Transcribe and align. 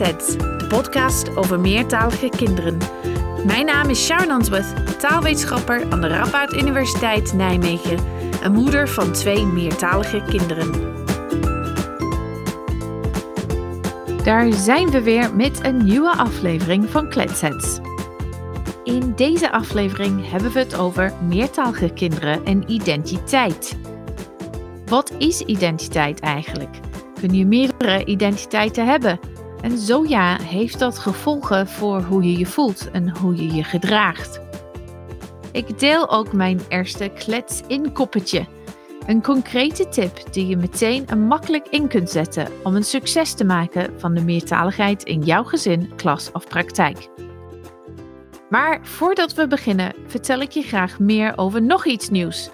De 0.00 0.66
podcast 0.68 1.36
over 1.36 1.60
meertalige 1.60 2.28
kinderen. 2.28 2.78
Mijn 3.46 3.66
naam 3.66 3.88
is 3.88 4.04
Sharon 4.04 4.30
Answorth, 4.30 5.00
taalwetenschapper 5.00 5.90
aan 5.90 6.00
de 6.00 6.06
Radboud 6.08 6.52
Universiteit 6.52 7.32
Nijmegen 7.32 7.98
en 8.42 8.52
moeder 8.52 8.88
van 8.88 9.12
twee 9.12 9.46
meertalige 9.46 10.22
kinderen. 10.28 10.70
Daar 14.24 14.52
zijn 14.52 14.90
we 14.90 15.02
weer 15.02 15.34
met 15.34 15.64
een 15.64 15.84
nieuwe 15.84 16.16
aflevering 16.16 16.90
van 16.90 17.08
Kletsets. 17.08 17.78
In 18.84 19.12
deze 19.16 19.52
aflevering 19.52 20.30
hebben 20.30 20.52
we 20.52 20.58
het 20.58 20.76
over 20.76 21.12
meertalige 21.28 21.92
kinderen 21.92 22.44
en 22.44 22.70
identiteit. 22.70 23.78
Wat 24.86 25.12
is 25.18 25.40
identiteit 25.40 26.20
eigenlijk? 26.20 26.76
Kun 27.20 27.34
je 27.34 27.46
meerdere 27.46 28.04
identiteiten 28.04 28.86
hebben? 28.86 29.38
En 29.62 29.78
zo 29.78 30.04
ja, 30.08 30.38
heeft 30.42 30.78
dat 30.78 30.98
gevolgen 30.98 31.68
voor 31.68 32.00
hoe 32.00 32.22
je 32.22 32.38
je 32.38 32.46
voelt 32.46 32.90
en 32.90 33.18
hoe 33.18 33.36
je 33.36 33.54
je 33.54 33.64
gedraagt. 33.64 34.40
Ik 35.52 35.78
deel 35.78 36.10
ook 36.10 36.32
mijn 36.32 36.60
eerste 36.68 37.08
klets 37.08 37.60
in 37.66 37.92
koppetje. 37.92 38.46
Een 39.06 39.22
concrete 39.22 39.88
tip 39.88 40.32
die 40.32 40.46
je 40.46 40.56
meteen 40.56 41.06
en 41.06 41.26
makkelijk 41.26 41.66
in 41.68 41.88
kunt 41.88 42.10
zetten 42.10 42.48
om 42.62 42.74
een 42.74 42.84
succes 42.84 43.34
te 43.34 43.44
maken 43.44 44.00
van 44.00 44.14
de 44.14 44.22
meertaligheid 44.22 45.02
in 45.02 45.22
jouw 45.22 45.44
gezin, 45.44 45.92
klas 45.96 46.32
of 46.32 46.48
praktijk. 46.48 47.08
Maar 48.50 48.80
voordat 48.82 49.34
we 49.34 49.46
beginnen, 49.46 49.94
vertel 50.06 50.40
ik 50.40 50.50
je 50.50 50.62
graag 50.62 50.98
meer 50.98 51.38
over 51.38 51.62
nog 51.62 51.86
iets 51.86 52.08
nieuws. 52.08 52.50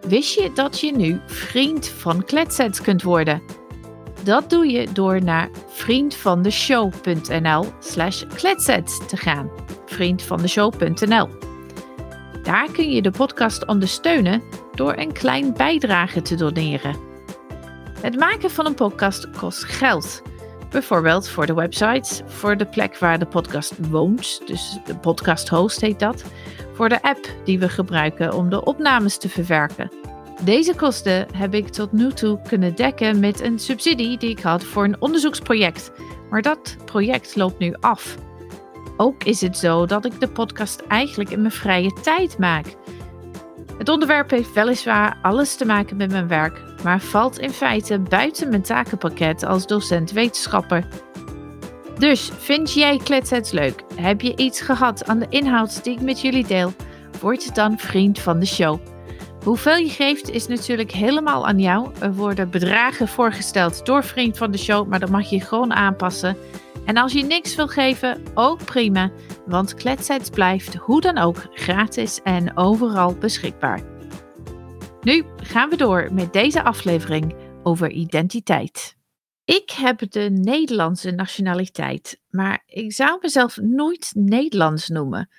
Wist 0.00 0.34
je 0.34 0.50
dat 0.54 0.80
je 0.80 0.96
nu 0.96 1.20
vriend 1.26 1.88
van 1.88 2.24
Kletsets 2.24 2.80
kunt 2.80 3.02
worden? 3.02 3.42
Dat 4.28 4.50
doe 4.50 4.66
je 4.66 4.92
door 4.92 5.22
naar 5.22 5.50
vriendvandeshow.nl 5.66 7.66
slash 7.78 8.24
kletsets 8.34 9.06
te 9.06 9.16
gaan. 9.16 9.50
Vriendvandeshow.nl 9.86 11.28
Daar 12.42 12.70
kun 12.72 12.90
je 12.90 13.02
de 13.02 13.10
podcast 13.10 13.66
ondersteunen 13.66 14.42
door 14.74 14.96
een 14.96 15.12
klein 15.12 15.52
bijdrage 15.52 16.22
te 16.22 16.34
doneren. 16.34 16.96
Het 18.00 18.18
maken 18.18 18.50
van 18.50 18.66
een 18.66 18.74
podcast 18.74 19.30
kost 19.30 19.64
geld. 19.64 20.22
Bijvoorbeeld 20.70 21.28
voor 21.28 21.46
de 21.46 21.54
website, 21.54 22.22
voor 22.26 22.56
de 22.56 22.66
plek 22.66 22.98
waar 22.98 23.18
de 23.18 23.26
podcast 23.26 23.74
woont, 23.90 24.40
dus 24.46 24.78
de 24.86 24.96
podcast 24.96 25.48
host 25.48 25.80
heet 25.80 25.98
dat, 25.98 26.24
voor 26.72 26.88
de 26.88 27.02
app 27.02 27.28
die 27.44 27.58
we 27.58 27.68
gebruiken 27.68 28.34
om 28.34 28.50
de 28.50 28.64
opnames 28.64 29.18
te 29.18 29.28
verwerken. 29.28 30.07
Deze 30.44 30.74
kosten 30.74 31.26
heb 31.36 31.54
ik 31.54 31.68
tot 31.68 31.92
nu 31.92 32.12
toe 32.12 32.40
kunnen 32.48 32.74
dekken 32.74 33.20
met 33.20 33.40
een 33.40 33.58
subsidie 33.58 34.18
die 34.18 34.30
ik 34.30 34.40
had 34.40 34.64
voor 34.64 34.84
een 34.84 35.00
onderzoeksproject, 35.00 35.92
maar 36.30 36.42
dat 36.42 36.76
project 36.84 37.36
loopt 37.36 37.58
nu 37.58 37.74
af. 37.80 38.16
Ook 38.96 39.24
is 39.24 39.40
het 39.40 39.56
zo 39.56 39.86
dat 39.86 40.04
ik 40.04 40.20
de 40.20 40.28
podcast 40.28 40.80
eigenlijk 40.88 41.30
in 41.30 41.40
mijn 41.40 41.52
vrije 41.52 41.92
tijd 42.02 42.38
maak. 42.38 42.66
Het 43.78 43.88
onderwerp 43.88 44.30
heeft 44.30 44.52
weliswaar 44.52 45.18
alles 45.22 45.56
te 45.56 45.64
maken 45.64 45.96
met 45.96 46.10
mijn 46.10 46.28
werk, 46.28 46.62
maar 46.82 47.00
valt 47.00 47.38
in 47.38 47.50
feite 47.50 47.98
buiten 47.98 48.48
mijn 48.48 48.62
takenpakket 48.62 49.42
als 49.42 49.66
docent-wetenschapper. 49.66 50.86
Dus 51.98 52.30
vind 52.38 52.72
jij 52.72 53.00
kletsets 53.04 53.50
leuk? 53.50 53.82
Heb 53.94 54.20
je 54.20 54.36
iets 54.36 54.60
gehad 54.60 55.06
aan 55.06 55.18
de 55.18 55.26
inhoud 55.28 55.84
die 55.84 55.92
ik 55.92 56.00
met 56.00 56.20
jullie 56.20 56.46
deel? 56.46 56.72
Word 57.20 57.54
dan 57.54 57.78
vriend 57.78 58.18
van 58.18 58.38
de 58.38 58.46
show. 58.46 58.80
Hoeveel 59.44 59.76
je 59.76 59.88
geeft 59.88 60.30
is 60.30 60.46
natuurlijk 60.46 60.90
helemaal 60.90 61.46
aan 61.46 61.58
jou. 61.58 61.90
Er 62.00 62.14
worden 62.14 62.50
bedragen 62.50 63.08
voorgesteld 63.08 63.86
door 63.86 64.04
vriend 64.04 64.36
van 64.36 64.50
de 64.50 64.58
show, 64.58 64.88
maar 64.88 65.00
dat 65.00 65.10
mag 65.10 65.30
je 65.30 65.40
gewoon 65.40 65.72
aanpassen. 65.72 66.36
En 66.84 66.96
als 66.96 67.12
je 67.12 67.24
niks 67.24 67.54
wil 67.54 67.68
geven, 67.68 68.22
ook 68.34 68.64
prima, 68.64 69.10
want 69.46 69.74
Kletsets 69.74 70.30
blijft 70.30 70.74
hoe 70.74 71.00
dan 71.00 71.18
ook 71.18 71.46
gratis 71.52 72.22
en 72.22 72.56
overal 72.56 73.14
beschikbaar. 73.14 73.82
Nu 75.00 75.24
gaan 75.36 75.70
we 75.70 75.76
door 75.76 76.08
met 76.12 76.32
deze 76.32 76.62
aflevering 76.62 77.34
over 77.62 77.90
identiteit. 77.90 78.96
Ik 79.44 79.70
heb 79.70 80.10
de 80.10 80.30
Nederlandse 80.30 81.10
nationaliteit, 81.10 82.20
maar 82.30 82.62
ik 82.66 82.92
zou 82.92 83.18
mezelf 83.20 83.56
nooit 83.56 84.10
Nederlands 84.14 84.88
noemen. 84.88 85.30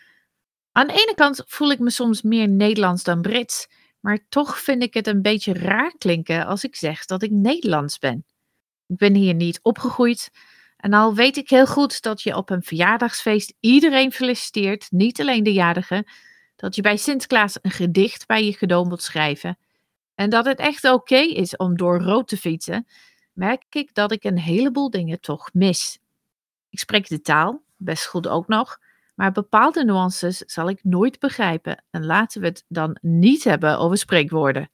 Aan 0.71 0.87
de 0.87 0.93
ene 0.93 1.13
kant 1.15 1.43
voel 1.47 1.71
ik 1.71 1.79
me 1.79 1.89
soms 1.89 2.21
meer 2.21 2.47
Nederlands 2.47 3.03
dan 3.03 3.21
Brits, 3.21 3.67
maar 3.99 4.19
toch 4.29 4.59
vind 4.59 4.83
ik 4.83 4.93
het 4.93 5.07
een 5.07 5.21
beetje 5.21 5.53
raar 5.53 5.93
klinken 5.97 6.45
als 6.45 6.63
ik 6.63 6.75
zeg 6.75 7.05
dat 7.05 7.23
ik 7.23 7.31
Nederlands 7.31 7.97
ben. 7.97 8.25
Ik 8.87 8.97
ben 8.97 9.15
hier 9.15 9.33
niet 9.33 9.59
opgegroeid 9.61 10.29
en 10.77 10.93
al 10.93 11.15
weet 11.15 11.37
ik 11.37 11.49
heel 11.49 11.67
goed 11.67 12.01
dat 12.01 12.21
je 12.21 12.35
op 12.35 12.49
een 12.49 12.63
verjaardagsfeest 12.63 13.53
iedereen 13.59 14.11
feliciteert, 14.11 14.87
niet 14.91 15.19
alleen 15.21 15.43
de 15.43 15.53
jarigen, 15.53 16.11
dat 16.55 16.75
je 16.75 16.81
bij 16.81 16.97
Sinterklaas 16.97 17.57
een 17.61 17.71
gedicht 17.71 18.27
bij 18.27 18.45
je 18.45 18.55
cadeau 18.55 18.87
moet 18.87 19.03
schrijven 19.03 19.57
en 20.19 20.29
dat 20.29 20.45
het 20.45 20.59
echt 20.59 20.83
oké 20.83 21.17
is 21.17 21.57
om 21.57 21.77
door 21.77 22.01
rood 22.01 22.27
te 22.27 22.37
fietsen, 22.37 22.87
merk 23.33 23.63
ik 23.69 23.93
dat 23.93 24.11
ik 24.11 24.23
een 24.23 24.37
heleboel 24.37 24.89
dingen 24.89 25.19
toch 25.19 25.53
mis. 25.53 25.99
Ik 26.69 26.79
spreek 26.79 27.07
de 27.07 27.21
taal, 27.21 27.63
best 27.77 28.05
goed 28.05 28.27
ook 28.27 28.47
nog, 28.47 28.79
maar 29.19 29.31
bepaalde 29.31 29.85
nuances 29.85 30.37
zal 30.37 30.69
ik 30.69 30.83
nooit 30.83 31.19
begrijpen 31.19 31.83
en 31.89 32.05
laten 32.05 32.41
we 32.41 32.47
het 32.47 32.65
dan 32.67 32.97
niet 33.01 33.43
hebben 33.43 33.77
over 33.77 33.97
spreekwoorden. 33.97 34.71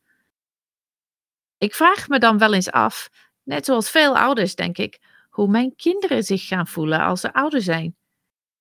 Ik 1.57 1.75
vraag 1.75 2.07
me 2.07 2.19
dan 2.19 2.37
wel 2.37 2.53
eens 2.53 2.71
af, 2.71 3.09
net 3.43 3.65
zoals 3.65 3.89
veel 3.89 4.17
ouders 4.17 4.55
denk 4.55 4.77
ik, 4.77 4.99
hoe 5.29 5.47
mijn 5.47 5.75
kinderen 5.75 6.23
zich 6.23 6.47
gaan 6.47 6.67
voelen 6.67 6.99
als 6.99 7.21
ze 7.21 7.33
ouder 7.33 7.61
zijn. 7.61 7.95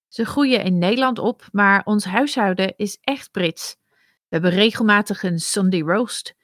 Ze 0.09 0.25
groeien 0.25 0.63
in 0.63 0.79
Nederland 0.79 1.19
op, 1.19 1.49
maar 1.53 1.85
ons 1.85 2.05
huishouden 2.05 2.77
is 2.77 2.99
echt 3.01 3.31
Brits. 3.31 3.77
We 4.29 4.29
hebben 4.29 4.51
regelmatig 4.51 5.23
een 5.23 5.39
Sunday 5.39 5.81
roast, 5.81 6.35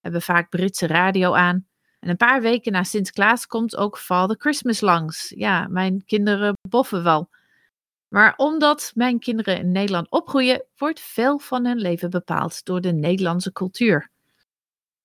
hebben 0.00 0.22
vaak 0.22 0.50
Britse 0.50 0.86
radio 0.86 1.34
aan. 1.34 1.66
En 1.98 2.08
een 2.08 2.16
paar 2.16 2.42
weken 2.42 2.72
na 2.72 2.82
Sinterklaas 2.82 3.46
komt 3.46 3.76
ook 3.76 3.98
Father 3.98 4.36
Christmas 4.38 4.80
langs. 4.80 5.32
Ja, 5.36 5.66
mijn 5.68 6.04
kinderen 6.04 6.54
boffen 6.68 7.02
wel. 7.02 7.28
Maar 8.16 8.34
omdat 8.36 8.92
mijn 8.94 9.18
kinderen 9.18 9.58
in 9.58 9.72
Nederland 9.72 10.10
opgroeien, 10.10 10.64
wordt 10.76 11.00
veel 11.00 11.38
van 11.38 11.66
hun 11.66 11.78
leven 11.78 12.10
bepaald 12.10 12.64
door 12.64 12.80
de 12.80 12.92
Nederlandse 12.92 13.52
cultuur. 13.52 14.10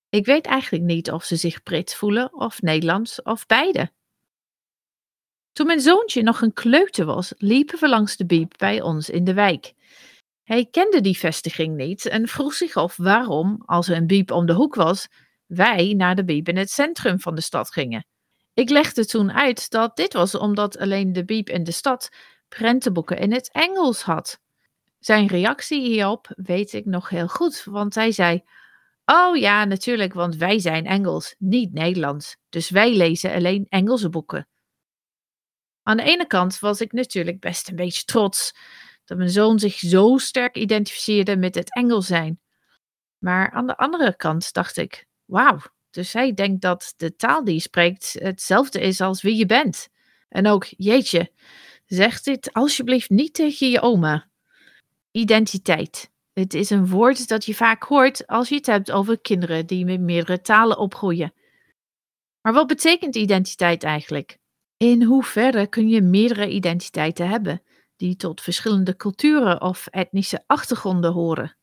Ik 0.09 0.25
weet 0.25 0.45
eigenlijk 0.45 0.83
niet 0.83 1.11
of 1.11 1.23
ze 1.23 1.35
zich 1.35 1.63
Brits 1.63 1.95
voelen 1.95 2.33
of 2.33 2.61
Nederlands 2.61 3.21
of 3.21 3.45
beide. 3.45 3.91
Toen 5.51 5.65
mijn 5.65 5.79
zoontje 5.79 6.23
nog 6.23 6.41
een 6.41 6.53
kleuter 6.53 7.05
was, 7.05 7.33
liepen 7.37 7.79
we 7.79 7.89
langs 7.89 8.17
de 8.17 8.25
biep 8.25 8.53
bij 8.57 8.81
ons 8.81 9.09
in 9.09 9.23
de 9.23 9.33
wijk. 9.33 9.73
Hij 10.43 10.65
kende 10.65 11.01
die 11.01 11.17
vestiging 11.17 11.75
niet 11.75 12.05
en 12.05 12.27
vroeg 12.27 12.53
zich 12.53 12.75
af 12.75 12.97
waarom, 12.97 13.63
als 13.65 13.87
er 13.87 13.95
een 13.95 14.07
biep 14.07 14.31
om 14.31 14.45
de 14.45 14.53
hoek 14.53 14.75
was, 14.75 15.07
wij 15.45 15.93
naar 15.93 16.15
de 16.15 16.25
biep 16.25 16.47
in 16.47 16.57
het 16.57 16.69
centrum 16.69 17.19
van 17.19 17.35
de 17.35 17.41
stad 17.41 17.71
gingen. 17.71 18.05
Ik 18.53 18.69
legde 18.69 19.05
toen 19.05 19.31
uit 19.31 19.69
dat 19.69 19.95
dit 19.95 20.13
was 20.13 20.35
omdat 20.35 20.77
alleen 20.77 21.13
de 21.13 21.25
biep 21.25 21.49
in 21.49 21.63
de 21.63 21.71
stad 21.71 22.09
prentenboeken 22.57 23.17
in 23.17 23.33
het 23.33 23.51
Engels 23.51 24.01
had. 24.01 24.41
Zijn 24.99 25.27
reactie 25.27 25.81
hierop 25.81 26.31
weet 26.35 26.73
ik 26.73 26.85
nog 26.85 27.09
heel 27.09 27.27
goed, 27.27 27.63
want 27.63 27.95
hij 27.95 28.11
zei: 28.11 28.43
Oh 29.05 29.37
ja, 29.37 29.65
natuurlijk, 29.65 30.13
want 30.13 30.35
wij 30.35 30.59
zijn 30.59 30.85
Engels, 30.85 31.35
niet 31.37 31.73
Nederlands. 31.73 32.37
Dus 32.49 32.69
wij 32.69 32.95
lezen 32.95 33.33
alleen 33.33 33.65
Engelse 33.69 34.09
boeken. 34.09 34.47
Aan 35.83 35.97
de 35.97 36.03
ene 36.03 36.27
kant 36.27 36.59
was 36.59 36.81
ik 36.81 36.91
natuurlijk 36.91 37.39
best 37.39 37.69
een 37.69 37.75
beetje 37.75 38.03
trots 38.03 38.55
dat 39.05 39.17
mijn 39.17 39.29
zoon 39.29 39.59
zich 39.59 39.77
zo 39.77 40.17
sterk 40.17 40.55
identificeerde 40.55 41.37
met 41.37 41.55
het 41.55 41.73
Engels 41.75 42.07
zijn. 42.07 42.39
Maar 43.17 43.51
aan 43.51 43.67
de 43.67 43.77
andere 43.77 44.15
kant 44.15 44.53
dacht 44.53 44.77
ik: 44.77 45.05
Wauw, 45.25 45.59
dus 45.89 46.13
hij 46.13 46.33
denkt 46.33 46.61
dat 46.61 46.93
de 46.97 47.15
taal 47.15 47.43
die 47.43 47.53
je 47.53 47.59
spreekt 47.59 48.13
hetzelfde 48.19 48.81
is 48.81 49.01
als 49.01 49.21
wie 49.21 49.35
je 49.35 49.45
bent. 49.45 49.89
En 50.29 50.47
ook, 50.47 50.65
jeetje, 50.77 51.31
Zeg 51.91 52.21
dit 52.21 52.53
alsjeblieft 52.53 53.09
niet 53.09 53.33
tegen 53.33 53.69
je 53.69 53.81
oma. 53.81 54.29
Identiteit. 55.11 56.11
Het 56.33 56.53
is 56.53 56.69
een 56.69 56.87
woord 56.87 57.27
dat 57.27 57.45
je 57.45 57.55
vaak 57.55 57.83
hoort 57.83 58.27
als 58.27 58.49
je 58.49 58.55
het 58.55 58.65
hebt 58.65 58.91
over 58.91 59.21
kinderen 59.21 59.65
die 59.65 59.85
met 59.85 59.99
meerdere 59.99 60.41
talen 60.41 60.77
opgroeien. 60.77 61.33
Maar 62.41 62.53
wat 62.53 62.67
betekent 62.67 63.15
identiteit 63.15 63.83
eigenlijk? 63.83 64.37
In 64.77 65.03
hoeverre 65.03 65.67
kun 65.67 65.89
je 65.89 66.01
meerdere 66.01 66.49
identiteiten 66.49 67.29
hebben 67.29 67.61
die 67.95 68.15
tot 68.15 68.41
verschillende 68.41 68.95
culturen 68.95 69.61
of 69.61 69.87
etnische 69.87 70.43
achtergronden 70.47 71.11
horen? 71.11 71.57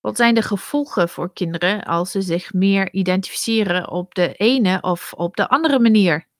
Wat 0.00 0.16
zijn 0.16 0.34
de 0.34 0.42
gevolgen 0.42 1.08
voor 1.08 1.32
kinderen 1.32 1.84
als 1.84 2.10
ze 2.10 2.22
zich 2.22 2.52
meer 2.52 2.92
identificeren 2.92 3.90
op 3.90 4.14
de 4.14 4.34
ene 4.34 4.82
of 4.82 5.12
op 5.12 5.36
de 5.36 5.48
andere 5.48 5.78
manier? 5.78 6.32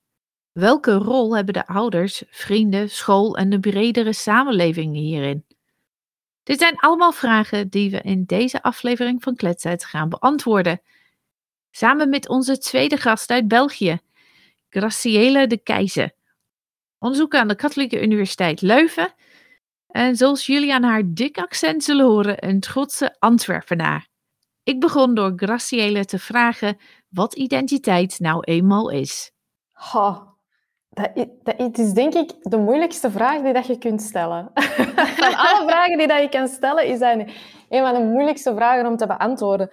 Welke 0.55 0.93
rol 0.93 1.37
hebben 1.37 1.55
de 1.55 1.67
ouders, 1.67 2.23
vrienden, 2.31 2.91
school 2.91 3.37
en 3.37 3.51
de 3.51 3.61
bredere 3.61 4.13
samenleving 4.13 4.95
hierin? 4.95 5.45
Dit 6.43 6.59
zijn 6.59 6.79
allemaal 6.79 7.13
vragen 7.13 7.69
die 7.69 7.91
we 7.91 8.01
in 8.01 8.25
deze 8.25 8.63
aflevering 8.63 9.23
van 9.23 9.37
Kletstijd 9.37 9.85
gaan 9.85 10.09
beantwoorden. 10.09 10.81
Samen 11.71 12.09
met 12.09 12.29
onze 12.29 12.59
tweede 12.59 12.97
gast 12.97 13.31
uit 13.31 13.49
België, 13.49 13.99
Graciele 14.69 15.47
de 15.47 15.59
Keizer, 15.59 16.13
onderzoek 16.99 17.35
aan 17.35 17.49
de 17.49 17.55
Katholieke 17.55 18.03
Universiteit 18.03 18.61
Leuven. 18.61 19.15
En 19.87 20.17
zoals 20.17 20.47
jullie 20.47 20.75
aan 20.75 20.83
haar 20.83 21.03
dik 21.07 21.39
accent 21.39 21.85
zullen 21.85 22.07
horen, 22.07 22.49
een 22.49 22.61
trotse 22.61 23.17
Antwerpenaar. 23.19 24.09
Ik 24.63 24.81
begon 24.81 25.15
door 25.15 25.33
Graciele 25.37 26.05
te 26.05 26.19
vragen 26.19 26.79
wat 27.09 27.35
identiteit 27.35 28.19
nou 28.21 28.45
eenmaal 28.45 28.91
is. 28.91 29.33
Ha, 29.73 30.34
dat, 30.95 31.11
is, 31.15 31.27
dat 31.43 31.79
is 31.79 31.93
denk 31.93 32.15
ik 32.15 32.33
de 32.41 32.57
moeilijkste 32.57 33.11
vraag 33.11 33.43
die 33.43 33.53
dat 33.53 33.67
je 33.67 33.79
kunt 33.79 34.03
stellen. 34.03 34.51
van 35.25 35.37
alle 35.37 35.63
vragen 35.67 35.99
die 35.99 36.07
dat 36.07 36.21
je 36.21 36.29
kan 36.29 36.49
stellen, 36.49 36.87
is 36.87 36.99
dat 36.99 37.19
een 37.69 37.83
van 37.83 37.95
de 37.95 38.05
moeilijkste 38.05 38.55
vragen 38.55 38.87
om 38.87 38.97
te 38.97 39.07
beantwoorden. 39.07 39.71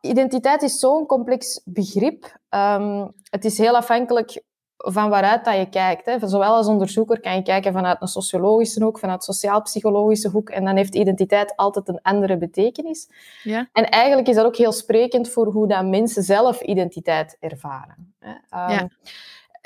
Identiteit 0.00 0.62
is 0.62 0.78
zo'n 0.78 1.06
complex 1.06 1.60
begrip. 1.64 2.38
Um, 2.50 3.12
het 3.30 3.44
is 3.44 3.58
heel 3.58 3.76
afhankelijk 3.76 4.42
van 4.76 5.08
waaruit 5.08 5.44
dat 5.44 5.56
je 5.56 5.68
kijkt. 5.68 6.06
Hè. 6.06 6.28
Zowel 6.28 6.54
als 6.54 6.66
onderzoeker 6.66 7.20
kan 7.20 7.34
je 7.34 7.42
kijken 7.42 7.72
vanuit 7.72 8.00
een 8.00 8.08
sociologische 8.08 8.82
hoek, 8.82 8.98
vanuit 8.98 9.24
sociaal-psychologische 9.24 10.28
hoek. 10.28 10.50
En 10.50 10.64
dan 10.64 10.76
heeft 10.76 10.94
identiteit 10.94 11.56
altijd 11.56 11.88
een 11.88 12.00
andere 12.02 12.38
betekenis. 12.38 13.08
Ja. 13.42 13.68
En 13.72 13.88
eigenlijk 13.88 14.28
is 14.28 14.34
dat 14.34 14.44
ook 14.44 14.56
heel 14.56 14.72
sprekend 14.72 15.28
voor 15.28 15.46
hoe 15.46 15.68
dat 15.68 15.84
mensen 15.84 16.22
zelf 16.22 16.60
identiteit 16.60 17.36
ervaren. 17.40 18.14
Hè. 18.18 18.30
Um, 18.30 18.70
ja 18.70 18.88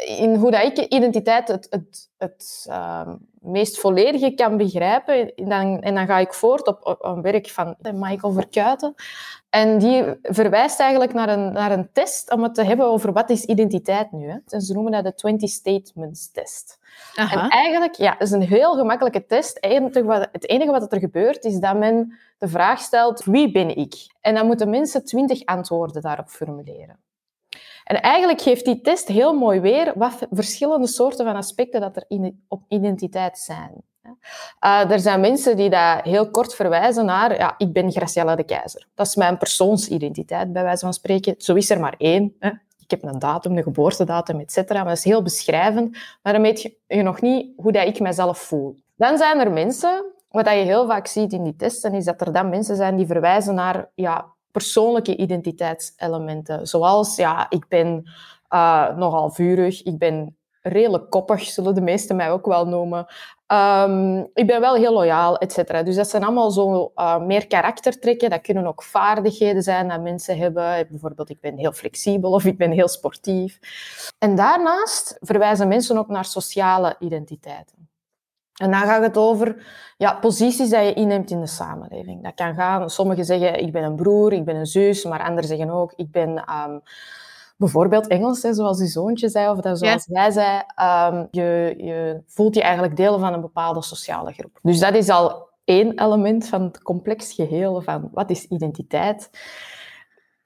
in 0.06 0.35
hoe 0.35 0.50
dat 0.50 0.62
ik 0.62 0.79
identiteit 0.79 1.49
het, 1.49 1.67
het, 1.71 2.11
het 2.17 2.67
uh, 2.69 3.09
meest 3.41 3.79
volledige 3.79 4.35
kan 4.35 4.56
begrijpen. 4.56 5.33
Dan, 5.37 5.81
en 5.81 5.95
dan 5.95 6.06
ga 6.06 6.19
ik 6.19 6.35
voort 6.35 6.67
op, 6.67 6.87
op 6.87 7.05
een 7.05 7.23
werk 7.23 7.49
van 7.49 7.77
Michael 7.95 8.33
Verkuiten. 8.33 8.95
En 9.50 9.79
die 9.79 10.05
verwijst 10.23 10.81
eigenlijk 10.81 11.12
naar 11.12 11.29
een, 11.29 11.53
naar 11.53 11.73
een 11.73 11.93
test 11.93 12.31
om 12.33 12.43
het 12.43 12.55
te 12.55 12.65
hebben 12.65 12.87
over 12.87 13.12
wat 13.12 13.31
is 13.31 13.45
identiteit 13.45 14.12
nu. 14.12 14.29
Hè? 14.31 14.37
En 14.47 14.61
ze 14.61 14.73
noemen 14.73 14.93
dat 14.93 15.05
de 15.05 15.15
20 15.15 15.50
Statements 15.50 16.31
Test. 16.31 16.79
Aha. 17.15 17.43
En 17.43 17.49
eigenlijk, 17.49 17.95
ja, 17.95 18.12
het 18.12 18.23
is 18.23 18.31
een 18.31 18.43
heel 18.43 18.75
gemakkelijke 18.75 19.27
test. 19.27 19.59
Het 20.33 20.49
enige 20.49 20.71
wat 20.71 20.93
er 20.93 20.99
gebeurt, 20.99 21.45
is 21.45 21.59
dat 21.59 21.77
men 21.77 22.19
de 22.39 22.49
vraag 22.49 22.81
stelt, 22.81 23.25
wie 23.25 23.53
ben 23.53 23.77
ik? 23.77 23.95
En 24.21 24.35
dan 24.35 24.47
moeten 24.47 24.71
mensen 24.71 25.05
20 25.05 25.45
antwoorden 25.45 26.03
daarop 26.03 26.29
formuleren. 26.29 26.99
En 27.88 28.00
eigenlijk 28.00 28.40
geeft 28.40 28.64
die 28.64 28.81
test 28.81 29.08
heel 29.08 29.35
mooi 29.35 29.61
weer 29.61 29.93
wat 29.94 30.26
verschillende 30.31 30.87
soorten 30.87 31.25
van 31.25 31.37
aspecten 31.37 31.81
dat 31.81 31.96
er 31.96 32.05
in, 32.08 32.44
op 32.49 32.62
identiteit 32.69 33.38
zijn. 33.38 33.73
Uh, 34.64 34.90
er 34.90 35.00
zijn 35.00 35.20
mensen 35.20 35.56
die 35.56 35.70
dat 35.70 36.02
heel 36.02 36.31
kort 36.31 36.55
verwijzen 36.55 37.05
naar, 37.05 37.37
ja, 37.37 37.55
ik 37.58 37.73
ben 37.73 37.93
Graciela 37.93 38.37
de 38.37 38.44
Keizer. 38.44 38.87
Dat 38.94 39.06
is 39.06 39.14
mijn 39.14 39.38
persoonsidentiteit, 39.38 40.52
bij 40.52 40.62
wijze 40.62 40.85
van 40.85 40.93
spreken. 40.93 41.35
Zo 41.38 41.55
is 41.55 41.70
er 41.70 41.81
maar 41.81 41.94
één. 41.99 42.37
Hè. 42.38 42.49
Ik 42.79 42.90
heb 42.90 43.02
een 43.02 43.19
datum, 43.19 43.56
een 43.56 43.62
geboortedatum, 43.62 44.40
et 44.40 44.52
cetera. 44.52 44.85
Dat 44.85 44.96
is 44.96 45.05
heel 45.05 45.23
beschrijvend. 45.23 45.99
Maar 46.23 46.32
dan 46.32 46.43
weet 46.43 46.62
je 46.62 47.02
nog 47.02 47.20
niet 47.20 47.52
hoe 47.56 47.73
dat 47.73 47.87
ik 47.87 48.00
mezelf 48.00 48.38
voel. 48.38 48.76
Dan 48.96 49.19
zijn 49.19 49.38
er 49.38 49.50
mensen, 49.50 50.05
wat 50.31 50.46
je 50.46 50.50
heel 50.50 50.87
vaak 50.87 51.06
ziet 51.06 51.32
in 51.32 51.44
die 51.44 51.56
testen, 51.56 51.94
is 51.94 52.05
dat 52.05 52.20
er 52.20 52.32
dan 52.32 52.49
mensen 52.49 52.76
zijn 52.76 52.96
die 52.96 53.06
verwijzen 53.06 53.55
naar 53.55 53.90
ja, 53.94 54.26
persoonlijke 54.50 55.17
identiteitselementen. 55.17 56.67
Zoals, 56.67 57.17
ja, 57.17 57.47
ik 57.49 57.69
ben 57.69 58.11
uh, 58.50 58.97
nogal 58.97 59.31
vurig, 59.31 59.83
ik 59.83 59.99
ben 59.99 60.37
redelijk 60.62 61.11
koppig, 61.11 61.43
zullen 61.43 61.75
de 61.75 61.81
meesten 61.81 62.17
mij 62.17 62.31
ook 62.31 62.47
wel 62.47 62.67
noemen. 62.67 63.06
Um, 63.53 64.31
ik 64.35 64.47
ben 64.47 64.61
wel 64.61 64.75
heel 64.75 64.93
loyaal, 64.93 65.39
et 65.39 65.53
cetera. 65.53 65.83
Dus 65.83 65.97
dat 65.97 66.09
zijn 66.09 66.25
allemaal 66.25 66.50
zo 66.50 66.93
uh, 66.97 67.19
meer 67.19 67.47
karaktertrekken. 67.47 68.31
Dat 68.31 68.41
kunnen 68.41 68.67
ook 68.67 68.83
vaardigheden 68.83 69.62
zijn 69.62 69.89
dat 69.89 70.00
mensen 70.00 70.39
hebben. 70.39 70.87
Bijvoorbeeld, 70.91 71.31
ik 71.31 71.41
ben 71.41 71.56
heel 71.56 71.73
flexibel 71.73 72.33
of 72.33 72.45
ik 72.45 72.59
ben 72.59 72.71
heel 72.71 72.89
sportief. 72.89 73.59
En 74.19 74.35
daarnaast 74.35 75.17
verwijzen 75.21 75.69
mensen 75.69 75.99
ook 75.99 76.09
naar 76.09 76.25
sociale 76.25 76.97
identiteiten. 76.99 77.77
En 78.58 78.70
dan 78.70 78.81
gaat 78.81 79.02
het 79.02 79.16
over 79.16 79.66
ja, 79.96 80.14
posities 80.14 80.70
die 80.70 80.78
je 80.78 80.93
inneemt 80.93 81.31
in 81.31 81.40
de 81.40 81.46
samenleving. 81.46 82.22
Dat 82.22 82.34
kan 82.34 82.55
gaan, 82.55 82.90
sommigen 82.90 83.25
zeggen 83.25 83.60
ik 83.60 83.72
ben 83.72 83.82
een 83.82 83.96
broer, 83.96 84.32
ik 84.32 84.44
ben 84.44 84.56
een 84.56 84.66
zus, 84.66 85.05
maar 85.05 85.22
anderen 85.22 85.49
zeggen 85.49 85.70
ook 85.70 85.93
ik 85.96 86.10
ben 86.10 86.28
um, 86.28 86.81
bijvoorbeeld 87.56 88.06
Engels, 88.06 88.43
hè, 88.43 88.55
zoals 88.55 88.78
je 88.78 88.87
zoontje 88.87 89.28
zei, 89.28 89.50
of 89.50 89.60
dat 89.60 89.78
zoals 89.78 90.06
jij 90.10 90.31
zei. 90.31 90.62
Um, 91.12 91.28
je, 91.31 91.75
je 91.76 92.22
voelt 92.26 92.55
je 92.55 92.62
eigenlijk 92.62 92.96
deel 92.96 93.19
van 93.19 93.32
een 93.32 93.40
bepaalde 93.40 93.82
sociale 93.82 94.32
groep. 94.32 94.58
Dus 94.62 94.78
dat 94.78 94.94
is 94.94 95.08
al 95.08 95.49
één 95.64 95.99
element 95.99 96.49
van 96.49 96.62
het 96.62 96.82
complex 96.82 97.32
geheel 97.32 97.81
van 97.81 98.08
wat 98.12 98.31
is 98.31 98.44
identiteit. 98.44 99.31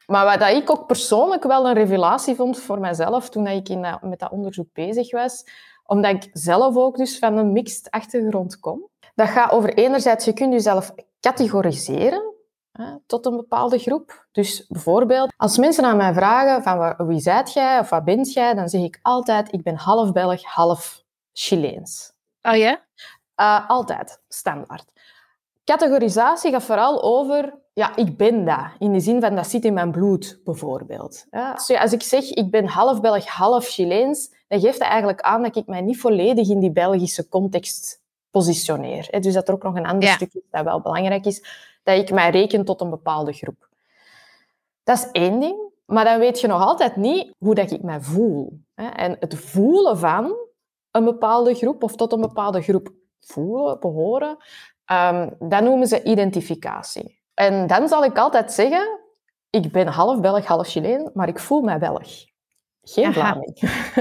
Maar 0.06 0.38
wat 0.38 0.48
ik 0.48 0.70
ook 0.70 0.86
persoonlijk 0.86 1.42
wel 1.42 1.66
een 1.66 1.74
revelatie 1.74 2.34
vond 2.34 2.60
voor 2.60 2.80
mezelf 2.80 3.28
toen 3.28 3.46
ik 3.46 3.68
in 3.68 3.82
dat, 3.82 4.02
met 4.02 4.18
dat 4.18 4.30
onderzoek 4.30 4.68
bezig 4.72 5.10
was, 5.10 5.44
omdat 5.92 6.24
ik 6.24 6.30
zelf 6.32 6.76
ook 6.76 6.96
dus 6.96 7.18
van 7.18 7.36
een 7.36 7.52
mixed 7.52 7.90
achtergrond 7.90 8.60
kom. 8.60 8.88
Dat 9.14 9.28
gaat 9.28 9.50
over 9.50 9.74
enerzijds, 9.74 10.24
je 10.24 10.32
kunt 10.32 10.52
jezelf 10.52 10.94
categoriseren 11.20 12.34
hè, 12.72 12.98
tot 13.06 13.26
een 13.26 13.36
bepaalde 13.36 13.78
groep. 13.78 14.26
Dus 14.32 14.66
bijvoorbeeld, 14.66 15.32
als 15.36 15.58
mensen 15.58 15.84
aan 15.84 15.96
mij 15.96 16.14
vragen 16.14 16.62
van 16.62 17.06
wie 17.06 17.20
zijt 17.20 17.52
jij 17.52 17.78
of 17.78 17.90
wat 17.90 18.04
bent 18.04 18.32
jij, 18.32 18.54
dan 18.54 18.68
zeg 18.68 18.82
ik 18.82 18.98
altijd, 19.02 19.52
ik 19.52 19.62
ben 19.62 19.76
half 19.76 20.12
Belg, 20.12 20.42
half 20.42 21.02
Chileens. 21.32 22.12
Oh 22.42 22.56
ja? 22.56 22.80
Uh, 23.40 23.68
altijd, 23.68 24.22
standaard. 24.28 24.92
Categorisatie 25.64 26.50
gaat 26.50 26.62
vooral 26.62 27.02
over, 27.02 27.54
ja, 27.72 27.96
ik 27.96 28.16
ben 28.16 28.44
dat. 28.44 28.66
In 28.78 28.92
de 28.92 29.00
zin 29.00 29.20
van, 29.20 29.34
dat 29.34 29.46
zit 29.46 29.64
in 29.64 29.74
mijn 29.74 29.90
bloed, 29.90 30.40
bijvoorbeeld. 30.44 31.26
Ja, 31.30 31.52
als 31.80 31.92
ik 31.92 32.02
zeg, 32.02 32.30
ik 32.30 32.50
ben 32.50 32.66
half 32.66 33.00
Belg, 33.00 33.26
half 33.26 33.66
Chileens, 33.66 34.34
dan 34.48 34.60
geeft 34.60 34.78
dat 34.78 34.88
eigenlijk 34.88 35.20
aan 35.20 35.42
dat 35.42 35.56
ik 35.56 35.66
mij 35.66 35.80
niet 35.80 36.00
volledig 36.00 36.48
in 36.48 36.60
die 36.60 36.72
Belgische 36.72 37.28
context 37.28 38.02
positioneer. 38.30 39.20
Dus 39.20 39.34
dat 39.34 39.48
er 39.48 39.54
ook 39.54 39.62
nog 39.62 39.76
een 39.76 39.86
ander 39.86 40.08
stukje 40.08 40.38
is 40.38 40.50
dat 40.50 40.64
wel 40.64 40.80
belangrijk 40.80 41.26
is, 41.26 41.44
dat 41.82 41.98
ik 41.98 42.12
mij 42.12 42.30
reken 42.30 42.64
tot 42.64 42.80
een 42.80 42.90
bepaalde 42.90 43.32
groep. 43.32 43.68
Dat 44.82 44.98
is 44.98 45.08
één 45.12 45.40
ding, 45.40 45.70
maar 45.86 46.04
dan 46.04 46.18
weet 46.18 46.40
je 46.40 46.46
nog 46.46 46.62
altijd 46.62 46.96
niet 46.96 47.34
hoe 47.38 47.54
dat 47.54 47.70
ik 47.70 47.82
mij 47.82 48.00
voel. 48.00 48.60
En 48.74 49.16
het 49.20 49.34
voelen 49.34 49.98
van 49.98 50.36
een 50.90 51.04
bepaalde 51.04 51.54
groep 51.54 51.82
of 51.82 51.96
tot 51.96 52.12
een 52.12 52.20
bepaalde 52.20 52.62
groep 52.62 52.92
voelen, 53.20 53.80
behoren, 53.80 54.36
um, 54.86 55.36
dat 55.38 55.62
noemen 55.62 55.86
ze 55.86 56.02
identificatie. 56.02 57.20
En 57.34 57.66
dan 57.66 57.88
zal 57.88 58.04
ik 58.04 58.18
altijd 58.18 58.52
zeggen, 58.52 59.00
ik 59.50 59.72
ben 59.72 59.86
half 59.86 60.20
Belg, 60.20 60.44
half 60.44 60.68
Chileen, 60.68 61.10
maar 61.14 61.28
ik 61.28 61.38
voel 61.38 61.60
mij 61.60 61.78
Belg. 61.78 62.30
Geen 62.82 63.12
Vlaming. 63.12 63.58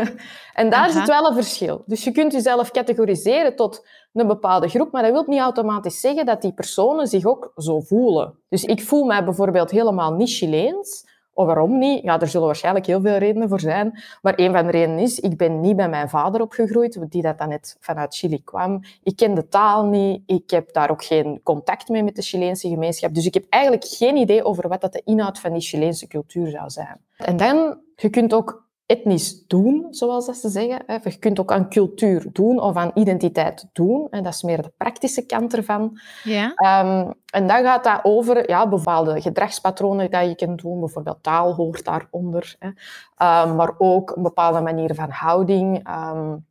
en 0.53 0.69
daar 0.69 0.79
Aha. 0.79 0.91
zit 0.91 1.07
wel 1.07 1.27
een 1.27 1.33
verschil. 1.33 1.83
Dus 1.85 2.03
je 2.03 2.11
kunt 2.11 2.31
jezelf 2.31 2.71
categoriseren 2.71 3.55
tot 3.55 3.87
een 4.13 4.27
bepaalde 4.27 4.67
groep, 4.67 4.91
maar 4.91 5.01
dat 5.01 5.11
wil 5.11 5.23
niet 5.27 5.39
automatisch 5.39 5.99
zeggen 5.99 6.25
dat 6.25 6.41
die 6.41 6.53
personen 6.53 7.07
zich 7.07 7.25
ook 7.25 7.51
zo 7.55 7.79
voelen. 7.79 8.39
Dus 8.49 8.63
ik 8.63 8.83
voel 8.83 9.05
mij 9.05 9.23
bijvoorbeeld 9.23 9.71
helemaal 9.71 10.13
niet 10.13 10.29
Chileens. 10.29 11.05
Of 11.41 11.47
waarom 11.47 11.77
niet? 11.77 12.03
Ja, 12.03 12.19
er 12.19 12.27
zullen 12.27 12.45
waarschijnlijk 12.45 12.85
heel 12.85 13.01
veel 13.01 13.17
redenen 13.17 13.49
voor 13.49 13.59
zijn. 13.59 13.99
Maar 14.21 14.33
een 14.35 14.51
van 14.51 14.65
de 14.65 14.71
redenen 14.71 14.99
is, 14.99 15.19
ik 15.19 15.37
ben 15.37 15.59
niet 15.59 15.75
bij 15.75 15.89
mijn 15.89 16.09
vader 16.09 16.41
opgegroeid, 16.41 17.11
die 17.11 17.21
dat 17.21 17.37
dan 17.37 17.49
net 17.49 17.77
vanuit 17.79 18.15
Chili 18.15 18.43
kwam. 18.43 18.83
Ik 19.03 19.15
ken 19.15 19.33
de 19.33 19.47
taal 19.47 19.85
niet. 19.85 20.21
Ik 20.25 20.49
heb 20.49 20.73
daar 20.73 20.89
ook 20.89 21.03
geen 21.03 21.39
contact 21.43 21.89
mee 21.89 22.03
met 22.03 22.15
de 22.15 22.21
Chileense 22.21 22.69
gemeenschap. 22.69 23.13
Dus 23.13 23.25
ik 23.25 23.33
heb 23.33 23.45
eigenlijk 23.49 23.85
geen 23.85 24.15
idee 24.15 24.43
over 24.43 24.67
wat 24.67 24.81
dat 24.81 24.93
de 24.93 25.01
inhoud 25.05 25.39
van 25.39 25.51
die 25.51 25.61
Chileense 25.61 26.07
cultuur 26.07 26.49
zou 26.49 26.69
zijn. 26.69 27.01
En 27.17 27.37
dan, 27.37 27.79
je 27.95 28.09
kunt 28.09 28.33
ook 28.33 28.69
etnisch 28.91 29.47
doen, 29.47 29.87
zoals 29.89 30.25
dat 30.25 30.35
ze 30.35 30.49
zeggen. 30.49 30.83
Je 31.03 31.19
kunt 31.19 31.39
ook 31.39 31.51
aan 31.51 31.69
cultuur 31.69 32.25
doen 32.31 32.59
of 32.59 32.75
aan 32.75 32.91
identiteit 32.93 33.69
doen. 33.73 34.07
En 34.09 34.23
dat 34.23 34.33
is 34.33 34.43
meer 34.43 34.61
de 34.61 34.71
praktische 34.77 35.25
kant 35.25 35.55
ervan. 35.55 35.99
Ja. 36.23 36.45
Um, 36.45 37.13
en 37.25 37.47
dan 37.47 37.63
gaat 37.63 37.83
dat 37.83 37.99
over 38.03 38.49
ja, 38.49 38.67
bepaalde 38.67 39.21
gedragspatronen 39.21 40.11
dat 40.11 40.27
je 40.27 40.35
kunt 40.35 40.61
doen. 40.61 40.79
Bijvoorbeeld 40.79 41.23
taal 41.23 41.53
hoort 41.53 41.85
daaronder. 41.85 42.55
Hè. 42.59 42.67
Um, 42.67 43.55
maar 43.55 43.73
ook 43.77 44.15
een 44.15 44.23
bepaalde 44.23 44.61
manier 44.61 44.95
van 44.95 45.09
houding. 45.09 45.89
Um, 45.89 46.45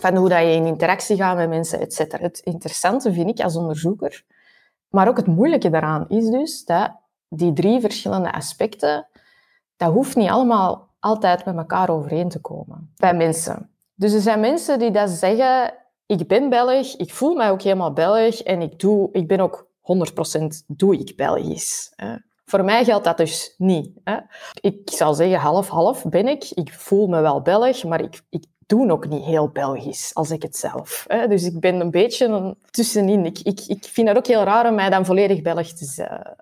van 0.00 0.16
hoe 0.16 0.28
dat 0.28 0.38
je 0.38 0.54
in 0.54 0.66
interactie 0.66 1.16
gaat 1.16 1.36
met 1.36 1.48
mensen, 1.48 1.80
et 1.80 1.94
cetera. 1.94 2.22
Het 2.22 2.40
interessante 2.44 3.12
vind 3.12 3.30
ik 3.30 3.44
als 3.44 3.56
onderzoeker, 3.56 4.24
maar 4.88 5.08
ook 5.08 5.16
het 5.16 5.26
moeilijke 5.26 5.70
daaraan 5.70 6.04
is 6.08 6.30
dus 6.30 6.64
dat 6.64 6.90
die 7.28 7.52
drie 7.52 7.80
verschillende 7.80 8.32
aspecten, 8.32 9.06
dat 9.76 9.92
hoeft 9.92 10.16
niet 10.16 10.28
allemaal 10.28 10.88
altijd 11.02 11.44
met 11.44 11.56
elkaar 11.56 11.90
overeen 11.90 12.28
te 12.28 12.40
komen 12.40 12.92
bij 12.96 13.14
mensen. 13.14 13.70
Dus 13.94 14.12
er 14.12 14.20
zijn 14.20 14.40
mensen 14.40 14.78
die 14.78 14.90
dat 14.90 15.10
zeggen, 15.10 15.74
ik 16.06 16.28
ben 16.28 16.48
Belg, 16.48 16.96
ik 16.96 17.12
voel 17.12 17.34
mij 17.34 17.50
ook 17.50 17.62
helemaal 17.62 17.92
Belg 17.92 18.40
en 18.40 18.62
ik, 18.62 18.78
doe, 18.78 19.08
ik 19.12 19.28
ben 19.28 19.40
ook 19.40 19.66
100% 20.40 20.42
doe 20.66 20.98
ik 20.98 21.16
Belgisch. 21.16 21.92
Voor 22.44 22.64
mij 22.64 22.84
geldt 22.84 23.04
dat 23.04 23.16
dus 23.16 23.54
niet. 23.58 23.90
Ik 24.60 24.80
zal 24.84 25.14
zeggen, 25.14 25.38
half-half 25.38 26.04
ben 26.04 26.28
ik. 26.28 26.50
Ik 26.50 26.72
voel 26.72 27.06
me 27.06 27.20
wel 27.20 27.42
Belg, 27.42 27.84
maar 27.84 28.02
ik, 28.02 28.22
ik 28.30 28.44
doe 28.66 28.90
ook 28.90 29.08
niet 29.08 29.24
heel 29.24 29.48
Belgisch, 29.48 30.14
als 30.14 30.30
ik 30.30 30.42
het 30.42 30.56
zelf. 30.56 31.06
Dus 31.28 31.44
ik 31.44 31.60
ben 31.60 31.80
een 31.80 31.90
beetje 31.90 32.56
tussenin. 32.70 33.24
Ik, 33.24 33.38
ik, 33.38 33.60
ik 33.66 33.84
vind 33.84 34.08
het 34.08 34.16
ook 34.16 34.26
heel 34.26 34.44
raar 34.44 34.68
om 34.68 34.74
mij 34.74 34.90
dan 34.90 35.04
volledig 35.04 35.42
Belg 35.42 35.72
te 35.72 35.84
zijn. 35.84 36.36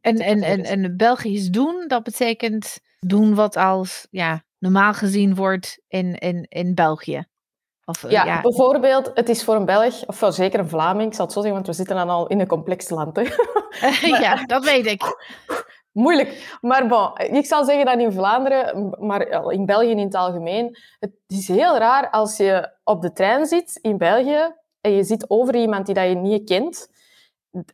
en, 0.00 0.16
en, 0.16 0.42
en, 0.42 0.64
en 0.64 0.96
Belgisch 0.96 1.50
doen, 1.50 1.84
dat 1.86 2.02
betekent 2.02 2.78
doen 2.98 3.34
wat 3.34 3.56
als 3.56 4.06
ja, 4.10 4.42
normaal 4.58 4.94
gezien 4.94 5.34
wordt 5.34 5.80
in, 5.88 6.14
in, 6.14 6.46
in 6.48 6.74
België. 6.74 7.26
Of, 7.84 8.04
eh, 8.04 8.10
Ja, 8.10 8.40
bijvoorbeeld, 8.40 9.10
het 9.14 9.28
is 9.28 9.44
voor 9.44 9.54
een 9.54 9.64
Belg, 9.64 10.06
of 10.06 10.20
wel 10.20 10.32
zeker 10.32 10.60
een 10.60 10.68
Vlaming, 10.68 11.08
ik 11.08 11.14
zal 11.14 11.24
het 11.24 11.34
zo 11.34 11.40
zeggen, 11.40 11.56
want 11.56 11.66
we 11.66 11.72
zitten 11.72 11.96
dan 11.96 12.08
al 12.08 12.26
in 12.26 12.40
een 12.40 12.46
complex 12.46 12.88
land. 12.88 13.16
Hè. 13.16 13.22
ja, 14.24 14.44
dat 14.46 14.64
weet 14.64 14.86
ik. 14.86 15.02
Moeilijk. 15.92 16.58
Maar 16.60 16.86
bon, 16.86 17.10
ik 17.16 17.46
zal 17.46 17.64
zeggen 17.64 17.86
dat 17.86 17.98
in 17.98 18.12
Vlaanderen, 18.12 18.96
maar 18.98 19.50
in 19.52 19.66
België 19.66 19.90
in 19.90 19.98
het 19.98 20.14
algemeen, 20.14 20.76
het 20.98 21.12
is 21.26 21.48
heel 21.48 21.78
raar 21.78 22.10
als 22.10 22.36
je 22.36 22.70
op 22.84 23.02
de 23.02 23.12
trein 23.12 23.46
zit 23.46 23.78
in 23.82 23.98
België 23.98 24.54
en 24.80 24.92
je 24.92 25.04
zit 25.04 25.30
over 25.30 25.54
iemand 25.56 25.86
die 25.86 25.94
dat 25.94 26.08
je 26.08 26.14
niet 26.14 26.44
kent, 26.44 26.88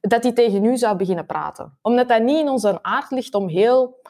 dat 0.00 0.23
die 0.23 0.33
tegen 0.33 0.64
u 0.64 0.76
zou 0.76 0.97
beginnen 0.97 1.26
praten. 1.26 1.78
Omdat 1.83 2.09
dat 2.09 2.23
niet 2.23 2.38
in 2.38 2.49
onze 2.49 2.83
aard 2.83 3.11
ligt 3.11 3.35
om 3.35 3.49
heel... 3.49 4.02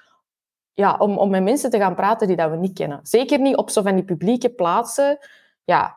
Ja, 0.74 0.96
om, 0.98 1.18
om 1.18 1.30
met 1.30 1.42
mensen 1.42 1.70
te 1.70 1.78
gaan 1.78 1.94
praten 1.94 2.26
die 2.26 2.36
dat 2.36 2.50
we 2.50 2.56
niet 2.56 2.72
kennen. 2.72 3.00
Zeker 3.02 3.40
niet 3.40 3.56
op 3.56 3.70
zo 3.70 3.82
van 3.82 3.94
die 3.94 4.04
publieke 4.04 4.48
plaatsen. 4.48 5.18
Ja, 5.64 5.96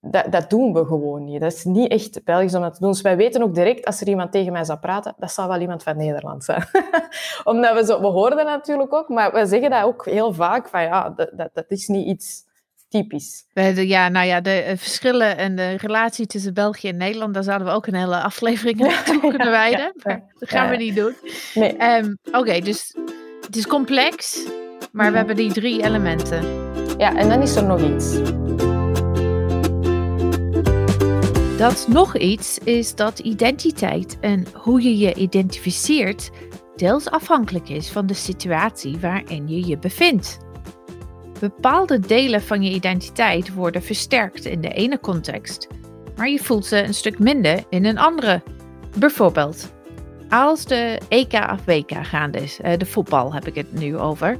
dat, 0.00 0.32
dat, 0.32 0.50
doen 0.50 0.72
we 0.72 0.84
gewoon 0.84 1.24
niet. 1.24 1.40
Dat 1.40 1.52
is 1.52 1.64
niet 1.64 1.90
echt 1.90 2.24
Belgisch 2.24 2.54
om 2.54 2.62
dat 2.62 2.74
te 2.74 2.80
doen. 2.80 2.90
Dus 2.90 3.00
wij 3.00 3.16
weten 3.16 3.42
ook 3.42 3.54
direct, 3.54 3.84
als 3.84 4.00
er 4.00 4.08
iemand 4.08 4.32
tegen 4.32 4.52
mij 4.52 4.64
zou 4.64 4.78
praten, 4.78 5.14
dat 5.18 5.32
zou 5.32 5.48
wel 5.48 5.60
iemand 5.60 5.82
van 5.82 5.96
Nederland 5.96 6.44
zijn. 6.44 6.64
Omdat 7.44 7.74
we 7.74 7.84
zo... 7.84 8.00
We 8.00 8.06
horen 8.06 8.36
dat 8.36 8.46
natuurlijk 8.46 8.92
ook, 8.92 9.08
maar 9.08 9.32
we 9.32 9.46
zeggen 9.46 9.70
dat 9.70 9.82
ook 9.82 10.04
heel 10.04 10.32
vaak, 10.32 10.68
van 10.68 10.82
ja, 10.82 11.10
dat, 11.10 11.30
dat, 11.32 11.50
dat 11.52 11.64
is 11.68 11.88
niet 11.88 12.06
iets 12.06 12.48
typisch. 12.88 13.44
Ja, 13.74 14.08
nou 14.08 14.26
ja, 14.26 14.40
de 14.40 14.50
eh, 14.50 14.76
verschillen 14.76 15.36
en 15.36 15.56
de 15.56 15.76
relatie 15.76 16.26
tussen 16.26 16.54
België 16.54 16.88
en 16.88 16.96
Nederland, 16.96 17.34
daar 17.34 17.42
zouden 17.42 17.66
we 17.66 17.72
ook 17.72 17.86
een 17.86 17.94
hele 17.94 18.20
aflevering 18.20 18.80
aan 19.06 19.20
kunnen 19.20 19.50
wijden. 19.50 19.92
dat 20.38 20.48
gaan 20.48 20.70
we 20.70 20.76
niet 20.76 20.96
doen. 20.96 21.14
Nee. 21.54 21.96
Um, 21.96 22.18
Oké, 22.32 22.60
dus 22.60 22.94
het 23.50 23.58
is 23.58 23.66
complex, 23.66 24.46
maar 24.92 25.10
we 25.10 25.16
hebben 25.16 25.36
die 25.36 25.52
drie 25.52 25.82
elementen. 25.82 26.44
Ja, 26.98 27.16
en 27.16 27.28
dan 27.28 27.42
is 27.42 27.56
er 27.56 27.64
nog 27.64 27.80
iets. 27.80 28.18
Dat 31.58 31.86
nog 31.88 32.16
iets 32.16 32.58
is 32.58 32.94
dat 32.94 33.18
identiteit 33.18 34.18
en 34.20 34.46
hoe 34.54 34.82
je 34.82 34.98
je 34.98 35.14
identificeert 35.14 36.30
deels 36.76 37.10
afhankelijk 37.10 37.68
is 37.68 37.90
van 37.90 38.06
de 38.06 38.14
situatie 38.14 38.98
waarin 38.98 39.48
je 39.48 39.66
je 39.66 39.78
bevindt. 39.78 40.38
Bepaalde 41.40 41.98
delen 41.98 42.42
van 42.42 42.62
je 42.62 42.70
identiteit 42.70 43.54
worden 43.54 43.82
versterkt 43.82 44.44
in 44.44 44.60
de 44.60 44.72
ene 44.72 45.00
context, 45.00 45.68
maar 46.16 46.28
je 46.28 46.38
voelt 46.38 46.66
ze 46.66 46.82
een 46.82 46.94
stuk 46.94 47.18
minder 47.18 47.64
in 47.68 47.84
een 47.84 47.98
andere. 47.98 48.42
Bijvoorbeeld, 48.98 49.72
als 50.30 50.64
de 50.64 51.00
EK 51.08 51.32
of 51.32 51.64
WK 51.64 52.06
gaande 52.06 52.38
is, 52.38 52.60
eh, 52.60 52.78
de 52.78 52.86
voetbal 52.86 53.34
heb 53.34 53.46
ik 53.46 53.54
het 53.54 53.72
nu 53.72 53.96
over, 53.96 54.38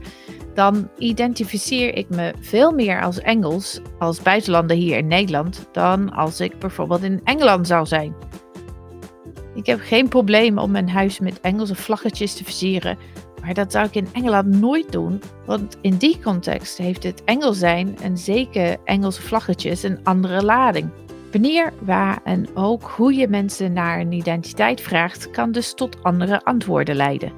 dan 0.54 0.88
identificeer 0.98 1.96
ik 1.96 2.08
me 2.08 2.32
veel 2.40 2.72
meer 2.72 3.02
als 3.02 3.20
Engels 3.20 3.80
als 3.98 4.22
buitenlander 4.22 4.76
hier 4.76 4.96
in 4.96 5.06
Nederland 5.06 5.68
dan 5.72 6.12
als 6.12 6.40
ik 6.40 6.58
bijvoorbeeld 6.58 7.02
in 7.02 7.20
Engeland 7.24 7.66
zou 7.66 7.86
zijn. 7.86 8.14
Ik 9.54 9.66
heb 9.66 9.80
geen 9.82 10.08
probleem 10.08 10.58
om 10.58 10.70
mijn 10.70 10.88
huis 10.88 11.18
met 11.18 11.40
Engelse 11.40 11.74
vlaggetjes 11.74 12.34
te 12.34 12.44
versieren, 12.44 12.98
maar 13.40 13.54
dat 13.54 13.72
zou 13.72 13.86
ik 13.86 13.94
in 13.94 14.08
Engeland 14.12 14.46
nooit 14.46 14.92
doen, 14.92 15.22
want 15.46 15.78
in 15.80 15.96
die 15.96 16.20
context 16.22 16.78
heeft 16.78 17.02
het 17.02 17.24
Engels 17.24 17.58
zijn 17.58 17.98
en 18.02 18.18
zeker 18.18 18.76
Engelse 18.84 19.22
vlaggetjes 19.22 19.82
een 19.82 20.00
andere 20.04 20.44
lading. 20.44 20.90
Wanneer, 21.32 21.72
waar 21.82 22.20
en 22.24 22.56
ook 22.56 22.82
hoe 22.82 23.14
je 23.14 23.28
mensen 23.28 23.72
naar 23.72 24.00
een 24.00 24.12
identiteit 24.12 24.80
vraagt, 24.80 25.30
kan 25.30 25.52
dus 25.52 25.74
tot 25.74 26.02
andere 26.02 26.44
antwoorden 26.44 26.96
leiden. 26.96 27.32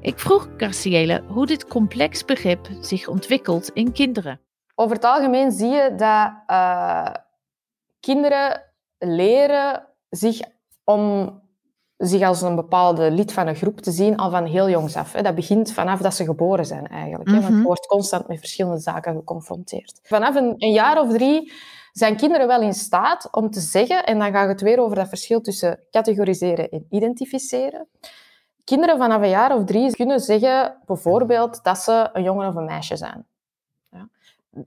Ik 0.00 0.18
vroeg 0.18 0.48
Graciele 0.56 1.22
hoe 1.28 1.46
dit 1.46 1.66
complex 1.66 2.24
begrip 2.24 2.68
zich 2.80 3.08
ontwikkelt 3.08 3.68
in 3.68 3.92
kinderen. 3.92 4.40
Over 4.74 4.96
het 4.96 5.04
algemeen 5.04 5.52
zie 5.52 5.68
je 5.68 5.94
dat 5.96 6.32
uh, 6.46 7.14
kinderen 8.00 8.62
leren 8.98 9.86
zich 10.10 10.40
om 10.84 11.32
zich 11.96 12.22
als 12.22 12.42
een 12.42 12.56
bepaalde 12.56 13.10
lid 13.10 13.32
van 13.32 13.46
een 13.46 13.56
groep 13.56 13.80
te 13.80 13.90
zien 13.90 14.16
al 14.16 14.30
van 14.30 14.44
heel 14.44 14.68
jongs 14.68 14.96
af. 14.96 15.12
Dat 15.12 15.34
begint 15.34 15.72
vanaf 15.72 16.00
dat 16.00 16.14
ze 16.14 16.24
geboren 16.24 16.66
zijn 16.66 16.86
eigenlijk. 16.86 17.30
Want 17.30 17.42
mhm. 17.42 17.56
je 17.56 17.62
wordt 17.62 17.86
constant 17.86 18.28
met 18.28 18.38
verschillende 18.38 18.80
zaken 18.80 19.14
geconfronteerd. 19.14 20.00
Vanaf 20.02 20.34
een, 20.34 20.54
een, 20.58 20.72
jaar 20.72 21.00
of 21.00 21.12
drie 21.12 21.52
zijn 21.94 22.16
kinderen 22.16 22.46
wel 22.46 22.60
in 22.60 22.74
staat 22.74 23.28
om 23.30 23.50
te 23.50 23.60
zeggen, 23.60 24.04
en 24.04 24.18
dan 24.18 24.32
gaat 24.32 24.48
het 24.48 24.60
weer 24.60 24.80
over 24.80 24.96
dat 24.96 25.08
verschil 25.08 25.40
tussen 25.40 25.80
categoriseren 25.90 26.68
en 26.68 26.86
identificeren. 26.90 27.88
Kinderen 28.64 28.98
vanaf 28.98 29.22
een 29.22 29.28
jaar 29.28 29.56
of 29.56 29.64
drie 29.64 29.96
kunnen 29.96 30.20
zeggen 30.20 30.80
bijvoorbeeld 30.86 31.64
dat 31.64 31.78
ze 31.78 32.08
een 32.12 32.22
jongen 32.22 32.48
of 32.48 32.54
een 32.54 32.64
meisje 32.64 32.96
zijn. 32.96 33.26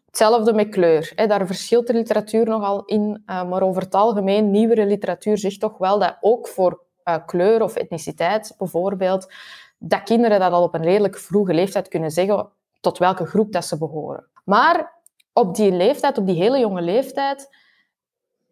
Hetzelfde 0.05 0.53
met 0.53 0.69
kleur. 0.69 1.13
Daar 1.15 1.47
verschilt 1.47 1.87
de 1.87 1.93
literatuur 1.93 2.45
nogal 2.45 2.85
in, 2.85 3.23
eh, 3.25 3.49
maar 3.49 3.61
over 3.61 3.81
het 3.81 3.95
algemeen, 3.95 4.51
nieuwere 4.51 4.85
literatuur 4.85 5.37
zegt 5.37 5.59
toch 5.59 5.77
wel 5.77 5.99
dat 5.99 6.17
ook 6.21 6.47
voor 6.47 6.83
uh, 7.05 7.15
kleur 7.25 7.61
of 7.61 7.75
etniciteit 7.75 8.53
bijvoorbeeld, 8.57 9.33
dat 9.77 10.03
kinderen 10.03 10.39
dat 10.39 10.51
al 10.51 10.63
op 10.63 10.73
een 10.73 10.83
redelijk 10.83 11.17
vroege 11.17 11.53
leeftijd 11.53 11.87
kunnen 11.87 12.11
zeggen 12.11 12.49
tot 12.79 12.97
welke 12.97 13.25
groep 13.25 13.51
dat 13.51 13.65
ze 13.65 13.77
behoren. 13.77 14.27
Maar 14.43 14.96
op 15.37 15.55
die 15.55 15.71
leeftijd, 15.71 16.17
op 16.17 16.25
die 16.25 16.35
hele 16.35 16.59
jonge 16.59 16.81
leeftijd, 16.81 17.55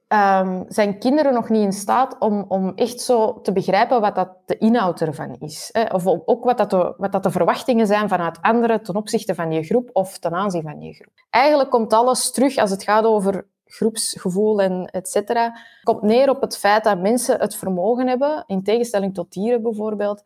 um, 0.08 0.65
zijn 0.68 1.00
kinderen 1.00 1.34
nog 1.34 1.50
niet 1.50 1.63
in 1.63 1.74
staat 1.74 2.15
om, 2.20 2.46
om 2.48 2.72
echt 2.75 3.01
zo 3.01 3.42
te 3.42 3.51
begrijpen 3.51 4.01
wat 4.01 4.15
dat 4.15 4.30
de 4.46 4.58
inhoud 4.58 5.01
ervan 5.01 5.36
is. 5.39 5.70
Hè? 5.72 5.84
Of 5.94 6.08
ook 6.08 6.44
wat, 6.44 6.58
dat 6.58 6.70
de, 6.70 6.94
wat 6.98 7.12
dat 7.12 7.24
de 7.24 7.32
verwachtingen 7.32 7.88
zijn 7.88 8.10
vanuit 8.10 8.42
anderen 8.42 8.84
ten 8.84 8.96
opzichte 8.96 9.36
van 9.36 9.51
je 9.51 9.63
groep 9.63 9.89
of 9.94 10.18
ten 10.18 10.34
aanzien 10.34 10.62
van 10.62 10.82
je 10.82 10.94
groep. 10.94 11.13
Eigenlijk 11.30 11.70
komt 11.70 11.94
alles 11.94 12.32
terug 12.32 12.58
als 12.58 12.72
het 12.72 12.84
gaat 12.84 13.06
over 13.06 13.48
groepsgevoel 13.65 14.62
en 14.62 14.86
et 14.86 15.10
cetera, 15.10 15.58
komt 15.84 16.01
neer 16.01 16.30
op 16.30 16.42
het 16.42 16.58
feit 16.58 16.84
dat 16.84 17.00
mensen 17.01 17.39
het 17.39 17.56
vermogen 17.56 18.08
hebben, 18.08 18.44
in 18.48 18.63
tegenstelling 18.63 19.13
tot 19.13 19.32
dieren 19.32 19.62
bijvoorbeeld, 19.62 20.24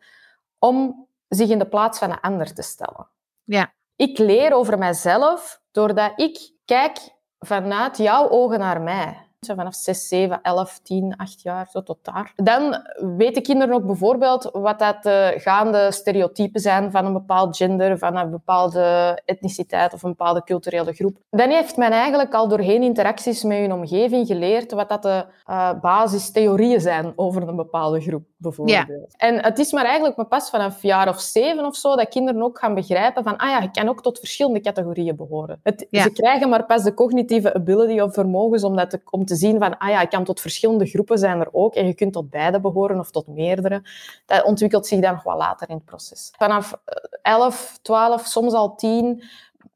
om 0.58 1.06
zich 1.28 1.48
in 1.48 1.58
de 1.58 1.68
plaats 1.68 1.98
van 1.98 2.10
een 2.10 2.20
ander 2.20 2.54
te 2.54 2.62
stellen. 2.62 3.08
Ja. 3.44 3.72
Ik 3.96 4.18
leer 4.18 4.52
over 4.52 4.78
mijzelf 4.78 5.59
doordat 5.70 6.12
ik 6.16 6.52
kijk 6.64 6.98
vanuit 7.38 7.96
jouw 7.96 8.28
ogen 8.28 8.58
naar 8.58 8.80
mij 8.80 9.29
vanaf 9.46 9.74
6, 9.74 10.08
7, 10.08 10.40
11, 10.42 10.80
10, 10.82 11.16
8 11.16 11.42
jaar, 11.42 11.68
zo 11.70 11.82
tot 11.82 11.98
daar. 12.02 12.32
Dan 12.36 12.76
weten 13.16 13.42
kinderen 13.42 13.74
ook 13.74 13.86
bijvoorbeeld 13.86 14.48
wat 14.52 14.78
dat 14.78 15.02
de 15.02 15.34
gaande 15.36 15.92
stereotypen 15.92 16.60
zijn 16.60 16.90
van 16.90 17.06
een 17.06 17.12
bepaald 17.12 17.56
gender, 17.56 17.98
van 17.98 18.16
een 18.16 18.30
bepaalde 18.30 19.18
etniciteit 19.24 19.92
of 19.92 20.02
een 20.02 20.10
bepaalde 20.10 20.44
culturele 20.44 20.92
groep. 20.92 21.16
Dan 21.30 21.50
heeft 21.50 21.76
men 21.76 21.90
eigenlijk 21.90 22.34
al 22.34 22.48
doorheen 22.48 22.82
interacties 22.82 23.42
met 23.42 23.58
hun 23.58 23.72
omgeving 23.72 24.26
geleerd 24.26 24.72
wat 24.72 24.88
dat 24.88 25.02
de 25.02 25.24
uh, 25.50 25.80
basistheorieën 25.80 26.80
zijn 26.80 27.12
over 27.16 27.48
een 27.48 27.56
bepaalde 27.56 28.00
groep, 28.00 28.24
bijvoorbeeld. 28.36 28.86
Ja. 28.88 29.06
En 29.16 29.42
het 29.44 29.58
is 29.58 29.72
maar 29.72 29.84
eigenlijk 29.84 30.16
maar 30.16 30.26
pas 30.26 30.50
vanaf 30.50 30.82
jaar 30.82 31.08
of 31.08 31.20
zeven 31.20 31.64
of 31.64 31.76
zo 31.76 31.96
dat 31.96 32.08
kinderen 32.08 32.42
ook 32.42 32.58
gaan 32.58 32.74
begrijpen 32.74 33.22
van, 33.22 33.36
ah 33.36 33.50
ja, 33.50 33.60
je 33.60 33.70
kan 33.70 33.88
ook 33.88 34.02
tot 34.02 34.18
verschillende 34.18 34.60
categorieën 34.60 35.16
behoren. 35.16 35.60
Het, 35.62 35.86
Ze 35.90 36.12
krijgen 36.12 36.48
maar 36.48 36.66
pas 36.66 36.82
de 36.82 36.94
cognitieve 36.94 37.54
ability 37.54 38.00
of 38.00 38.14
vermogens 38.14 38.64
om, 38.64 38.76
dat 38.76 38.90
te, 38.90 39.00
om 39.10 39.28
te 39.30 39.36
zien 39.36 39.58
van, 39.58 39.78
ah 39.78 39.88
ja, 39.88 40.00
ik 40.00 40.10
kan 40.10 40.24
tot 40.24 40.40
verschillende 40.40 40.86
groepen 40.86 41.18
zijn 41.18 41.40
er 41.40 41.48
ook 41.52 41.74
en 41.74 41.86
je 41.86 41.94
kunt 41.94 42.12
tot 42.12 42.30
beide 42.30 42.60
behoren 42.60 42.98
of 42.98 43.10
tot 43.10 43.26
meerdere. 43.26 43.82
Dat 44.26 44.44
ontwikkelt 44.44 44.86
zich 44.86 45.00
dan 45.00 45.12
nog 45.12 45.22
wat 45.22 45.36
later 45.36 45.68
in 45.68 45.74
het 45.74 45.84
proces. 45.84 46.32
Vanaf 46.36 46.74
11, 47.22 47.70
eh, 47.70 47.76
12, 47.82 48.26
soms 48.26 48.52
al 48.52 48.74
10 48.74 49.22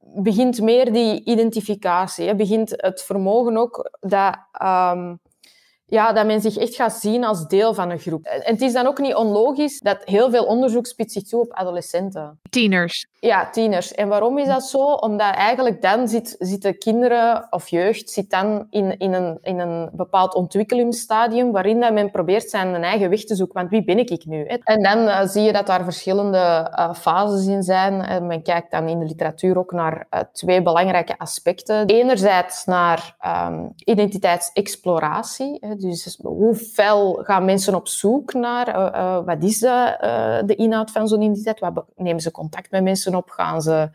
begint 0.00 0.61
meer 0.61 0.92
die 0.92 1.25
identificatie. 1.25 2.34
Begint 2.34 2.73
het 2.76 3.02
vermogen 3.02 3.56
ook 3.56 3.90
dat 4.00 4.37
um, 4.62 5.20
ja, 5.87 6.12
dat 6.12 6.26
men 6.26 6.40
zich 6.40 6.56
echt 6.56 6.75
gaat 6.75 6.92
zien 6.92 7.25
als 7.25 7.46
deel 7.46 7.75
van 7.75 7.90
een 7.90 7.99
groep. 7.99 8.25
En 8.25 8.52
het 8.52 8.61
is 8.61 8.73
dan 8.73 8.87
ook 8.87 8.99
niet 8.99 9.14
onlogisch 9.14 9.80
dat 9.80 10.04
heel 10.04 10.30
veel 10.30 10.44
onderzoek 10.44 10.87
spitst 10.87 11.16
zich 11.16 11.28
toe 11.28 11.40
op 11.40 11.52
adolescenten. 11.52 12.40
Tieners. 12.54 13.06
Ja, 13.20 13.50
tieners. 13.50 13.94
En 13.94 14.08
waarom 14.08 14.38
is 14.38 14.46
dat 14.46 14.64
zo? 14.64 14.92
Omdat 14.92 15.34
eigenlijk 15.34 15.82
dan 15.82 16.08
zit, 16.08 16.37
zitten 16.38 16.78
kinderen 16.78 17.46
of 17.50 17.68
jeugd 17.68 18.11
zit 18.11 18.30
dan 18.30 18.66
in, 18.70 18.99
in, 18.99 19.12
een, 19.12 19.38
in 19.42 19.58
een 19.58 19.90
bepaald 19.92 20.34
ontwikkelingsstadium 20.34 21.52
waarin 21.52 21.80
dat 21.80 21.92
men 21.92 22.11
probeert 22.11 22.50
zijn 22.50 22.75
eigen 22.75 23.11
weg 23.11 23.25
te 23.25 23.34
zoeken. 23.34 23.58
Want 23.58 23.70
wie 23.70 23.84
ben 23.84 23.99
ik 23.99 24.26
nu? 24.26 24.44
En 24.44 24.82
dan 24.82 24.99
uh, 24.99 25.20
zie 25.23 25.42
je 25.42 25.52
dat 25.52 25.66
daar 25.66 25.84
verschillende 25.84 26.70
uh, 26.78 26.94
fases 26.94 27.46
in 27.46 27.62
zijn. 27.62 28.00
En 28.00 28.26
men 28.26 28.42
kijkt 28.42 28.70
dan 28.70 28.88
in 28.88 28.99
de 28.99 29.06
literatuur 29.06 29.58
ook 29.58 29.73
naar 29.73 30.06
twee 30.32 30.62
belangrijke 30.62 31.18
aspecten. 31.18 31.87
Enerzijds 31.87 32.64
naar 32.64 33.16
um, 33.49 33.73
identiteitsexploratie. 33.84 35.76
Dus 35.76 36.18
hoe 36.23 36.54
fel 36.54 37.12
gaan 37.23 37.44
mensen 37.44 37.75
op 37.75 37.88
zoek 37.88 38.32
naar 38.32 38.92
wat 39.25 39.42
is 39.42 39.58
de, 39.58 40.42
de 40.46 40.54
inhoud 40.54 40.90
van 40.90 41.08
zo'n 41.08 41.23
identiteit? 41.23 41.61
Wat 41.61 41.84
nemen 41.96 42.20
ze 42.20 42.30
contact 42.30 42.44
met 42.71 42.83
mensen 42.83 43.15
op? 43.15 43.31
Gaan 43.31 43.63
ze 43.63 43.89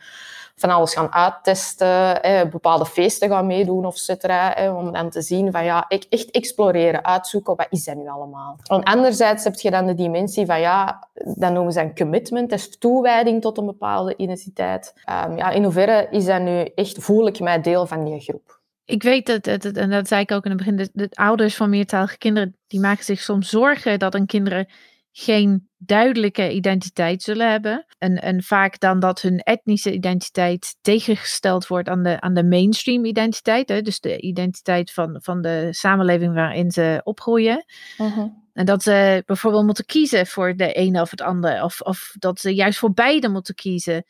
van 0.55 0.69
alles 0.69 0.93
gaan 0.93 1.13
uittesten, 1.13 2.21
bepaalde 2.49 2.85
feesten 2.85 3.29
gaan 3.29 3.47
meedoen 3.47 3.85
of 3.85 3.97
cetera, 3.97 4.73
om 4.75 4.91
dan 4.91 5.09
te 5.09 5.21
zien 5.21 5.51
van 5.51 5.63
ja, 5.63 5.87
echt 5.87 6.31
exploreren, 6.31 7.05
uitzoeken, 7.05 7.55
wat 7.55 7.67
is 7.69 7.83
dat 7.83 7.95
nu 7.95 8.07
allemaal? 8.07 8.59
En 8.63 8.83
anderzijds 8.83 9.43
heb 9.43 9.55
je 9.55 9.71
dan 9.71 9.85
de 9.85 9.93
dimensie 9.93 10.45
van 10.45 10.59
ja, 10.59 11.07
dat 11.13 11.51
noemen 11.51 11.73
ze 11.73 11.81
een 11.81 11.95
commitment, 11.95 12.49
dat 12.49 12.59
is 12.59 12.77
toewijding 12.77 13.41
tot 13.41 13.57
een 13.57 13.65
bepaalde 13.65 14.15
identiteit. 14.17 14.93
Um, 15.25 15.37
ja, 15.37 15.49
in 15.49 15.63
hoeverre 15.63 16.07
is 16.11 16.25
dat 16.25 16.41
nu 16.41 16.63
echt, 16.75 16.97
voel 16.97 17.27
ik 17.27 17.39
mij 17.39 17.61
deel 17.61 17.85
van 17.85 18.05
die 18.05 18.19
groep? 18.19 18.59
Ik 18.85 19.03
weet 19.03 19.25
dat, 19.25 19.43
dat, 19.43 19.75
en 19.75 19.89
dat 19.89 20.07
zei 20.07 20.21
ik 20.21 20.31
ook 20.31 20.43
in 20.43 20.51
het 20.51 20.59
begin, 20.59 20.75
de, 20.75 20.89
de 20.93 21.09
ouders 21.13 21.55
van 21.55 21.69
meertalige 21.69 22.17
kinderen, 22.17 22.57
die 22.67 22.79
maken 22.79 23.03
zich 23.03 23.19
soms 23.19 23.49
zorgen 23.49 23.99
dat 23.99 24.13
hun 24.13 24.25
kinderen 24.25 24.67
geen 25.11 25.68
duidelijke 25.81 26.51
identiteit 26.51 27.23
zullen 27.23 27.51
hebben. 27.51 27.85
En, 27.97 28.21
en 28.21 28.43
vaak 28.43 28.79
dan 28.79 28.99
dat 28.99 29.21
hun 29.21 29.39
etnische 29.39 29.93
identiteit 29.93 30.75
tegengesteld 30.81 31.67
wordt 31.67 31.89
aan 31.89 32.03
de, 32.03 32.21
aan 32.21 32.33
de 32.33 32.43
mainstream 32.43 33.05
identiteit. 33.05 33.69
Hè? 33.69 33.81
Dus 33.81 33.99
de 33.99 34.19
identiteit 34.21 34.91
van, 34.91 35.19
van 35.21 35.41
de 35.41 35.67
samenleving 35.71 36.33
waarin 36.33 36.71
ze 36.71 37.01
opgroeien. 37.03 37.65
Mhm. 37.97 38.27
En 38.53 38.65
dat 38.65 38.83
ze 38.83 39.23
bijvoorbeeld 39.25 39.65
moeten 39.65 39.85
kiezen 39.85 40.27
voor 40.27 40.55
de 40.55 40.73
ene 40.73 41.01
of 41.01 41.11
het 41.11 41.21
andere. 41.21 41.63
Of, 41.63 41.81
of 41.81 42.13
dat 42.17 42.39
ze 42.39 42.55
juist 42.55 42.79
voor 42.79 42.93
beide 42.93 43.29
moeten 43.29 43.55
kiezen. 43.55 44.05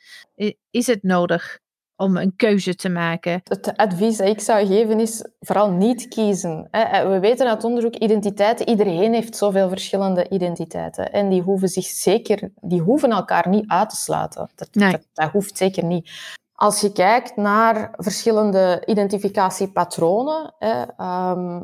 Is 0.70 0.88
het 0.88 1.04
nodig 1.04 1.60
om 2.00 2.18
een 2.18 2.36
keuze 2.36 2.76
te 2.76 2.90
maken? 2.90 3.42
Het 3.44 3.78
advies 3.78 4.18
dat 4.18 4.28
ik 4.28 4.42
zou 4.42 4.66
geven 4.68 5.00
is 5.00 5.26
vooral 5.40 5.72
niet 5.72 6.08
kiezen. 6.08 6.68
hè. 6.72 7.08
We 7.10 7.20
weten 7.20 7.48
uit 7.48 7.64
onderzoek 7.64 7.96
identiteiten, 7.96 8.70
iedereen 8.70 9.14
heeft 9.14 9.36
zoveel 9.36 9.70
verschillende 9.70 10.30
identiteiten. 10.30 11.12
En 11.12 11.30
die 11.30 11.42
hoeven 11.42 11.68
zich 11.68 11.86
zeker, 11.86 12.52
die 12.62 12.82
hoeven 12.82 13.12
elkaar 13.12 13.50
niet 13.50 13.68
uit 13.68 13.90
te 13.90 13.96
sluiten. 13.96 14.50
Dat, 14.56 14.68
Nee. 14.72 14.92
dat, 14.92 15.02
dat 15.14 15.32
hoeft 15.32 15.58
zeker 15.58 15.84
niet. 15.84 16.10
Als 16.56 16.82
je 16.82 16.92
kijkt 16.92 17.36
naar 17.36 17.94
verschillende 17.98 18.84
identificatiepatronen, 18.86 20.54
hè, 20.60 20.84
ehm, 20.98 21.62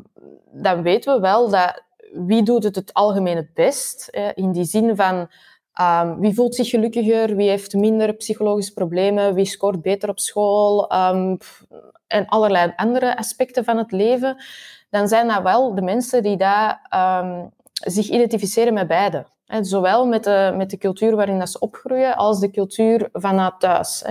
dan 0.52 0.82
weten 0.82 1.14
we 1.16 1.20
wel 1.22 1.50
dat 1.50 1.84
wie 2.14 2.44
doet 2.44 2.64
het 2.64 2.76
het 2.76 2.94
algemeen 2.94 3.36
het 3.36 3.54
best. 3.54 4.08
Hè, 4.12 4.32
in 4.34 4.52
die 4.52 4.64
zin 4.66 4.96
van 4.96 5.28
ehm, 5.76 6.20
wie 6.20 6.34
voelt 6.34 6.56
zich 6.56 6.70
gelukkiger, 6.70 7.36
wie 7.36 7.50
heeft 7.50 7.74
minder 7.74 8.14
psychologische 8.14 8.74
problemen, 8.74 9.34
wie 9.34 9.46
scoort 9.46 9.82
beter 9.82 10.10
op 10.10 10.20
school 10.20 10.90
ehm, 10.90 11.36
en 12.08 12.26
allerlei 12.26 12.74
andere 12.76 13.18
aspecten 13.18 13.64
van 13.64 13.78
het 13.78 13.92
leven. 13.92 14.44
Dan 14.90 15.08
zijn 15.08 15.28
dat 15.28 15.42
wel 15.44 15.76
de 15.76 15.82
mensen 15.82 16.24
die 16.24 16.38
daar, 16.38 16.86
ehm, 16.90 17.46
zich 17.74 18.10
identificeren 18.10 18.74
met 18.74 18.88
beide. 18.88 19.26
Zowel 19.62 20.06
met 20.06 20.24
de, 20.24 20.54
met 20.58 20.70
de 20.70 20.78
cultuur 20.78 21.16
waarin 21.16 21.40
dat 21.40 21.50
ze 21.50 21.60
opgroeien, 21.60 22.16
als 22.16 22.40
de 22.40 22.52
cultuur 22.52 23.10
vanuit 23.12 23.60
thuis. 23.60 24.04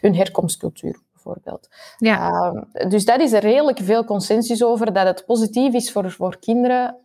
Hun 0.00 0.14
herkomstcultuur 0.14 0.98
bijvoorbeeld. 1.12 1.68
Ja, 1.96 2.52
dus 2.88 3.04
dat 3.04 3.20
is 3.20 3.32
er 3.32 3.40
redelijk 3.40 3.78
veel 3.82 4.04
consensus 4.04 4.64
over, 4.64 4.92
dat 4.92 5.06
het 5.06 5.24
positief 5.26 5.74
is 5.74 5.92
voor, 5.92 6.10
voor 6.10 6.38
kinderen 6.38 6.96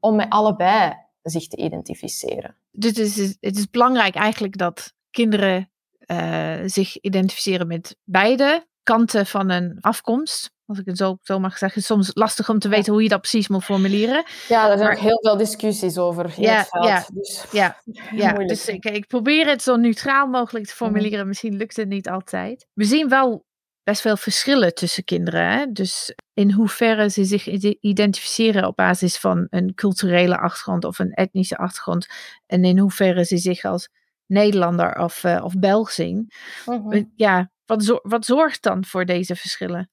om 0.00 0.16
met 0.16 0.26
allebei 0.28 0.92
zich 1.22 1.46
te 1.48 1.56
identificeren. 1.56 2.56
dus 2.70 2.90
het 2.96 2.98
is, 3.18 3.36
het 3.40 3.56
is 3.56 3.70
belangrijk 3.70 4.14
eigenlijk 4.14 4.56
dat 4.58 4.92
kinderen 5.10 5.70
eh, 5.98 6.60
zich 6.66 7.00
identificeren 7.00 7.66
met 7.66 7.96
beide 8.04 8.66
kanten 8.82 9.26
van 9.26 9.50
een 9.50 9.76
afkomst. 9.80 10.50
Als 10.66 10.78
ik 10.78 10.86
het 10.86 10.96
zo, 10.96 11.18
zo 11.22 11.38
mag 11.38 11.58
zeggen. 11.58 11.82
Soms 11.82 12.10
lastig 12.14 12.48
om 12.48 12.58
te 12.58 12.68
Ja. 12.68 12.74
weten 12.74 12.92
hoe 12.92 13.02
je 13.02 13.08
dat 13.08 13.20
precies 13.20 13.48
moet 13.48 13.64
formuleren. 13.64 14.24
Ja, 14.48 14.62
er 14.70 14.76
zijn 14.78 14.78
Maar- 14.78 14.92
ook 14.96 15.02
heel 15.02 15.18
veel 15.20 15.36
discussies 15.36 15.98
over 15.98 16.32
Ja, 16.40 16.66
ja. 16.80 17.06
Dus 17.12 17.44
Ja, 17.52 17.76
ja, 18.14 18.32
dus 18.46 18.68
ik, 18.68 18.84
ik 18.84 19.06
probeer 19.06 19.46
het 19.46 19.62
zo 19.62 19.76
neutraal 19.76 20.26
mogelijk 20.26 20.66
te 20.66 20.74
formuleren. 20.74 21.26
Misschien 21.28 21.56
lukt 21.56 21.76
het 21.76 21.88
niet 21.88 22.08
altijd. 22.08 22.66
We 22.74 22.84
zien 22.84 23.08
wel 23.08 23.44
best 23.84 24.00
veel 24.00 24.16
verschillen 24.16 24.74
tussen 24.74 25.04
kinderen. 25.04 25.50
Hè? 25.50 25.66
Dus 25.72 26.14
in 26.34 26.52
hoeverre 26.52 27.10
ze 27.10 27.24
zich 27.24 27.46
ide- 27.46 27.76
identificeren 27.80 28.66
op 28.66 28.76
basis 28.76 29.18
van 29.18 29.46
een 29.50 29.74
culturele 29.74 30.38
achtergrond 30.38 30.84
of 30.84 30.98
een 30.98 31.12
etnische 31.12 31.56
achtergrond. 31.56 32.06
En 32.46 32.64
in 32.64 32.78
hoeverre 32.78 33.24
ze 33.24 33.36
zich 33.36 33.64
als 33.64 33.88
Nederlander 34.26 34.98
of, 34.98 35.24
eh, 35.24 35.44
of 35.44 35.58
Belg 35.58 35.90
zien. 35.90 36.30
Mhm. 36.66 37.04
Ja, 37.14 37.50
wat, 37.66 38.00
wat 38.02 38.24
zorgt 38.24 38.62
dan 38.62 38.84
voor 38.84 39.04
deze 39.04 39.36
verschillen? 39.36 39.90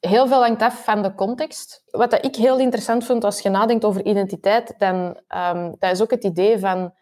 Heel 0.00 0.26
veel 0.26 0.42
hangt 0.42 0.62
af 0.62 0.84
van 0.84 1.02
de 1.02 1.14
context. 1.14 1.82
Wat 1.86 2.10
dat 2.10 2.24
ik 2.24 2.36
heel 2.36 2.58
interessant 2.58 3.04
vind 3.04 3.24
als 3.24 3.40
je 3.40 3.48
nadenkt 3.48 3.84
over 3.84 4.04
identiteit, 4.04 4.74
dan 4.78 5.20
ehm, 5.28 5.72
dat 5.78 5.92
is 5.92 6.02
ook 6.02 6.10
het 6.10 6.24
idee 6.24 6.58
van 6.58 6.94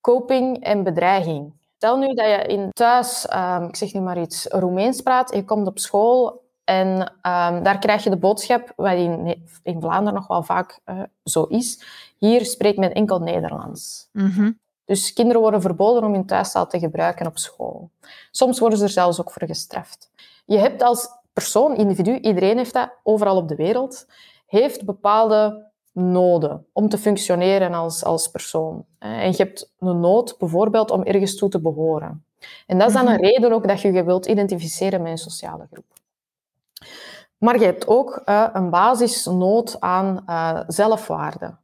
coping 0.00 0.64
en 0.64 0.82
bedreiging. 0.82 1.60
Stel 1.82 1.96
nu 1.96 2.14
dat 2.14 2.26
je 2.26 2.44
in 2.46 2.70
thuis, 2.72 3.26
ehm, 3.26 3.64
ik 3.64 3.76
zeg 3.76 3.92
nu 3.92 4.00
maar 4.00 4.20
iets, 4.20 4.46
Roemeens 4.46 5.00
praat, 5.00 5.34
je 5.34 5.44
komt 5.44 5.66
op 5.66 5.78
school 5.78 6.44
en 6.64 7.12
ehm, 7.22 7.62
daar 7.62 7.78
krijg 7.78 8.04
je 8.04 8.10
de 8.10 8.16
boodschap, 8.16 8.72
wat 8.76 8.92
in, 8.92 9.44
in 9.62 9.80
Vlaanderen 9.80 10.14
nog 10.14 10.26
wel 10.26 10.42
vaak 10.42 10.80
eh, 10.84 11.02
zo 11.24 11.42
is, 11.42 11.84
hier 12.18 12.44
spreekt 12.44 12.78
men 12.78 12.92
enkel 12.92 13.18
Nederlands. 13.18 14.08
Mhm. 14.12 14.52
Dus 14.84 15.12
kinderen 15.12 15.40
worden 15.40 15.60
verboden 15.60 16.04
om 16.04 16.12
hun 16.12 16.26
thuistaal 16.26 16.66
te 16.66 16.78
gebruiken 16.78 17.26
op 17.26 17.38
school. 17.38 17.90
Soms 18.30 18.58
worden 18.58 18.78
ze 18.78 18.84
er 18.84 18.90
zelfs 18.90 19.20
ook 19.20 19.30
voor 19.30 19.46
gestraft. 19.46 20.10
Je 20.44 20.58
hebt 20.58 20.82
als 20.82 21.08
persoon, 21.32 21.76
individu, 21.76 22.18
iedereen 22.18 22.56
heeft 22.56 22.72
dat 22.72 22.90
overal 23.02 23.36
op 23.36 23.48
de 23.48 23.56
wereld, 23.56 24.06
heeft 24.46 24.84
bepaalde 24.84 25.70
noden 25.92 26.66
om 26.72 26.88
te 26.88 26.98
functioneren 26.98 27.74
als, 27.74 28.04
als 28.04 28.28
persoon. 28.28 28.84
En 28.98 29.30
je 29.30 29.36
hebt 29.36 29.72
een 29.78 30.00
nood 30.00 30.34
bijvoorbeeld 30.38 30.90
om 30.90 31.02
ergens 31.02 31.36
toe 31.36 31.48
te 31.48 31.60
behoren. 31.60 32.24
En 32.66 32.78
dat 32.78 32.88
is 32.88 32.94
dan 32.94 33.08
een 33.08 33.20
reden 33.20 33.52
ook 33.52 33.68
dat 33.68 33.80
je 33.80 33.92
je 33.92 34.04
wilt 34.04 34.26
identificeren 34.26 35.02
met 35.02 35.10
een 35.10 35.18
sociale 35.18 35.66
groep. 35.70 35.84
Maar 37.38 37.58
je 37.58 37.64
hebt 37.64 37.86
ook 37.86 38.22
eh, 38.24 38.48
een 38.52 38.70
basisnood 38.70 39.80
aan 39.80 40.22
eh, 40.26 40.60
zelfwaarde. 40.66 41.54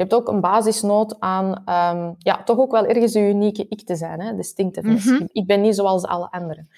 Je 0.00 0.06
hebt 0.06 0.20
ook 0.20 0.28
een 0.28 0.40
basisnood 0.40 1.16
aan 1.18 1.62
ehm, 1.64 2.12
ja, 2.18 2.42
toch 2.42 2.58
ook 2.58 2.70
wel 2.70 2.86
ergens 2.86 3.14
een 3.14 3.28
unieke 3.28 3.66
ik 3.68 3.86
te 3.86 3.96
zijn, 3.96 4.20
hè? 4.20 4.34
distinctiveness. 4.34 5.04
Mhm. 5.04 5.26
Ik 5.32 5.46
ben 5.46 5.60
niet 5.60 5.74
zoals 5.74 6.04
alle 6.04 6.30
anderen. 6.30 6.68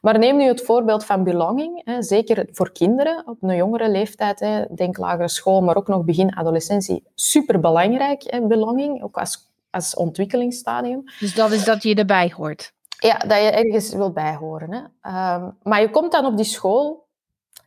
Maar 0.00 0.18
neem 0.18 0.36
nu 0.36 0.44
het 0.44 0.62
voorbeeld 0.62 1.04
van 1.04 1.24
belonging. 1.24 1.80
Hè? 1.84 2.02
Zeker 2.02 2.48
voor 2.52 2.72
kinderen 2.72 3.22
op 3.26 3.36
een 3.40 3.56
jongere 3.56 3.90
leeftijd, 3.90 4.40
hè? 4.40 4.64
denk 4.74 4.96
lagere 4.96 5.28
school, 5.28 5.62
maar 5.62 5.76
ook 5.76 5.88
nog 5.88 6.04
begin 6.04 6.36
adolescentie. 6.36 7.04
Superbelangrijk, 7.14 8.22
hè? 8.26 8.46
belonging, 8.46 9.02
ook 9.02 9.18
als, 9.18 9.50
als 9.70 9.94
ontwikkelingsstadium. 9.94 11.04
Dus 11.20 11.34
dat 11.34 11.50
is 11.50 11.64
dat 11.64 11.82
je 11.82 11.94
erbij 11.94 12.32
hoort. 12.36 12.72
Ja, 12.98 13.16
dat 13.18 13.38
je 13.38 13.50
ergens 13.50 13.92
wil 13.92 14.12
bijhoren. 14.12 14.72
Hè? 14.72 14.80
Ehm, 15.00 15.50
maar 15.62 15.80
je 15.80 15.90
komt 15.90 16.12
dan 16.12 16.26
op 16.26 16.36
die 16.36 16.46
school 16.46 17.07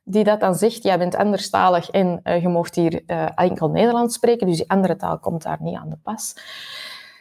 die 0.03 0.23
dat 0.23 0.39
dan 0.39 0.55
zegt, 0.55 0.83
jij 0.83 0.97
bent 0.97 1.15
anderstalig 1.15 1.89
en 1.89 2.19
eh, 2.23 2.41
je 2.41 2.47
mocht 2.47 2.75
hier 2.75 3.03
eh, 3.05 3.25
enkel 3.35 3.69
Nederlands 3.69 4.15
spreken, 4.15 4.47
dus 4.47 4.57
die 4.57 4.69
andere 4.69 4.95
taal 4.95 5.19
komt 5.19 5.43
daar 5.43 5.57
niet 5.61 5.75
aan 5.77 5.89
de 5.89 5.97
pas. 6.03 6.33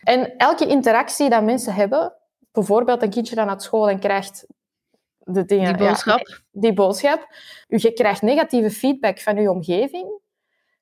En 0.02 0.36
elke 0.36 0.66
interactie 0.66 1.30
dat 1.30 1.42
mensen 1.44 1.74
hebben, 1.74 2.12
bijvoorbeeld 2.52 3.02
een 3.02 3.10
kindje 3.10 3.34
dat 3.34 3.46
naar 3.46 3.60
school 3.60 3.88
en 3.88 3.98
krijgt 3.98 4.46
de 5.18 5.44
dingen, 5.44 5.76
Die 5.76 5.86
boodschap. 5.86 6.18
Ja, 6.28 6.36
die 6.50 6.72
boodschap. 6.72 7.26
Je 7.66 7.92
krijgt 7.92 8.22
negatieve 8.22 8.70
feedback 8.70 9.20
van 9.20 9.36
je 9.36 9.50
omgeving. 9.50 10.18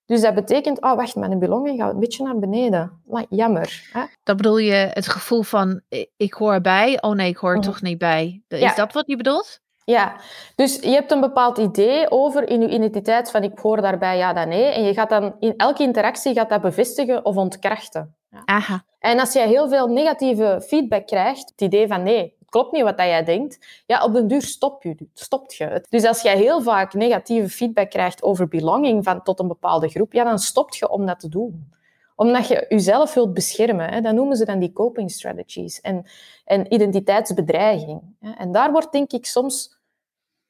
Dus 0.07 0.21
dat 0.21 0.35
betekent, 0.35 0.83
oh 0.83 0.95
wacht, 0.97 1.15
mijn 1.17 1.39
belonging 1.39 1.81
gaat 1.81 1.93
een 1.93 2.01
beetje 2.01 2.25
naar 2.25 2.39
beneden. 2.39 3.03
Maar 3.07 3.25
jammer. 3.29 3.89
Hè? 3.93 4.03
Dan 4.23 4.37
bedoel 4.37 4.59
je 4.59 4.73
het 4.73 5.09
gevoel 5.09 5.43
van 5.43 5.81
ik- 6.17 6.33
hoor 6.33 6.53
erbij. 6.53 7.03
Oh 7.03 7.15
nee, 7.15 7.29
ik 7.29 7.37
hoor 7.37 7.51
er 7.51 7.57
Mhm. 7.57 7.67
toch 7.67 7.83
niet 7.83 7.99
bij. 7.99 8.43
Is 8.49 8.61
Ja. 8.61 8.75
dat 8.75 8.93
wat 8.93 9.05
je 9.07 9.17
bedoelt? 9.17 9.61
Ja, 9.89 10.17
dus 10.55 10.77
je 10.81 10.91
hebt 10.91 11.11
een 11.11 11.21
bepaald 11.21 11.59
idee 11.59 12.11
over 12.11 12.49
in 12.49 12.61
je 12.61 12.69
identiteit 12.69 13.31
van 13.31 13.43
ik 13.43 13.59
hoor 13.59 13.81
daarbij, 13.81 14.17
ja, 14.17 14.33
dan 14.33 14.49
nee. 14.49 14.65
En 14.65 14.83
je 14.83 14.95
gaat 14.95 15.09
dan 15.09 15.37
in 15.39 15.57
elke 15.57 15.83
interactie 15.83 16.35
gaat 16.35 16.49
dat 16.49 16.61
bevestigen 16.61 17.25
of 17.25 17.37
ontkrachten. 17.37 18.15
Aha. 18.45 18.85
En 18.99 19.19
als 19.19 19.33
jij 19.33 19.47
heel 19.47 19.69
veel 19.69 19.87
negatieve 19.87 20.63
feedback 20.67 21.07
krijgt, 21.07 21.51
het 21.51 21.61
idee 21.61 21.87
van 21.87 22.03
nee, 22.03 22.37
het 22.39 22.49
klopt 22.49 22.73
niet 22.73 22.83
wat 22.83 22.97
dat 22.97 23.07
jij 23.07 23.25
denkt, 23.25 23.83
ja, 23.87 24.05
op 24.05 24.13
den 24.13 24.29
duur 24.29 24.43
stop 24.43 24.83
je, 24.83 24.97
stopt 25.15 25.55
je 25.55 25.65
het. 25.65 25.87
Dus 25.91 26.05
als 26.05 26.23
jij 26.23 26.37
heel 26.37 26.63
vaak 26.63 26.95
negatieve 26.95 27.49
feedback 27.49 27.91
krijgt 27.91 28.23
over 28.23 28.49
belonging 28.49 29.05
van, 29.05 29.23
tot 29.23 29.41
een 29.41 29.49
bepaalde 29.49 29.89
groep, 29.89 30.13
ja, 30.13 30.25
dan 30.25 30.39
stopt 30.39 30.77
je 30.77 30.89
om 30.89 31.07
dat 31.07 31.21
te 31.21 31.29
doen 31.29 31.77
omdat 32.19 32.49
je 32.49 32.65
jezelf 32.69 33.15
wilt 33.15 33.35
beschermen. 33.35 33.89
Hè. 33.89 34.01
Dat 34.01 34.15
noemen 34.15 34.37
ze 34.37 34.45
dan 34.45 34.59
die 34.59 34.73
coping 34.73 35.11
strategies. 35.11 35.81
En, 35.81 36.07
en 36.45 36.75
identiteitsbedreiging. 36.75 38.03
Hè. 38.21 38.31
En 38.31 38.53
daar 38.53 38.73
wordt 38.73 38.93
denk 38.93 39.13
ik 39.13 39.27
soms... 39.27 39.78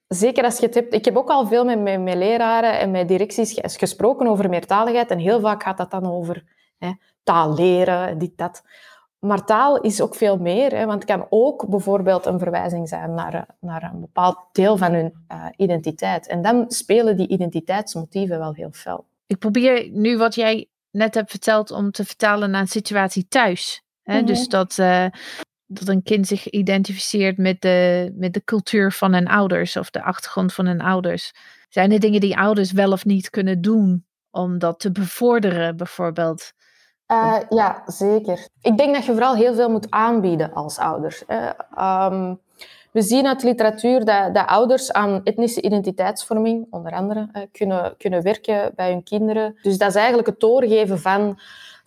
Zeker 0.09 0.45
als 0.45 0.59
je 0.59 0.67
het 0.67 0.75
hebt... 0.75 0.95
Ik 0.95 1.05
heb 1.05 1.17
ook 1.17 1.29
al 1.29 1.47
veel 1.47 1.65
met, 1.65 1.81
met, 1.81 2.01
met 2.01 2.17
leraren 2.17 2.79
en 2.79 2.91
met 2.91 3.09
directies 3.09 3.53
ges- 3.53 3.77
gesproken 3.77 4.27
over 4.27 4.49
meertaligheid. 4.49 5.11
En 5.11 5.19
heel 5.19 5.41
vaak 5.41 5.63
gaat 5.63 5.77
dat 5.77 5.91
dan 5.91 6.07
over 6.07 6.45
hè, 6.79 6.91
taal 7.23 7.55
leren, 7.55 8.19
dit, 8.19 8.33
dat. 8.37 8.63
Maar 9.19 9.45
taal 9.45 9.81
is 9.81 10.01
ook 10.01 10.15
veel 10.15 10.37
meer. 10.37 10.71
Hè, 10.71 10.87
want 10.87 11.03
het 11.03 11.11
kan 11.11 11.27
ook 11.29 11.69
bijvoorbeeld 11.69 12.27
een 12.27 12.39
verwijzing 12.39 12.89
zijn 12.89 13.15
naar, 13.15 13.35
eh, 13.35 13.43
naar 13.61 13.83
een 13.83 14.01
bepaald 14.01 14.39
deel 14.53 14.77
van 14.77 14.93
hun 14.93 15.15
eh, 15.29 15.47
identiteit. 15.57 16.27
En 16.27 16.43
dan 16.43 16.65
spelen 16.71 17.17
die 17.17 17.29
identiteitsmotieven 17.29 18.39
wel 18.39 18.53
heel 18.53 18.73
fel. 18.73 19.07
Ik 19.27 19.39
probeer 19.39 19.91
nu 19.93 20.17
wat 20.17 20.35
jij 20.35 20.69
net 20.91 21.15
hebt 21.15 21.31
verteld 21.31 21.71
om 21.71 21.91
te 21.91 22.05
vertalen 22.05 22.51
naar 22.51 22.61
een 22.61 22.69
situatie 22.69 23.29
thuis. 23.29 23.83
Hè? 24.03 24.17
Mhm. 24.17 24.27
Dus 24.27 24.49
dat, 24.49 24.79
eh, 24.79 25.07
dat 25.69 25.89
een 25.89 26.03
kind 26.03 26.27
zich 26.27 26.51
identificeert 26.51 27.39
met 27.39 27.61
de, 27.61 28.11
met 28.17 28.33
de 28.33 28.45
cultuur 28.45 28.93
van 28.93 29.13
hun 29.13 29.29
ouders 29.29 29.77
of 29.77 29.91
de 29.91 30.03
achtergrond 30.03 30.55
van 30.55 30.67
hun 30.67 30.81
ouders. 30.81 31.33
Zijn 31.69 31.93
er 31.93 32.01
dingen 32.01 32.21
die 32.21 32.39
ouders 32.39 32.73
wel 32.73 32.93
of 32.93 33.05
niet 33.05 33.31
kunnen 33.31 33.61
doen 33.61 34.05
om 34.31 34.59
dat 34.59 34.81
te 34.81 34.93
bevorderen, 34.93 35.77
bijvoorbeeld? 35.77 36.53
Uh, 37.13 37.37
ja, 37.49 37.83
zeker. 37.87 38.49
Ik 38.61 38.77
denk 38.77 38.95
dat 38.95 39.05
je 39.05 39.13
vooral 39.13 39.35
heel 39.35 39.55
veel 39.55 39.71
moet 39.71 39.91
aanbieden 39.91 40.53
als 40.53 40.79
ouder. 40.79 41.23
Um, 41.79 42.41
We 42.93 43.03
zien 43.03 43.27
uit 43.27 43.43
literatuur 43.43 44.05
dat, 44.05 44.35
dat 44.35 44.47
ouders 44.47 44.93
aan 44.93 45.21
etnische 45.25 45.63
identiteitsvorming, 45.63 46.67
onder 46.71 46.93
andere, 46.93 47.29
eh, 47.33 47.43
kunnen, 47.53 47.95
kunnen 47.97 48.23
werken 48.23 48.73
bij 48.75 48.91
hun 48.91 49.03
kinderen. 49.03 49.59
Dus 49.63 49.79
dat 49.79 49.89
is 49.89 49.95
eigenlijk 49.95 50.27
het 50.29 50.41
doorgeven 50.41 50.99
van 50.99 51.39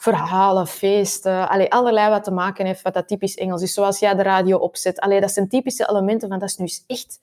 verhalen, 0.01 0.67
feesten, 0.67 1.49
allerlei 1.69 2.09
wat 2.09 2.23
te 2.23 2.31
maken 2.31 2.65
heeft 2.65 2.81
wat 2.81 2.93
dat 2.93 3.07
typisch 3.07 3.35
Engels 3.35 3.61
is. 3.61 3.73
Zoals 3.73 3.99
jij 3.99 4.15
de 4.15 4.23
radio 4.23 4.57
opzet. 4.57 4.99
Allee, 4.99 5.21
dat 5.21 5.31
zijn 5.31 5.47
typische 5.47 5.89
elementen 5.89 6.29
van 6.29 6.39
dat 6.39 6.49
is 6.49 6.57
nu 6.57 6.69
echt 6.87 7.19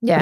ja, 0.00 0.18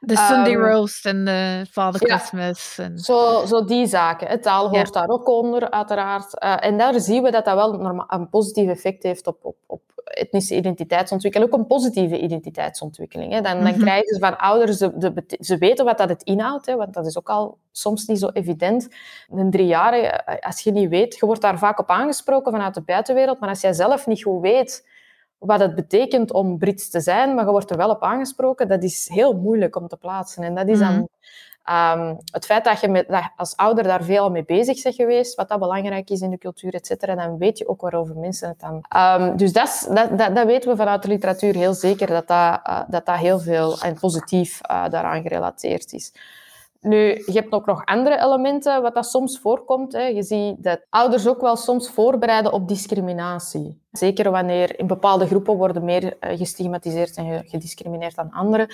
de 0.00 0.16
Sunday 0.16 0.54
um, 0.54 0.64
roast 0.64 1.06
en 1.06 1.24
de 1.24 1.66
Father 1.70 2.08
Christmas. 2.08 2.78
En... 2.78 2.98
Zo, 2.98 3.44
zo 3.46 3.64
die 3.64 3.86
zaken. 3.86 4.28
Het 4.28 4.42
taal 4.42 4.68
hoort 4.68 4.92
daar 4.92 5.08
ook 5.08 5.28
onder, 5.28 5.70
uiteraard. 5.70 6.42
Uh, 6.42 6.56
en 6.60 6.78
daar 6.78 7.00
zien 7.00 7.22
we 7.22 7.30
dat 7.30 7.44
dat 7.44 7.54
wel 7.54 8.06
een 8.08 8.28
positief 8.28 8.68
effect 8.68 9.02
heeft 9.02 9.26
op, 9.26 9.38
op, 9.42 9.56
op 9.66 9.80
etnische 10.04 10.56
identiteitsontwikkeling. 10.56 11.52
Ook 11.52 11.58
een 11.58 11.66
positieve 11.66 12.20
identiteitsontwikkeling. 12.20 13.32
Hè. 13.32 13.40
Dan, 13.40 13.62
dan 13.62 13.72
mhm. 13.72 13.80
krijgen 13.80 14.14
ze 14.14 14.20
van 14.20 14.38
ouders, 14.38 14.78
de, 14.78 14.98
de, 14.98 15.24
ze 15.40 15.58
weten 15.58 15.84
wat 15.84 15.98
dat 15.98 16.08
het 16.08 16.22
inhoudt, 16.22 16.66
hè, 16.66 16.76
want 16.76 16.94
dat 16.94 17.06
is 17.06 17.18
ook 17.18 17.28
al 17.28 17.58
soms 17.72 18.06
niet 18.06 18.18
zo 18.18 18.28
evident. 18.28 18.88
Een 19.30 19.50
driejarige, 19.50 20.06
eh, 20.06 20.46
als 20.46 20.60
je 20.60 20.72
niet 20.72 20.88
weet, 20.88 21.16
je 21.16 21.26
wordt 21.26 21.40
daar 21.40 21.58
vaak 21.58 21.78
op 21.78 21.90
aangesproken 21.90 22.52
vanuit 22.52 22.74
de 22.74 22.82
buitenwereld, 22.82 23.40
maar 23.40 23.48
als 23.48 23.60
jij 23.60 23.72
zelf 23.72 24.06
niet 24.06 24.22
goed 24.22 24.40
weet 24.40 24.84
wat 25.38 25.60
het 25.60 25.74
betekent 25.74 26.32
om 26.32 26.58
Brits 26.58 26.90
te 26.90 27.00
zijn, 27.00 27.34
maar 27.34 27.44
je 27.44 27.50
wordt 27.50 27.70
er 27.70 27.76
wel 27.76 27.90
op 27.90 28.02
aangesproken, 28.02 28.68
dat 28.68 28.82
is 28.82 29.08
heel 29.12 29.32
moeilijk 29.32 29.76
om 29.76 29.88
te 29.88 29.96
plaatsen. 29.96 30.42
En 30.42 30.54
dat 30.54 30.68
is 30.68 30.78
dan 30.78 30.92
mhm. 30.92 31.04
ehm, 31.62 32.14
het 32.30 32.46
feit 32.46 32.64
dat 32.64 32.80
je 32.80 32.88
met, 32.88 33.08
dat 33.08 33.30
als 33.36 33.56
ouder 33.56 33.84
daar 33.84 34.02
veel 34.04 34.30
mee 34.30 34.44
bezig 34.44 34.82
bent 34.82 34.94
geweest, 34.94 35.34
wat 35.34 35.48
dat 35.48 35.58
belangrijk 35.58 36.10
is 36.10 36.20
in 36.20 36.30
de 36.30 36.38
cultuur, 36.38 36.74
et 36.74 36.86
cetera, 36.86 37.14
dan 37.14 37.38
weet 37.38 37.58
je 37.58 37.68
ook 37.68 37.80
waarover 37.80 38.16
mensen 38.16 38.48
het 38.48 38.60
dan... 38.60 38.84
Um, 39.20 39.36
dus 39.36 39.52
dat, 39.52 39.88
dat, 39.92 40.18
dat, 40.18 40.34
dat, 40.34 40.46
weten 40.46 40.70
we 40.70 40.76
vanuit 40.76 41.02
de 41.02 41.08
literatuur 41.08 41.54
heel 41.54 41.74
zeker, 41.74 42.06
dat 42.06 42.28
dat, 42.28 42.60
uh, 42.68 42.80
dat, 42.88 43.06
dat 43.06 43.16
heel 43.16 43.38
veel 43.38 43.80
en 43.80 43.98
positief 43.98 44.60
uh, 44.70 44.88
daaraan 44.88 45.22
gerelateerd 45.22 45.92
is. 45.92 46.12
Nu, 46.86 47.22
je 47.26 47.32
hebt 47.32 47.52
ook 47.52 47.66
nog 47.66 47.84
andere 47.84 48.20
elementen, 48.20 48.82
wat 48.82 48.94
dat 48.94 49.06
soms 49.06 49.38
voorkomt. 49.38 49.92
Hè. 49.92 50.06
Je 50.06 50.22
ziet 50.22 50.62
dat 50.62 50.86
ouders 50.90 51.26
ook 51.26 51.40
wel 51.40 51.56
soms 51.56 51.90
voorbereiden 51.90 52.52
op 52.52 52.68
discriminatie. 52.68 53.80
Zeker 53.92 54.30
wanneer 54.30 54.78
in 54.78 54.86
bepaalde 54.86 55.26
groepen 55.26 55.56
worden 55.56 55.84
meer 55.84 56.16
eh, 56.18 56.38
gestigmatiseerd 56.38 57.16
en 57.16 57.44
gediscrimineerd 57.46 58.14
dan 58.14 58.30
anderen. 58.30 58.68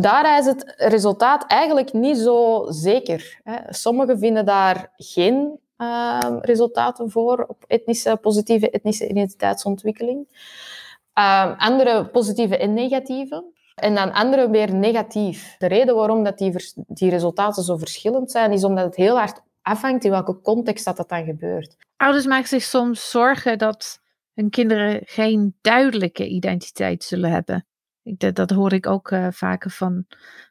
Daar 0.00 0.38
is 0.38 0.46
het 0.46 0.74
resultaat 0.76 1.46
eigenlijk 1.46 1.92
niet 1.92 2.18
zo 2.18 2.66
zeker. 2.68 3.40
Hè. 3.44 3.56
Sommigen 3.68 4.18
vinden 4.18 4.44
daar 4.46 4.92
geen 4.96 5.58
uh, 5.78 6.36
resultaten 6.40 7.10
voor 7.10 7.44
op 7.48 7.64
etnische, 7.66 8.18
positieve 8.20 8.70
etnische 8.70 9.08
identiteitsontwikkeling. 9.08 10.26
Uh, 11.18 11.58
andere 11.58 12.06
positieve 12.06 12.56
en 12.56 12.74
negatieve. 12.74 13.44
En 13.80 13.94
dan 13.94 14.12
andere 14.12 14.50
weer 14.50 14.74
negatief. 14.74 15.54
De 15.58 15.66
reden 15.66 15.94
waarom 15.94 16.24
dat 16.24 16.38
die, 16.38 16.72
die 16.86 17.10
resultaten 17.10 17.62
zo 17.62 17.76
verschillend 17.76 18.30
zijn, 18.30 18.52
is 18.52 18.64
omdat 18.64 18.84
het 18.84 18.96
heel 18.96 19.16
hard 19.16 19.40
afhangt 19.62 20.04
in 20.04 20.10
welke 20.10 20.40
context 20.40 20.84
dat, 20.84 20.96
dat 20.96 21.08
dan 21.08 21.24
gebeurt. 21.24 21.76
Ouders 21.96 22.26
maken 22.26 22.48
zich 22.48 22.62
soms 22.62 23.10
zorgen 23.10 23.58
dat 23.58 24.00
hun 24.34 24.50
kinderen 24.50 25.00
geen 25.04 25.56
duidelijke 25.60 26.28
identiteit 26.28 27.04
zullen 27.04 27.30
hebben. 27.30 27.66
Dat, 28.02 28.34
dat 28.34 28.50
hoor 28.50 28.72
ik 28.72 28.86
ook 28.86 29.10
uh, 29.10 29.26
vaker 29.30 29.70
van, 29.70 30.06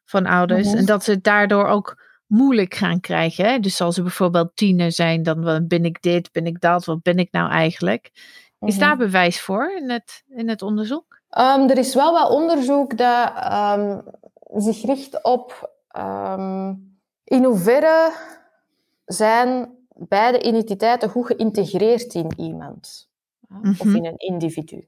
van 0.06 0.26
ouders. 0.26 0.68
Mhm. 0.68 0.78
En 0.78 0.86
dat 0.86 1.04
ze 1.04 1.12
het 1.12 1.24
daardoor 1.24 1.68
ook 1.68 2.06
moeilijk 2.26 2.74
gaan 2.74 3.00
krijgen. 3.00 3.46
Hè? 3.46 3.60
Dus 3.60 3.82
als 3.82 3.96
ze 3.96 4.02
bijvoorbeeld 4.02 4.56
tiener 4.56 4.92
zijn, 4.92 5.24
dan 5.24 5.66
ben 5.68 5.86
ik 5.86 6.02
dit, 6.02 6.32
ben 6.32 6.46
ik 6.46 6.62
dat, 6.62 6.86
wat 6.86 7.02
ben 7.02 7.18
ik 7.18 7.32
nou 7.32 7.52
eigenlijk? 7.52 8.12
Is 8.60 8.76
mhm. 8.76 8.80
daar 8.80 8.98
bewijs 8.98 9.42
voor 9.42 9.72
in 9.72 9.90
het, 9.90 10.24
in 10.28 10.50
het 10.50 10.62
onderzoek? 10.62 11.07
Um, 11.30 11.70
er 11.70 11.78
is 11.78 11.94
wel 11.96 12.14
wat 12.14 12.30
onderzoek 12.30 12.98
dat 12.98 13.32
um, 13.52 14.04
zich 14.56 14.86
richt 14.86 15.24
op 15.24 15.76
um, 15.98 17.00
in 17.24 17.44
hoeverre 17.44 18.12
zijn 19.06 19.76
beide 19.94 20.42
identiteiten 20.42 21.10
goed 21.10 21.26
geïntegreerd 21.26 22.14
in 22.14 22.32
iemand 22.38 23.10
of 23.50 23.84
mhm. 23.84 23.96
in 23.96 24.06
een 24.06 24.18
individu. 24.18 24.88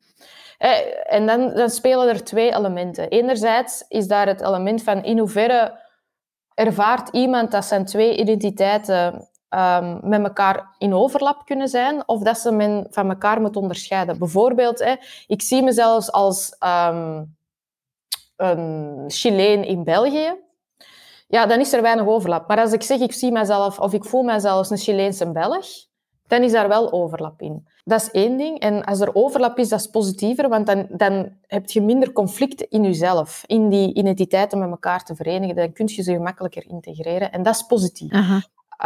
Eh, 0.58 1.13
en 1.13 1.25
dan, 1.25 1.54
dan 1.54 1.69
spelen 1.69 2.08
er 2.08 2.23
twee 2.23 2.56
elementen. 2.56 3.10
Enerzijds 3.10 3.86
is 3.88 4.08
daar 4.08 4.28
het 4.28 4.41
element 4.41 4.84
van 4.84 5.04
in 5.04 5.19
hoeverre 5.19 5.80
ervaart 6.54 7.10
iemand 7.10 7.52
dat 7.52 7.65
zijn 7.65 7.86
twee 7.86 8.17
identiteiten 8.17 9.28
um, 9.49 9.99
met 10.03 10.23
elkaar 10.23 10.75
in 10.77 10.93
overlap 10.93 11.45
kunnen 11.45 11.67
zijn, 11.67 12.07
of 12.07 12.21
dat 12.21 12.38
ze 12.38 12.51
men 12.51 12.88
van 12.89 13.09
elkaar 13.09 13.41
moet 13.41 13.55
onderscheiden. 13.55 14.19
Bijvoorbeeld, 14.19 14.79
hè, 14.79 14.95
ik 15.27 15.41
zie 15.41 15.63
mezelf 15.63 16.09
als 16.09 16.55
um, 16.59 17.38
een 18.35 19.03
Chileen 19.07 19.63
in 19.63 19.83
België. 19.83 20.35
Ja, 21.27 21.45
dan 21.45 21.59
is 21.59 21.73
er 21.73 21.81
weinig 21.81 22.05
overlap. 22.05 22.47
Maar 22.47 22.59
als 22.59 22.71
ik 22.71 22.83
zeg, 22.83 22.99
ik 22.99 23.13
zie 23.13 23.31
mezelf, 23.31 23.79
of 23.79 23.93
ik 23.93 24.05
voel 24.05 24.23
mezelf 24.23 24.69
een 24.69 24.77
Chileense 24.77 25.31
Belg, 25.31 25.65
dan 26.27 26.43
is 26.43 26.51
daar 26.51 26.67
wel 26.67 26.91
overlap 26.91 27.41
in. 27.41 27.67
Dat 27.83 28.01
is 28.01 28.12
één 28.12 28.38
ding. 28.38 28.59
En 28.59 28.83
als 28.83 28.99
er 28.99 29.15
overlap 29.15 29.57
is, 29.57 29.69
dat 29.69 29.79
is 29.79 29.88
positiever, 29.88 30.49
want 30.49 30.65
dan, 30.65 30.88
dan 30.89 31.29
heb 31.47 31.69
je 31.69 31.81
minder 31.81 32.12
conflicten 32.12 32.69
in 32.69 32.83
jezelf, 32.83 33.43
in 33.45 33.69
die 33.69 33.93
identiteiten 33.93 34.59
met 34.59 34.69
elkaar 34.69 35.03
te 35.03 35.15
verenigen. 35.15 35.55
Dan 35.55 35.73
kun 35.73 35.88
je 35.88 36.01
ze 36.01 36.13
gemakkelijker 36.13 36.67
integreren. 36.67 37.31
En 37.31 37.43
dat 37.43 37.55
is 37.55 37.63
positief. 37.63 38.12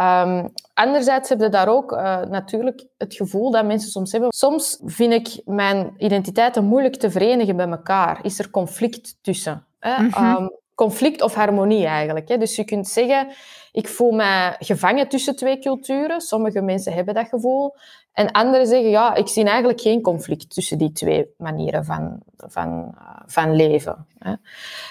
Um, 0.00 0.52
anderzijds 0.74 1.28
heb 1.28 1.40
je 1.40 1.48
daar 1.48 1.68
ook 1.68 1.92
uh, 1.92 2.22
natuurlijk 2.22 2.86
het 2.98 3.14
gevoel 3.14 3.50
dat 3.50 3.64
mensen 3.64 3.90
soms 3.90 4.12
hebben. 4.12 4.32
Soms 4.32 4.80
vind 4.84 5.12
ik 5.12 5.42
mijn 5.44 5.94
identiteiten 5.98 6.64
moeilijk 6.64 6.96
te 6.96 7.10
verenigen 7.10 7.56
bij 7.56 7.68
elkaar. 7.68 8.24
Is 8.24 8.38
er 8.38 8.50
conflict 8.50 9.16
tussen? 9.22 9.66
Hè? 9.78 10.02
Mhm. 10.02 10.24
Um, 10.24 10.50
conflict 10.74 11.22
of 11.22 11.34
harmonie 11.34 11.86
eigenlijk. 11.86 12.28
Hè? 12.28 12.38
Dus 12.38 12.56
je 12.56 12.64
kunt 12.64 12.88
zeggen, 12.88 13.28
ik 13.72 13.88
voel 13.88 14.12
me 14.12 14.54
gevangen 14.58 15.08
tussen 15.08 15.36
twee 15.36 15.58
culturen. 15.58 16.20
Sommige 16.20 16.60
mensen 16.60 16.92
hebben 16.92 17.14
dat 17.14 17.28
gevoel. 17.28 17.74
En 18.14 18.30
anderen 18.30 18.66
zeggen, 18.66 18.90
ja, 18.90 19.14
ik 19.14 19.28
zie 19.28 19.44
eigenlijk 19.44 19.80
geen 19.80 20.00
conflict 20.00 20.54
tussen 20.54 20.78
die 20.78 20.92
twee 20.92 21.34
manieren 21.38 21.84
van, 21.84 22.18
van, 22.36 22.94
uh, 22.94 23.20
van 23.26 23.54
leven. 23.54 24.06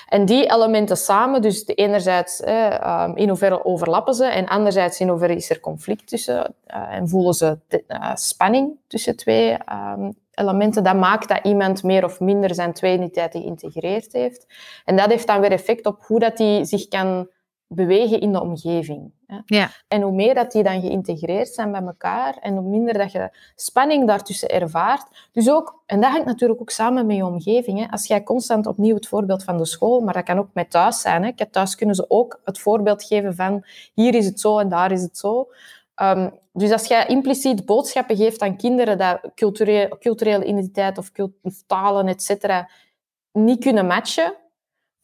En 0.07 0.25
die 0.25 0.51
elementen 0.51 0.97
samen, 0.97 1.41
dus 1.41 1.65
enerzijds 1.65 2.41
uh, 2.41 3.11
in 3.13 3.27
hoeverre 3.27 3.65
overlappen 3.65 4.13
ze 4.13 4.25
en 4.25 4.47
anderzijds 4.47 4.99
in 4.99 5.07
hoeverre 5.07 5.35
is 5.35 5.49
er 5.49 5.59
conflict 5.59 6.07
tussen 6.07 6.55
uh, 6.67 6.93
en 6.93 7.09
voelen 7.09 7.33
ze 7.33 7.57
uh, 7.87 8.15
spanning 8.15 8.77
tussen 8.87 9.15
twee 9.15 9.51
um, 9.51 10.13
elementen, 10.33 10.83
dat 10.83 10.95
maakt 10.95 11.27
dat 11.27 11.39
iemand 11.43 11.83
meer 11.83 12.03
of 12.03 12.19
minder 12.19 12.55
zijn 12.55 12.73
twee 12.73 12.93
identiteiten 12.93 13.41
geïntegreerd 13.41 14.13
heeft. 14.13 14.45
En 14.85 14.95
dat 14.95 15.09
heeft 15.09 15.27
dan 15.27 15.41
weer 15.41 15.51
effect 15.51 15.85
op 15.85 16.03
hoe 16.05 16.19
dat 16.19 16.37
hij 16.37 16.63
zich 16.63 16.87
kan 16.87 17.27
bewegen 17.67 18.19
in 18.19 18.31
de 18.31 18.41
omgeving. 18.41 19.11
Ja. 19.45 19.69
En 19.87 20.01
hoe 20.01 20.11
meer 20.11 20.33
dat 20.35 20.51
die 20.51 20.63
dan 20.63 20.81
geïntegreerd 20.81 21.47
zijn 21.47 21.71
bij 21.71 21.81
elkaar 21.81 22.37
en 22.39 22.55
hoe 22.55 22.69
minder 22.69 22.93
dat 22.93 23.11
je 23.11 23.37
spanning 23.55 24.07
daartussen 24.07 24.49
ervaart. 24.49 25.29
Dus 25.31 25.49
ook, 25.49 25.83
en 25.85 26.01
dat 26.01 26.11
hangt 26.11 26.25
natuurlijk 26.25 26.61
ook 26.61 26.69
samen 26.69 27.05
met 27.05 27.15
je 27.15 27.25
omgeving. 27.25 27.79
Hè. 27.79 27.91
Als 27.91 28.07
jij 28.07 28.23
constant 28.23 28.67
opnieuw 28.67 28.95
het 28.95 29.07
voorbeeld 29.07 29.43
van 29.43 29.57
de 29.57 29.65
school, 29.65 29.99
maar 29.99 30.13
dat 30.13 30.23
kan 30.23 30.37
ook 30.37 30.49
met 30.53 30.71
thuis 30.71 31.01
zijn. 31.01 31.23
Hè. 31.23 31.45
Thuis 31.49 31.75
kunnen 31.75 31.95
ze 31.95 32.05
ook 32.07 32.41
het 32.43 32.59
voorbeeld 32.59 33.03
geven 33.03 33.35
van 33.35 33.65
hier 33.93 34.15
is 34.15 34.25
het 34.25 34.39
zo 34.39 34.59
en 34.59 34.69
daar 34.69 34.91
is 34.91 35.01
het 35.01 35.17
zo. 35.17 35.47
Um, 36.01 36.39
dus 36.53 36.71
als 36.71 36.87
jij 36.87 37.05
impliciet 37.05 37.65
boodschappen 37.65 38.15
geeft 38.15 38.41
aan 38.41 38.57
kinderen 38.57 38.97
dat 38.97 39.19
culturele, 39.35 39.97
culturele 39.99 40.45
identiteit 40.45 40.97
of, 40.97 41.11
of 41.41 41.63
talen, 41.67 42.07
et 42.07 42.23
cetera, 42.23 42.69
niet 43.31 43.59
kunnen 43.59 43.87
matchen, 43.87 44.33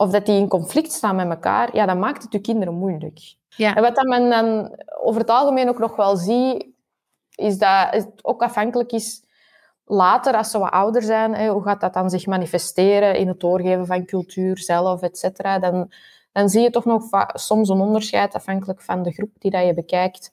of 0.02 0.10
dat 0.10 0.26
die 0.26 0.40
in 0.40 0.48
conflict 0.48 0.92
staan 0.92 1.16
met 1.16 1.30
elkaar, 1.30 1.76
ja, 1.76 1.86
dan 1.86 2.00
maakt 2.00 2.24
het 2.24 2.34
je 2.34 2.40
kinderen 2.40 2.74
moeilijk. 2.74 3.20
Ja. 3.50 3.76
En 3.76 3.82
wat 3.82 3.96
dat 3.96 4.06
men 4.06 4.30
dan 4.30 4.78
over 5.02 5.22
het 5.22 5.30
algemeen 5.30 5.70
ook 5.70 5.80
nog 5.80 5.96
wel 5.96 6.16
ziet, 6.16 6.66
is 7.36 7.58
dat 7.58 7.88
het 7.90 8.10
ook 8.22 8.42
afhankelijk 8.42 8.92
is 8.92 9.24
later, 9.86 10.34
als 10.34 10.52
ze 10.52 10.60
wat 10.60 10.72
ouder 10.72 11.02
zijn, 11.02 11.34
hè, 11.36 11.50
hoe 11.50 11.64
gaat 11.64 11.82
dat 11.82 11.94
dan 11.94 12.10
zich 12.10 12.26
manifesteren 12.26 13.16
in 13.16 13.28
het 13.28 13.40
doorgeven 13.40 13.86
van 13.86 14.06
cultuur 14.06 14.58
zelf, 14.58 15.02
et 15.02 15.18
cetera. 15.18 15.60
Dan, 15.60 15.92
dan 16.32 16.50
zie 16.50 16.62
je 16.62 16.70
toch 16.70 16.86
nog 16.86 17.04
soms 17.34 17.70
een 17.70 17.80
onderscheid, 17.80 18.34
afhankelijk 18.34 18.82
van 18.82 19.04
de 19.04 19.12
groep 19.12 19.32
die 19.38 19.52
dat 19.52 19.66
je 19.66 19.74
bekijkt, 19.74 20.32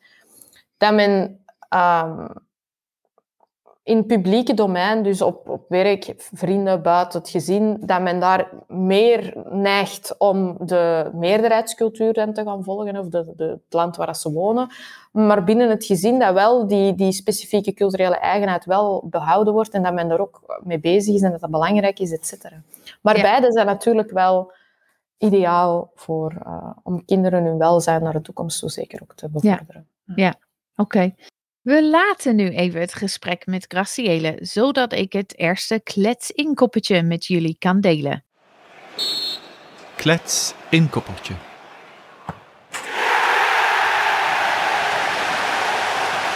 dat 0.77 0.95
men 0.95 1.45
um, 1.75 2.29
in 3.87 3.97
het 3.97 4.07
publieke 4.07 4.55
domein, 4.55 5.03
dus 5.03 5.23
op, 5.23 5.49
op 5.49 5.65
werk, 5.69 6.15
vrienden, 6.17 6.83
buiten 6.83 7.21
het 7.21 7.29
gezin, 7.29 7.77
dat 7.81 8.03
men 8.03 8.21
daar 8.21 8.51
meer 8.69 9.45
neigt 9.51 10.15
om 10.19 10.57
de 10.61 11.11
meerderheidscultuur 11.15 12.13
te 12.13 12.43
gaan 12.45 12.65
volgen, 12.65 12.99
of 12.99 13.09
de, 13.09 13.33
de, 13.37 13.45
het 13.45 13.61
land 13.69 13.97
waar 13.97 14.17
ze 14.17 14.33
wonen. 14.33 14.69
Maar 15.13 15.45
binnen 15.45 15.71
het 15.71 15.85
gezin 15.85 16.19
dat 16.19 16.35
wel 16.35 16.67
die, 16.67 16.95
die 16.95 17.13
specifieke 17.13 17.75
culturele 17.75 18.17
eigenheid 18.17 18.65
wel 18.65 19.07
behouden 19.11 19.53
wordt 19.53 19.71
en 19.71 19.83
dat 19.83 19.95
men 19.95 20.11
er 20.11 20.21
ook 20.21 20.61
mee 20.65 20.81
bezig 20.81 21.15
is 21.15 21.23
en 21.23 21.31
dat 21.31 21.41
dat 21.41 21.51
belangrijk 21.51 21.99
is, 21.99 22.13
et 22.13 22.27
cetera. 22.27 22.63
Maar 23.03 23.21
beide 23.21 23.53
zijn 23.53 23.67
natuurlijk 23.67 24.11
wel 24.11 24.53
ideaal 25.19 25.91
voor, 25.95 26.33
uh, 26.47 26.71
om 26.83 27.05
kinderen 27.05 27.45
hun 27.45 27.59
welzijn 27.59 28.03
naar 28.03 28.13
de 28.13 28.21
toekomst 28.21 28.59
zo 28.59 28.69
zeker 28.69 29.03
ook 29.03 29.15
te 29.15 29.29
bevorderen. 29.29 29.89
Ja, 30.05 30.15
ja. 30.17 30.35
oké. 30.77 31.15
We 31.67 31.85
laten 31.85 32.37
nu 32.37 32.49
even 32.49 32.81
het 32.81 32.95
gesprek 32.95 33.47
met 33.47 33.65
Graciele, 33.69 34.39
zodat 34.41 34.93
ik 34.93 35.13
het 35.13 35.39
eerste 35.39 35.81
klets-inkoppertje 35.85 37.03
met 37.03 37.27
jullie 37.27 37.57
kan 37.59 37.81
delen. 37.81 38.25
Klets-inkoppertje. 39.97 41.35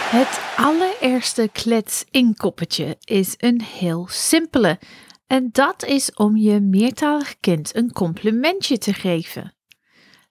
Het 0.09 0.41
allereerste 0.57 1.49
klets-inkoppertje 1.53 2.97
is 3.03 3.33
een 3.37 3.61
heel 3.61 4.07
simpele. 4.09 4.79
En 5.27 5.49
dat 5.51 5.85
is 5.85 6.13
om 6.13 6.37
je 6.37 6.59
meertalig 6.59 7.39
kind 7.39 7.75
een 7.75 7.91
complimentje 7.91 8.77
te 8.77 8.93
geven. 8.93 9.53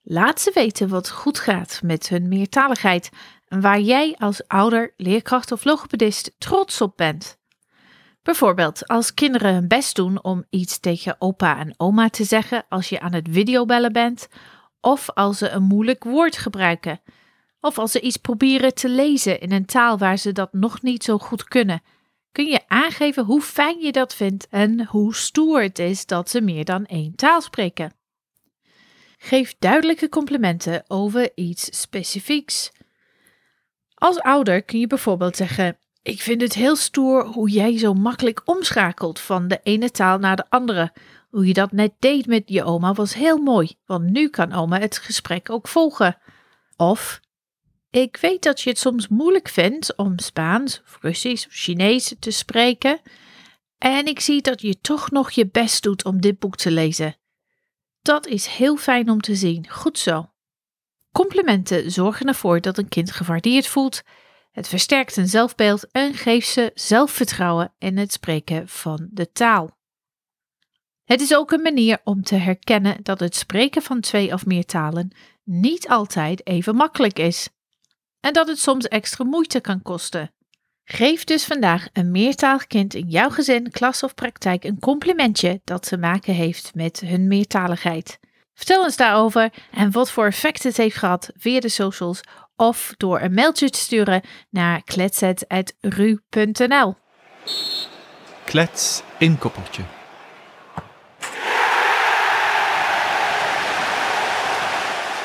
Laat 0.03 0.41
ze 0.41 0.51
weten 0.53 0.89
wat 0.89 1.09
goed 1.09 1.39
gaat 1.39 1.79
met 1.83 2.09
hun 2.09 2.27
meertaligheid 2.27 3.09
waar 3.59 3.79
jij 3.79 4.15
als 4.17 4.47
ouder, 4.47 4.93
leerkracht 4.97 5.51
of 5.51 5.63
logopedist 5.63 6.35
trots 6.37 6.81
op 6.81 6.97
bent. 6.97 7.39
Bijvoorbeeld 8.23 8.87
als 8.87 9.13
kinderen 9.13 9.53
hun 9.53 9.67
best 9.67 9.95
doen 9.95 10.23
om 10.23 10.45
iets 10.49 10.79
tegen 10.79 11.15
opa 11.19 11.57
en 11.57 11.73
oma 11.77 12.09
te 12.09 12.23
zeggen 12.23 12.65
als 12.69 12.89
je 12.89 12.99
aan 12.99 13.13
het 13.13 13.27
videobellen 13.31 13.93
bent, 13.93 14.27
of 14.79 15.09
als 15.09 15.37
ze 15.37 15.49
een 15.49 15.63
moeilijk 15.63 16.03
woord 16.03 16.37
gebruiken, 16.37 17.01
of 17.61 17.77
als 17.77 17.91
ze 17.91 18.01
iets 18.01 18.17
proberen 18.17 18.73
te 18.73 18.89
lezen 18.89 19.39
in 19.39 19.51
een 19.51 19.65
taal 19.65 19.97
waar 19.97 20.17
ze 20.17 20.31
dat 20.31 20.53
nog 20.53 20.81
niet 20.81 21.03
zo 21.03 21.17
goed 21.17 21.43
kunnen. 21.43 21.81
Kun 22.31 22.45
je 22.45 22.67
aangeven 22.67 23.23
hoe 23.23 23.41
fijn 23.41 23.79
je 23.79 23.91
dat 23.91 24.15
vindt 24.15 24.47
en 24.49 24.85
hoe 24.85 25.15
stoer 25.15 25.61
het 25.61 25.79
is 25.79 26.05
dat 26.05 26.29
ze 26.29 26.41
meer 26.41 26.65
dan 26.65 26.85
één 26.85 27.15
taal 27.15 27.41
spreken? 27.41 27.93
Geef 29.17 29.55
duidelijke 29.59 30.09
complimenten 30.09 30.83
over 30.87 31.31
iets 31.35 31.79
specifieks. 31.79 32.71
Als 34.01 34.19
ouder 34.19 34.63
kun 34.63 34.79
je 34.79 34.87
bijvoorbeeld 34.87 35.35
zeggen: 35.35 35.77
Ik 36.01 36.21
vind 36.21 36.41
het 36.41 36.53
heel 36.53 36.75
stoer 36.75 37.25
hoe 37.25 37.49
jij 37.49 37.77
zo 37.77 37.93
makkelijk 37.93 38.41
omschakelt 38.45 39.19
van 39.19 39.47
de 39.47 39.59
ene 39.63 39.91
taal 39.91 40.17
naar 40.17 40.35
de 40.35 40.45
andere. 40.49 40.93
Hoe 41.29 41.47
je 41.47 41.53
dat 41.53 41.71
net 41.71 41.93
deed 41.99 42.25
met 42.25 42.43
je 42.45 42.63
oma 42.63 42.93
was 42.93 43.13
heel 43.13 43.37
mooi, 43.37 43.75
want 43.85 44.09
nu 44.09 44.29
kan 44.29 44.53
oma 44.53 44.79
het 44.79 44.97
gesprek 44.97 45.49
ook 45.49 45.67
volgen. 45.67 46.17
Of 46.75 47.19
ik 47.89 48.17
weet 48.17 48.43
dat 48.43 48.61
je 48.61 48.69
het 48.69 48.79
soms 48.79 49.07
moeilijk 49.07 49.47
vindt 49.47 49.95
om 49.95 50.19
Spaans, 50.19 50.81
Russisch 51.01 51.47
of 51.47 51.53
Chinees 51.53 52.15
te 52.19 52.31
spreken. 52.31 53.01
En 53.77 54.05
ik 54.05 54.19
zie 54.19 54.41
dat 54.41 54.61
je 54.61 54.79
toch 54.79 55.11
nog 55.11 55.31
je 55.31 55.47
best 55.47 55.83
doet 55.83 56.05
om 56.05 56.21
dit 56.21 56.39
boek 56.39 56.55
te 56.55 56.71
lezen. 56.71 57.15
Dat 58.01 58.25
is 58.25 58.45
heel 58.45 58.77
fijn 58.77 59.09
om 59.09 59.21
te 59.21 59.35
zien. 59.35 59.69
Goed 59.69 59.99
zo. 59.99 60.29
Complimenten 61.11 61.91
zorgen 61.91 62.27
ervoor 62.27 62.61
dat 62.61 62.77
een 62.77 62.89
kind 62.89 63.11
gewaardeerd 63.11 63.67
voelt. 63.67 64.01
Het 64.51 64.67
versterkt 64.67 65.17
een 65.17 65.27
zelfbeeld 65.27 65.91
en 65.91 66.13
geeft 66.13 66.47
ze 66.47 66.71
zelfvertrouwen 66.73 67.73
in 67.77 67.97
het 67.97 68.11
spreken 68.11 68.67
van 68.67 69.07
de 69.11 69.31
taal. 69.31 69.79
Het 71.03 71.21
is 71.21 71.35
ook 71.35 71.51
een 71.51 71.61
manier 71.61 71.99
om 72.03 72.23
te 72.23 72.35
herkennen 72.35 72.97
dat 73.03 73.19
het 73.19 73.35
spreken 73.35 73.81
van 73.81 73.99
twee 73.99 74.33
of 74.33 74.45
meer 74.45 74.65
talen 74.65 75.11
niet 75.43 75.87
altijd 75.87 76.47
even 76.47 76.75
makkelijk 76.75 77.19
is 77.19 77.49
en 78.19 78.33
dat 78.33 78.47
het 78.47 78.59
soms 78.59 78.87
extra 78.87 79.23
moeite 79.23 79.59
kan 79.59 79.81
kosten. 79.81 80.31
Geef 80.83 81.23
dus 81.23 81.45
vandaag 81.45 81.87
een 81.93 82.11
meertalig 82.11 82.67
kind 82.67 82.93
in 82.93 83.07
jouw 83.07 83.29
gezin, 83.29 83.71
klas 83.71 84.03
of 84.03 84.15
praktijk 84.15 84.63
een 84.63 84.79
complimentje 84.79 85.61
dat 85.63 85.87
te 85.87 85.97
maken 85.97 86.33
heeft 86.33 86.75
met 86.75 86.99
hun 86.99 87.27
meertaligheid. 87.27 88.19
Vertel 88.53 88.83
eens 88.83 88.97
daarover 88.97 89.53
en 89.71 89.91
wat 89.91 90.11
voor 90.11 90.25
effect 90.25 90.63
het 90.63 90.77
heeft 90.77 90.97
gehad 90.97 91.31
via 91.37 91.59
de 91.59 91.69
socials 91.69 92.21
of 92.55 92.93
door 92.97 93.21
een 93.21 93.33
mailtje 93.33 93.69
te 93.69 93.79
sturen 93.79 94.21
naar 94.49 94.83
kletset.ru.nl. 94.83 96.95
Klets 98.45 99.03
inkoppertje. 99.17 99.83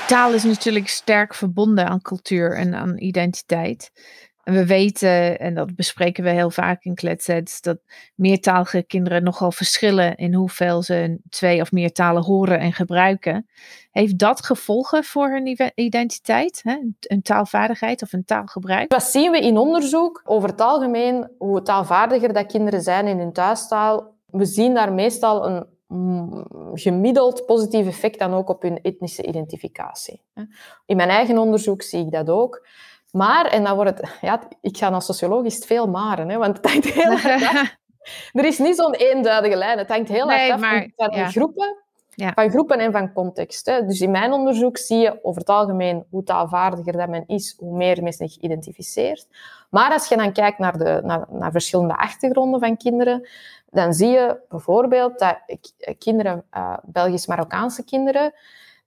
Taal 0.06 0.32
is 0.32 0.44
natuurlijk 0.44 0.88
sterk 0.88 1.34
verbonden 1.34 1.86
aan 1.86 2.02
cultuur 2.02 2.56
en 2.56 2.74
aan 2.74 2.98
identiteit. 2.98 3.90
En 4.46 4.54
we 4.54 4.66
weten, 4.66 5.38
en 5.38 5.54
dat 5.54 5.74
bespreken 5.74 6.24
we 6.24 6.30
heel 6.30 6.50
vaak 6.50 6.84
in 6.84 6.94
kletsets, 6.94 7.60
dat 7.60 7.78
meertalige 8.14 8.82
kinderen 8.82 9.22
nogal 9.22 9.52
verschillen 9.52 10.16
in 10.16 10.34
hoeveel 10.34 10.82
ze 10.82 11.18
twee 11.28 11.60
of 11.60 11.72
meer 11.72 11.92
talen 11.92 12.22
horen 12.22 12.58
en 12.58 12.72
gebruiken. 12.72 13.48
Heeft 13.90 14.18
dat 14.18 14.44
gevolgen 14.44 15.04
voor 15.04 15.28
hun 15.28 15.72
identiteit, 15.74 16.60
hè? 16.62 16.76
een 17.00 17.22
taalvaardigheid 17.22 18.02
of 18.02 18.12
een 18.12 18.24
taalgebruik? 18.24 18.92
Wat 18.92 19.02
zien 19.02 19.30
we 19.30 19.40
in 19.40 19.58
onderzoek? 19.58 20.22
Over 20.24 20.48
het 20.48 20.60
algemeen, 20.60 21.30
hoe 21.38 21.62
taalvaardiger 21.62 22.32
dat 22.32 22.46
kinderen 22.46 22.82
zijn 22.82 23.06
in 23.06 23.18
hun 23.18 23.32
thuistaal, 23.32 24.14
we 24.26 24.44
zien 24.44 24.74
daar 24.74 24.92
meestal 24.92 25.46
een 25.46 25.66
gemiddeld 26.74 27.46
positief 27.46 27.86
effect 27.86 28.18
dan 28.18 28.34
ook 28.34 28.48
op 28.48 28.62
hun 28.62 28.82
etnische 28.82 29.26
identificatie. 29.26 30.22
In 30.86 30.96
mijn 30.96 31.08
eigen 31.08 31.38
onderzoek 31.38 31.82
zie 31.82 32.04
ik 32.04 32.10
dat 32.10 32.30
ook. 32.30 32.66
Maar, 33.16 33.46
en 33.46 33.64
dan 33.64 33.74
wordt 33.74 33.98
het... 33.98 34.10
Ja, 34.20 34.40
ik 34.60 34.76
ga 34.76 34.96
is 35.44 35.54
het 35.54 35.66
veel 35.66 35.86
maren, 35.86 36.28
hè, 36.28 36.36
want 36.36 36.56
het 36.56 36.70
hangt 36.70 36.84
heel 36.84 37.10
erg 37.10 37.48
af. 37.50 37.76
Er 38.32 38.44
is 38.44 38.58
niet 38.58 38.76
zo'n 38.76 38.94
eenduidige 38.94 39.56
lijn. 39.56 39.78
Het 39.78 39.88
hangt 39.88 40.08
heel 40.08 40.32
erg 40.32 40.52
af 40.52 40.60
maar, 40.60 40.90
van 40.96 41.10
ja. 41.10 41.28
groepen, 41.28 41.76
ja. 42.10 42.32
van 42.32 42.50
groepen 42.50 42.78
en 42.78 42.92
van 42.92 43.12
context. 43.12 43.66
Hè. 43.66 43.86
Dus 43.86 44.00
in 44.00 44.10
mijn 44.10 44.32
onderzoek 44.32 44.78
zie 44.78 44.98
je 44.98 45.18
over 45.22 45.40
het 45.40 45.48
algemeen 45.48 46.04
hoe 46.10 46.22
taalvaardiger 46.22 46.92
dat 46.92 47.08
men 47.08 47.24
is, 47.26 47.54
hoe 47.58 47.76
meer 47.76 48.02
men 48.02 48.12
zich 48.12 48.36
identificeert. 48.36 49.26
Maar 49.70 49.92
als 49.92 50.08
je 50.08 50.16
dan 50.16 50.32
kijkt 50.32 50.58
naar, 50.58 50.78
de, 50.78 51.00
naar, 51.04 51.26
naar 51.30 51.50
verschillende 51.50 51.96
achtergronden 51.96 52.60
van 52.60 52.76
kinderen, 52.76 53.28
dan 53.70 53.92
zie 53.92 54.08
je 54.08 54.38
bijvoorbeeld 54.48 55.18
dat 55.18 55.38
kinderen, 55.98 56.44
uh, 56.56 56.76
Belgisch-Marokkaanse 56.82 57.84
kinderen, 57.84 58.32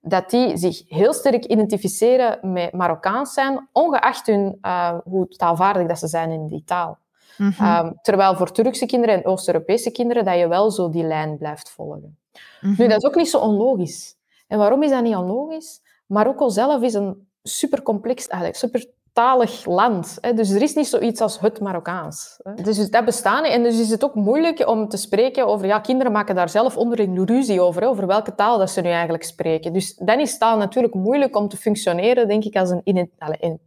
dat 0.00 0.30
die 0.30 0.56
zich 0.56 0.82
heel 0.88 1.12
sterk 1.12 1.44
identificeren 1.44 2.52
met 2.52 2.72
Marokkaans 2.72 3.32
zijn, 3.32 3.68
ongeacht 3.72 4.26
hun, 4.26 4.58
uh, 4.62 4.98
hoe 5.04 5.28
taalvaardig 5.28 5.86
dat 5.86 5.98
ze 5.98 6.06
zijn 6.06 6.30
in 6.30 6.46
die 6.46 6.62
taal. 6.64 6.98
Mhm. 7.36 7.64
um, 7.64 7.98
terwijl 8.02 8.36
voor 8.36 8.52
Turkse 8.52 8.86
kinderen 8.86 9.14
en 9.14 9.26
Oost-Europese 9.26 9.90
kinderen 9.90 10.24
dat 10.24 10.38
je 10.38 10.48
wel 10.48 10.70
zo 10.70 10.90
die 10.90 11.04
lijn 11.04 11.38
blijft 11.38 11.70
volgen. 11.70 12.18
Nu, 12.60 12.70
mhm. 12.70 12.88
dat 12.88 13.02
is 13.02 13.08
ook 13.08 13.14
niet 13.14 13.30
zo 13.30 13.38
onlogisch. 13.38 14.16
En 14.48 14.58
waarom 14.58 14.82
is 14.82 14.90
dat 14.90 15.02
niet 15.02 15.16
onlogisch? 15.16 15.80
Marokko 16.06 16.48
zelf 16.48 16.82
is 16.82 16.94
een 16.94 17.28
super 17.42 17.82
complex, 17.82 18.26
eigenlijk 18.26 18.60
super 18.60 18.90
talig 19.12 19.64
land. 19.64 20.18
Hè? 20.20 20.34
Dus 20.34 20.50
er 20.50 20.62
is 20.62 20.74
niet 20.74 20.86
zoiets 20.86 21.20
als 21.20 21.40
het 21.40 21.60
Marokkaans. 21.60 22.40
Hè? 22.42 22.62
Dus 22.62 22.90
dat 22.90 23.04
bestaat 23.04 23.42
niet. 23.42 23.52
En 23.52 23.62
dus 23.62 23.80
is 23.80 23.90
het 23.90 24.04
ook 24.04 24.14
moeilijk 24.14 24.68
om 24.68 24.88
te 24.88 24.96
spreken 24.96 25.46
over... 25.46 25.66
Ja, 25.66 25.78
kinderen 25.78 26.12
maken 26.12 26.34
daar 26.34 26.48
zelf 26.48 26.76
onderling 26.76 27.28
ruzie 27.28 27.60
over, 27.60 27.88
over 27.88 28.06
welke 28.06 28.34
taal 28.34 28.58
dat 28.58 28.70
ze 28.70 28.80
nu 28.80 28.88
eigenlijk 28.88 29.24
spreken. 29.24 29.72
Dus 29.72 29.94
dan 29.94 30.20
is 30.20 30.38
taal 30.38 30.56
natuurlijk 30.56 30.94
moeilijk 30.94 31.36
om 31.36 31.48
te 31.48 31.56
functioneren, 31.56 32.28
denk 32.28 32.44
ik, 32.44 32.56
als 32.56 32.70
een, 32.70 33.10
een, 33.24 33.60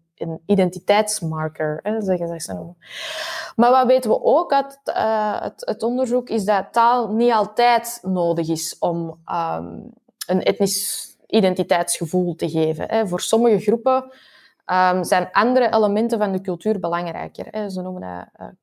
identiteitsmarker, 0.46 1.80
hè, 1.84 2.02
zeggen 2.02 2.42
ze 2.42 2.54
noemen. 2.54 2.78
Maar 3.56 3.72
wat 3.72 3.86
weten 3.86 4.10
we 4.10 4.24
ook 4.24 4.54
uit 4.54 4.80
het, 4.84 5.66
het, 5.66 5.84
onderzoek, 5.84 6.30
is 6.30 6.46
dat 6.46 6.66
taal 6.72 7.14
niet 7.14 7.32
altijd 7.32 8.00
nodig 8.02 8.48
is 8.48 8.76
om 8.80 9.20
um, 9.32 9.92
een 10.28 10.44
etnisch 10.44 11.12
identiteitsgevoel 11.28 12.36
te 12.36 12.50
geven. 12.50 12.86
Hè. 12.90 13.08
Voor 13.08 13.22
sommige 13.22 13.60
groepen 13.60 14.12
um, 14.66 15.04
zijn 15.04 15.30
andere 15.32 15.74
elementen 15.74 16.20
van 16.20 16.32
de 16.32 16.42
cultuur 16.42 16.80
belangrijker. 16.80 17.46
Hè. 17.50 17.70
Ze 17.70 17.82
noemen 17.82 18.02
dat 18.02 18.48
uh, 18.48 18.54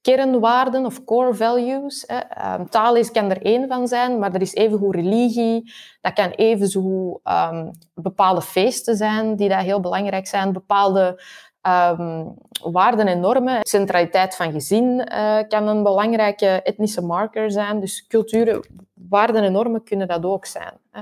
kernwaarden 0.00 0.84
of 0.84 1.04
core 1.04 1.34
values. 1.34 2.04
Hè. 2.06 2.54
Um, 2.54 2.68
taal 2.68 2.96
is, 2.96 3.10
kan 3.10 3.30
er 3.30 3.42
één 3.42 3.68
van 3.68 3.88
zijn, 3.88 4.18
maar 4.18 4.34
er 4.34 4.40
is 4.40 4.54
evengoed 4.54 4.94
religie. 4.94 5.72
Dat 6.00 6.12
kan 6.12 6.30
evenzo 6.30 7.20
um, 7.24 7.70
bepaalde 7.94 8.42
feesten 8.42 8.96
zijn 8.96 9.36
die 9.36 9.48
dat 9.48 9.60
heel 9.60 9.80
belangrijk 9.80 10.26
zijn. 10.26 10.52
Bepaalde 10.52 11.22
um, 11.66 12.34
waarden 12.72 13.06
en 13.06 13.20
normen. 13.20 13.58
Centraliteit 13.62 14.36
van 14.36 14.52
gezin 14.52 15.08
uh, 15.12 15.38
kan 15.48 15.68
een 15.68 15.82
belangrijke 15.82 16.46
etnische 16.46 17.02
marker 17.02 17.50
zijn. 17.50 17.80
Dus 17.80 18.06
culturen, 18.06 18.66
waarden 18.94 19.42
en 19.42 19.52
normen 19.52 19.84
kunnen 19.84 20.08
dat 20.08 20.24
ook 20.24 20.46
zijn. 20.46 20.72
Hè. 20.90 21.00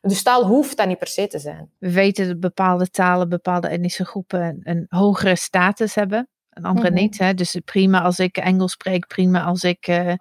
Dus 0.00 0.22
taal 0.22 0.46
hoeft 0.46 0.76
dat 0.76 0.86
niet 0.86 0.98
per 0.98 1.08
se 1.08 1.26
te 1.26 1.38
zijn. 1.38 1.70
We 1.78 1.92
weten 1.92 2.28
dat 2.28 2.40
bepaalde 2.40 2.90
talen, 2.90 3.28
bepaalde 3.28 3.68
etnische 3.68 4.04
groepen 4.04 4.60
een 4.62 4.86
hogere 4.88 5.36
status 5.36 5.94
hebben. 5.94 6.28
En 6.50 6.62
andere 6.62 6.90
mhm. 6.90 7.00
niet. 7.00 7.18
Hè? 7.18 7.34
Dus 7.34 7.60
prima 7.64 8.02
als 8.02 8.18
ik 8.18 8.36
Engels 8.36 8.72
spreek, 8.72 9.06
prima 9.06 9.42
als 9.42 9.62
ik 9.62 9.88
uh, 9.88 10.12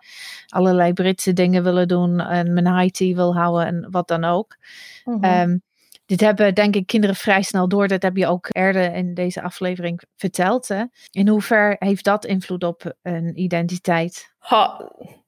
allerlei 0.48 0.94
Britse 0.94 1.34
dingen 1.34 1.64
wil 1.64 1.88
doen 1.88 2.20
en 2.20 2.54
mijn 2.54 2.86
IT 2.86 2.98
wil 2.98 3.36
houden 3.36 3.66
en 3.66 3.88
wat 3.92 4.08
dan 4.08 4.24
ook. 4.24 4.58
Mm 5.04 5.24
-hmm. 5.24 5.62
Dit 6.06 6.22
hebben 6.22 6.54
denk 6.54 6.76
ik 6.76 6.88
kinderen 6.88 7.16
vrij 7.16 7.42
snel 7.42 7.68
door. 7.68 7.88
Dat 7.88 8.02
heb 8.02 8.18
je 8.18 8.28
ook 8.28 8.48
eerder 8.52 8.94
in 8.94 9.14
deze 9.14 9.42
aflevering 9.42 10.02
verteld. 10.16 10.68
Hè? 10.68 10.84
In 11.12 11.28
hoever 11.28 11.76
heeft 11.80 12.04
dat 12.04 12.26
invloed 12.26 12.64
op 12.64 12.96
een 13.02 13.40
identiteit? 13.40 14.34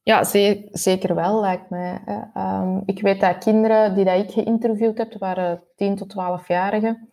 Ja, 0.04 0.24
zeker 0.72 1.16
wel, 1.16 1.40
lijkt 1.40 1.70
mij. 1.70 2.02
Um, 2.36 2.84
ik 2.86 3.02
weet 3.02 3.20
dat 3.20 3.38
kinderen 3.38 3.96
die 3.96 4.06
dat 4.06 4.20
ik 4.20 4.32
geïnterviewd 4.32 4.98
heb, 4.98 5.18
waren 5.18 5.64
10 5.76 5.96
tot 5.96 6.14
12-jarigen. 6.14 7.10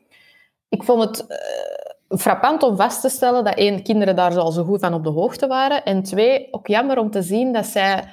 Ik 0.69 0.83
vond 0.83 1.03
het 1.03 1.27
uh, 1.29 2.19
frappant 2.19 2.63
om 2.63 2.77
vast 2.77 3.01
te 3.01 3.09
stellen 3.09 3.45
dat 3.45 3.55
één, 3.55 3.83
kinderen 3.83 4.17
daar 4.17 4.39
al 4.39 4.53
zo 4.53 4.65
goed 4.65 4.81
van 4.81 4.95
op 4.95 5.05
de 5.05 5.11
hoogte 5.11 5.47
waren. 5.47 5.85
En 5.85 6.03
twee, 6.03 6.49
ook 6.51 6.67
jammer 6.67 6.99
om 6.99 7.11
te 7.11 7.23
zien 7.23 7.53
dat 7.53 7.67
zij 7.67 8.05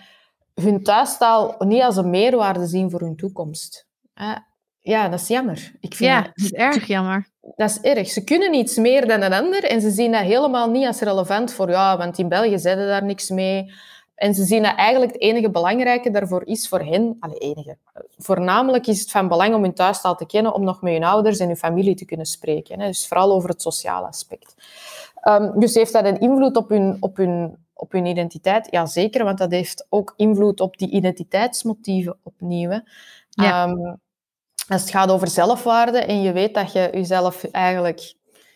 hun 0.54 0.84
thuistaal 0.84 1.56
niet 1.60 1.82
als 1.82 1.98
een 1.98 2.10
meerwaarde 2.10 2.66
zien 2.66 2.90
voor 2.90 3.00
hun 3.00 3.16
toekomst. 3.16 3.88
Ja, 4.82 5.10
dat 5.10 5.20
is 5.20 5.28
jammer. 5.28 5.72
Ik 5.80 5.96
vind 5.96 6.10
ja, 6.10 6.22
dat 6.22 6.32
is 6.36 6.52
erg 6.52 6.88
jammer. 6.88 7.28
Dat 7.56 7.70
is 7.70 7.80
erg. 7.80 8.10
Ze 8.10 8.24
kunnen 8.24 8.54
iets 8.54 8.78
meer 8.78 9.08
dan 9.08 9.22
een 9.22 9.34
ander 9.34 9.63
en 9.63 9.82
ze 9.82 9.89
zien 9.89 10.12
dat 10.12 10.22
helemaal 10.22 10.70
niet 10.70 10.88
als 10.88 11.00
relevant 11.00 11.54
voor, 11.54 11.70
ja, 11.70 11.98
want 11.98 12.17
in 12.17 12.30
België 12.30 12.60
zeiden 12.60 12.88
daar 12.88 13.04
niks 13.04 13.30
mee. 13.30 13.74
En 14.15 14.34
ze 14.34 14.44
zien 14.44 14.63
dat 14.63 14.76
eigenlijk 14.76 15.12
het 15.12 15.22
enige 15.22 15.50
belangrijke 15.50 16.12
daarvoor 16.12 16.46
is 16.46 16.67
voor 16.67 16.80
hen, 16.80 17.17
alle 17.20 17.38
enige. 17.38 17.78
Voornamelijk 18.17 18.88
is 18.88 19.00
het 19.00 19.12
van 19.12 19.28
belang 19.28 19.56
om 19.56 19.62
hun 19.62 19.74
thuistaal 19.74 20.15
te 20.15 20.26
kennen, 20.26 20.54
om 20.54 20.63
nog 20.63 20.82
met 20.82 20.94
hun 20.94 21.04
ouders 21.04 21.39
en 21.39 21.48
hun 21.48 21.58
familie 21.58 21.96
te 21.96 22.06
kunnen 22.06 22.26
spreken. 22.26 22.80
Hè. 22.80 22.88
Dus 22.88 23.08
vooral 23.08 23.32
over 23.32 23.50
het 23.50 23.62
sociale 23.62 24.08
aspect. 24.08 24.56
Um, 25.24 25.60
dus 25.60 25.74
heeft 25.74 25.94
dat 25.94 26.06
een 26.06 26.20
invloed 26.20 26.56
op 26.56 26.70
hun, 26.70 26.98
op, 27.00 27.17
hun, 27.17 27.58
op 27.74 27.91
hun 27.91 28.06
identiteit? 28.06 28.67
Ja, 28.72 28.86
zeker, 28.86 29.24
want 29.24 29.38
dat 29.38 29.52
heeft 29.52 29.86
ook 29.89 30.13
invloed 30.15 30.60
op 30.60 30.78
die 30.78 30.89
identiteitsmotieven 30.89 32.17
opnieuw. 32.24 32.82
Ja. 33.30 33.67
Um, 33.70 34.00
als 34.72 34.82
het 34.82 34.92
gaat 34.92 35.12
over 35.12 35.28
zelfwaarde 35.28 35.98
en 35.98 36.22
je 36.22 36.32
weet 36.32 36.54
dat 36.54 36.72
je 36.72 36.90
jezelf 36.92 37.44
eigenlijk 37.44 38.14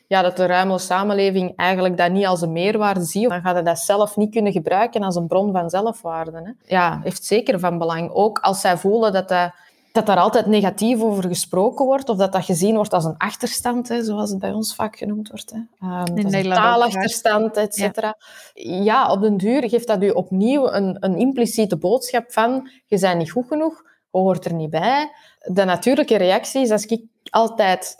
ja, 0.08 0.21
dat 0.21 0.38
de 0.38 0.45
ruime 0.45 0.80
samenleving 0.80 1.54
eigenlijk 1.56 1.97
dat 1.97 2.12
niet 2.12 2.25
als 2.25 2.41
een 2.41 2.51
meerwaarde 2.51 3.04
ziet, 3.04 3.30
dan 3.30 3.41
gaat 3.41 3.58
je 3.58 3.63
dat 3.63 3.80
zelf 3.80 4.15
niet 4.15 4.32
kunnen 4.32 4.51
gebruiken 4.51 5.04
als 5.04 5.15
een 5.15 5.28
bron 5.28 5.51
van 5.51 5.69
zelfwaarde. 5.69 6.41
Hè. 6.43 6.75
Ja, 6.75 6.99
heeft 7.04 7.25
zeker 7.25 7.60
van 7.60 7.78
belang. 7.78 8.12
Ook 8.13 8.39
als 8.39 8.62
zij 8.62 8.78
voelen 8.78 9.13
dat, 9.13 9.30
dat, 9.30 9.51
dat 9.91 10.06
daar 10.06 10.17
altijd 10.17 10.45
negatief 10.45 11.01
over 11.01 11.28
gesproken 11.28 11.86
wordt, 11.86 12.10
of 12.10 12.17
dat 12.17 12.32
dat 12.34 12.45
gezien 12.45 12.75
wordt 12.75 12.93
als 12.93 13.06
een 13.06 13.17
achterstand, 13.17 13.88
hè, 13.88 14.04
zoals 14.04 14.30
het 14.30 14.39
bij 14.39 14.51
ons 14.51 14.75
vaak 14.75 14.97
genoemd 14.97 15.30
wordt. 15.30 15.51
Hè. 15.51 15.88
Um, 15.88 16.34
een 16.34 16.49
taalachterstand, 16.49 17.58
et 17.58 17.75
cetera. 17.75 18.15
Ja. 18.54 18.84
ja. 18.84 19.12
op 19.12 19.21
den 19.21 19.38
duur 19.38 19.69
geeft 19.69 19.88
dat 19.88 20.04
u 20.04 20.10
opnieuw 20.10 20.71
een, 20.71 20.97
een 20.99 21.17
impliciete 21.17 21.78
boodschap 21.78 22.32
van 22.32 22.69
je 22.86 22.99
bent 22.99 23.17
niet 23.17 23.32
goed 23.32 23.47
genoeg, 23.47 23.84
hoort 24.21 24.45
er 24.45 24.54
niet 24.54 24.69
bij. 24.69 25.12
De 25.39 25.63
natuurlijke 25.63 26.17
reactie 26.17 26.62
is 26.62 26.71
als 26.71 26.86
ik 26.86 27.04
altijd 27.30 27.95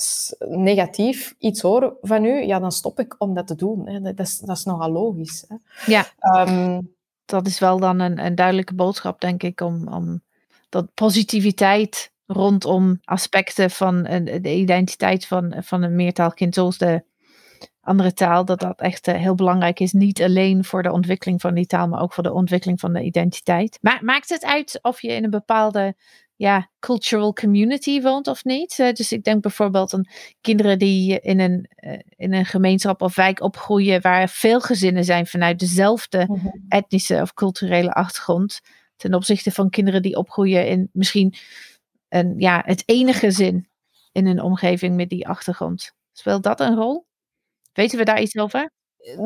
negatief 0.47 1.36
iets 1.39 1.62
hoor 1.62 1.97
van 2.01 2.25
u, 2.25 2.45
ja, 2.45 2.60
dan 2.60 2.71
stop 2.71 2.99
ik 2.99 3.15
om 3.17 3.34
dat 3.34 3.47
te 3.47 3.56
doen. 3.56 3.88
Hè. 3.88 4.01
Dat, 4.01 4.19
is, 4.19 4.39
dat 4.39 4.58
is 4.58 4.63
nogal 4.63 4.91
logisch. 4.91 5.45
Hè. 5.47 5.56
Ja, 5.91 6.06
ehm, 6.19 6.82
dat 7.25 7.47
is 7.47 7.60
wel 7.60 7.80
dan 7.80 7.99
een, 7.99 8.25
een 8.25 8.36
duidelijke 8.36 8.73
boodschap, 8.73 9.21
denk 9.21 9.43
ik, 9.43 9.62
om, 9.62 9.88
om 9.88 10.21
dat 10.69 10.93
positiviteit 10.93 12.12
rondom 12.25 12.99
aspecten 13.04 13.71
van 13.71 14.04
de 14.04 14.56
identiteit 14.56 15.25
van, 15.25 15.56
van 15.60 15.82
een 15.82 15.95
meertaalkind, 15.95 16.54
zoals 16.54 16.78
de 16.78 17.04
andere 17.86 18.13
taal, 18.13 18.45
dat 18.45 18.60
dat 18.60 18.80
echt 18.80 19.08
eh, 19.08 19.15
heel 19.15 19.36
belangrijk 19.36 19.80
is. 19.80 19.93
Niet 19.93 20.21
alleen 20.21 20.63
voor 20.63 20.84
de 20.84 20.91
ontwikkeling 20.91 21.41
van 21.41 21.54
die 21.54 21.65
taal, 21.65 21.88
maar 21.88 22.02
ook 22.02 22.13
voor 22.13 22.24
de 22.24 22.34
ontwikkeling 22.34 22.80
van 22.80 22.93
de 22.93 23.04
identiteit. 23.04 23.78
Maar 23.82 24.00
maakt 24.04 24.30
het 24.30 24.45
uit 24.45 24.80
of 24.82 25.02
je 25.02 25.08
in 25.08 25.24
een 25.24 25.30
bepaalde 25.30 25.95
ja, 26.36 26.69
cultural 26.80 27.34
community 27.34 28.02
woont 28.02 28.28
of 28.28 28.43
niet. 28.43 28.78
Uh, 28.80 28.91
dus 28.91 29.12
ik 29.12 29.24
denk 29.24 29.41
bijvoorbeeld 29.41 29.93
aan 29.93 30.08
kinderen 30.41 30.80
die 30.80 31.19
in 31.19 31.39
een, 31.39 31.69
uh, 31.80 32.00
in 32.10 32.34
een 32.34 32.45
gemeenschap 32.45 33.02
of 33.02 33.15
wijk 33.15 33.41
opgroeien 33.41 34.02
waar 34.02 34.30
veel 34.30 34.62
gezinnen 34.62 35.04
zijn 35.04 35.28
vanuit 35.28 35.60
dezelfde 35.60 36.26
mhm. 36.28 36.48
etnische 36.67 37.21
of 37.21 37.34
culturele 37.34 37.93
achtergrond. 37.93 38.62
Ten 38.95 39.13
opzichte 39.13 39.52
van 39.52 39.69
kinderen 39.69 40.02
die 40.02 40.15
opgroeien 40.15 40.67
in 40.67 40.89
misschien 40.93 41.34
een, 42.10 42.34
ja, 42.38 42.62
het 42.65 42.84
enige 42.86 43.19
gezin 43.19 43.67
in 44.12 44.26
een 44.26 44.41
omgeving 44.41 44.95
met 44.95 45.10
die 45.10 45.28
achtergrond. 45.28 45.93
Speelt 46.12 46.43
dat 46.43 46.60
een 46.60 46.76
rol? 46.76 47.06
Weten 47.75 47.97
we 47.97 48.03
daar 48.05 48.21
iets 48.21 48.38
over? 48.38 48.69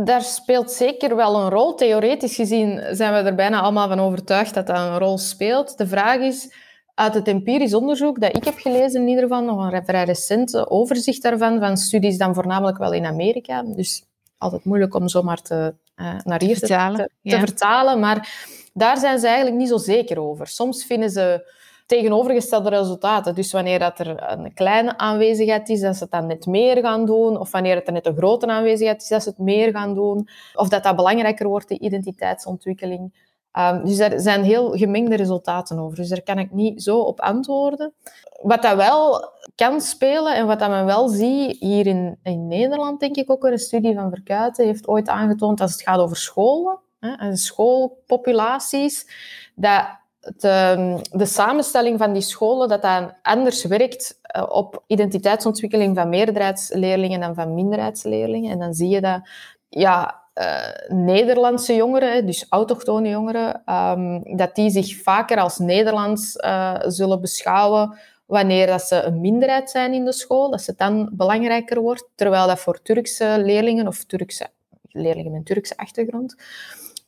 Daar 0.04 0.22
speelt 0.22 0.72
zeker 0.72 1.16
wel 1.16 1.36
een 1.36 1.50
rol. 1.50 1.76
Theoretisch 1.76 2.36
gezien 2.36 2.96
zijn 2.96 3.14
we 3.14 3.30
er 3.30 3.36
bijna 3.36 3.62
allemaal 3.62 3.88
van 3.88 4.00
overtuigd 4.00 4.54
dat 4.54 4.68
dat 4.68 4.78
een 4.78 4.98
rol 4.98 5.18
speelt. 5.18 5.78
De 5.78 5.88
vraag 5.88 6.20
is 6.20 6.54
uit 6.94 7.14
het 7.14 7.28
empirisch 7.28 7.74
onderzoek 7.74 8.22
dat 8.22 8.36
ik 8.36 8.44
heb 8.44 8.58
gelezen, 8.58 9.02
in 9.02 9.08
ieder 9.08 9.24
geval 9.24 9.44
nog 9.44 9.72
een 9.72 9.86
vrij 9.86 10.04
recent 10.04 10.70
overzicht 10.70 11.22
daarvan, 11.22 11.60
van 11.60 11.78
studies 11.78 12.18
dan 12.18 12.34
voornamelijk 12.34 12.78
wel 12.78 12.94
in 12.94 13.06
Amerika. 13.06 13.64
Dus 13.64 14.04
altijd 14.38 14.64
moeilijk 14.64 14.96
om 14.96 15.08
zomaar 15.08 15.42
te, 15.42 15.74
uh, 15.96 16.20
naar 16.24 16.42
hier 16.42 16.60
te, 16.60 16.60
vertalen, 16.60 17.12
te, 17.24 17.40
vertalen. 17.40 18.00
Maar 18.00 18.46
daar 18.74 18.98
zijn 18.98 19.20
ze 19.20 19.28
eigenlijk 19.28 19.58
niet 19.58 19.70
zo 19.70 19.78
zeker 19.78 20.20
over. 20.20 20.48
Soms 20.48 20.86
vinden 20.86 21.10
ze 21.10 21.52
tegenovergestelde 21.90 22.70
resultaten. 22.70 23.36
Dus 23.36 23.52
wanneer 23.52 23.80
dat 23.80 24.00
er 24.00 24.32
een 24.32 24.54
kleine 24.54 24.98
aanwezigheid 24.98 25.70
is, 25.70 25.82
dat 25.82 25.96
ze 25.96 26.04
het 26.04 26.12
dan 26.12 26.28
net 26.28 26.46
meer 26.46 26.78
gaan 26.82 27.06
doen. 27.06 27.40
Of 27.40 27.52
wanneer 27.52 27.76
het 27.76 27.88
er 27.88 27.94
net 27.94 28.06
een 28.06 28.18
grote 28.18 28.48
aanwezigheid 28.48 29.02
is, 29.02 29.08
dat 29.08 29.24
ze 29.24 29.30
het 29.30 29.38
meer 29.38 29.72
gaan 29.72 29.94
doen. 29.94 30.28
Of 30.54 30.70
dat 30.70 30.84
dat 30.84 30.96
belangrijker 30.96 31.48
wordt, 31.48 31.68
de 31.68 31.80
identiteitsontwikkeling. 31.80 33.28
Um, 33.54 33.86
dus 33.86 34.00
er 34.00 34.20
zijn 34.20 34.44
heel 34.44 34.72
gemengde 34.72 35.16
resultaten 35.16 35.80
over. 35.80 35.96
Dus 35.98 36.10
daar 36.10 36.22
kan 36.22 36.40
ik 36.40 36.52
niet 36.52 36.84
zo 36.84 37.00
op 37.00 37.20
antwoorden. 37.20 37.94
Wat 38.42 38.62
dat 38.62 38.76
wel 38.76 39.32
kan 39.56 39.82
spelen 39.82 40.36
en 40.36 40.48
wat 40.48 40.60
dat 40.60 40.70
men 40.70 40.86
wel 40.86 41.08
ziet 41.08 41.60
hier 41.60 41.88
in, 41.88 42.20
in 42.24 42.48
Nederland, 42.48 43.00
denk 43.00 43.16
ik 43.16 43.32
ook 43.32 43.44
een 43.44 43.60
studie 43.60 43.96
van 43.96 44.10
Verkuiten 44.10 44.66
heeft 44.66 44.88
ooit 44.88 45.08
aangetoond 45.08 45.62
als 45.62 45.72
het 45.72 45.82
gaat 45.82 46.00
over 46.00 46.18
scholen 46.18 46.80
hè, 47.00 47.12
en 47.14 47.38
schoolpopulaties, 47.38 49.08
dat 49.56 49.98
de, 50.38 50.96
de 51.12 51.26
samenstelling 51.26 51.98
van 52.00 52.14
die 52.14 52.22
scholen 52.22 52.68
dat 52.70 52.82
dat 52.82 53.14
anders 53.22 53.64
werkt 53.64 54.20
eh, 54.22 54.44
op 54.50 54.84
identiteitsontwikkeling 54.88 55.96
van 55.96 56.10
meerderheidsleerlingen 56.10 57.20
dan 57.20 57.36
van 57.36 57.54
minderheidsleerlingen. 57.54 58.52
En 58.52 58.60
dan 58.60 58.74
zie 58.74 58.90
je 58.90 59.02
dat 59.02 59.22
ja, 59.70 60.22
uh, 60.36 60.98
Nederlandse 60.98 61.76
jongeren, 61.76 62.26
dus 62.26 62.46
autochtone 62.50 63.10
jongeren, 63.10 63.62
um, 63.66 64.38
dat 64.38 64.56
die 64.56 64.70
zich 64.70 65.02
vaker 65.02 65.38
als 65.38 65.58
Nederlands 65.58 66.36
uh, 66.36 66.76
zullen 66.88 67.22
beschouwen 67.22 67.98
wanneer 68.26 68.68
dat 68.68 68.82
ze 68.82 69.04
een 69.04 69.22
minderheid 69.22 69.70
zijn 69.70 69.94
in 69.94 70.06
de 70.06 70.14
school, 70.14 70.50
dat 70.50 70.66
het 70.66 70.78
dan 70.78 71.10
belangrijker 71.12 71.82
wordt, 71.82 72.06
terwijl 72.16 72.48
dat 72.48 72.60
voor 72.60 72.82
Turkse 72.82 73.42
leerlingen 73.44 73.88
of 73.88 74.04
Turkse 74.04 74.48
leerlingen 74.92 75.32
met 75.32 75.46
Turkse 75.46 75.78
achtergrond, 75.78 76.36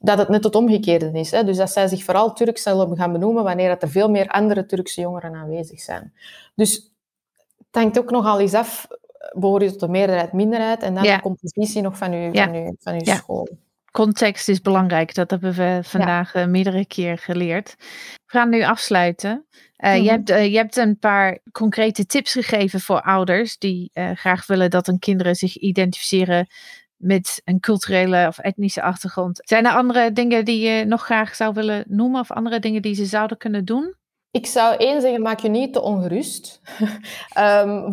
dat 0.01 0.17
het 0.17 0.29
net 0.29 0.43
het 0.43 0.55
omgekeerde 0.55 1.11
is. 1.13 1.31
Hè? 1.31 1.43
Dus 1.43 1.57
dat 1.57 1.71
zij 1.71 1.87
zich 1.87 2.03
vooral 2.03 2.33
Turks 2.33 2.63
zullen 2.63 2.97
gaan 2.97 3.11
benoemen 3.11 3.43
wanneer 3.43 3.69
dat 3.69 3.81
er 3.81 3.89
veel 3.89 4.09
meer 4.09 4.27
andere 4.27 4.65
Turkse 4.65 5.01
jongeren 5.01 5.35
aanwezig 5.35 5.79
zijn. 5.79 6.13
Dus 6.55 6.91
het 7.57 7.81
hangt 7.81 7.99
ook 7.99 8.11
nogal 8.11 8.39
eens 8.39 8.53
af 8.53 8.87
behoor 9.33 9.63
je 9.63 9.69
tot 9.69 9.79
de 9.79 9.87
meerderheid, 9.87 10.33
minderheid 10.33 10.83
en 10.83 10.93
dan 10.93 11.03
de 11.03 11.19
compositie 11.21 11.81
nog 11.81 11.97
van 11.97 12.11
je, 12.11 12.29
van 12.33 12.53
uw, 12.53 12.75
van 12.79 12.93
uw 12.93 13.15
school. 13.15 13.47
Context 13.91 14.49
is 14.49 14.61
belangrijk, 14.61 15.13
dat 15.13 15.31
hebben 15.31 15.53
we 15.53 15.79
vandaag 15.83 16.35
uh, 16.35 16.45
meerdere 16.45 16.85
keer 16.85 17.17
geleerd. 17.17 17.75
We 18.25 18.37
gaan 18.37 18.49
nu 18.49 18.63
afsluiten. 18.63 19.45
Uh, 19.77 20.03
je, 20.03 20.09
hebt, 20.09 20.29
uh, 20.29 20.45
je 20.45 20.57
hebt 20.57 20.77
een 20.77 20.97
paar 20.99 21.39
concrete 21.51 22.05
tips 22.05 22.31
gegeven 22.31 22.79
voor 22.79 23.01
ouders 23.01 23.57
die 23.57 23.91
graag 23.93 24.47
willen 24.47 24.69
dat 24.69 24.85
hun 24.85 24.99
kinderen 24.99 25.35
zich 25.35 25.57
identificeren 25.57 26.47
met 27.01 27.41
een 27.43 27.59
culturele 27.59 28.27
of 28.27 28.37
etnische 28.37 28.81
achtergrond. 28.81 29.39
Zijn 29.43 29.65
er 29.65 29.71
andere 29.71 30.11
dingen 30.11 30.45
die 30.45 30.59
je 30.59 30.85
nog 30.85 31.03
graag 31.03 31.35
zou 31.35 31.53
willen 31.53 31.83
noemen 31.87 32.19
of 32.19 32.31
andere 32.31 32.59
dingen 32.59 32.81
die 32.81 32.95
ze 32.95 33.05
zouden 33.05 33.37
kunnen 33.37 33.65
doen? 33.65 33.95
Ik 34.31 34.45
zou 34.45 34.75
één 34.75 35.01
zeggen, 35.01 35.21
maak 35.21 35.39
je 35.39 35.49
niet 35.49 35.73
te 35.73 35.81
ongerust. 35.81 36.61
um, 37.39 37.91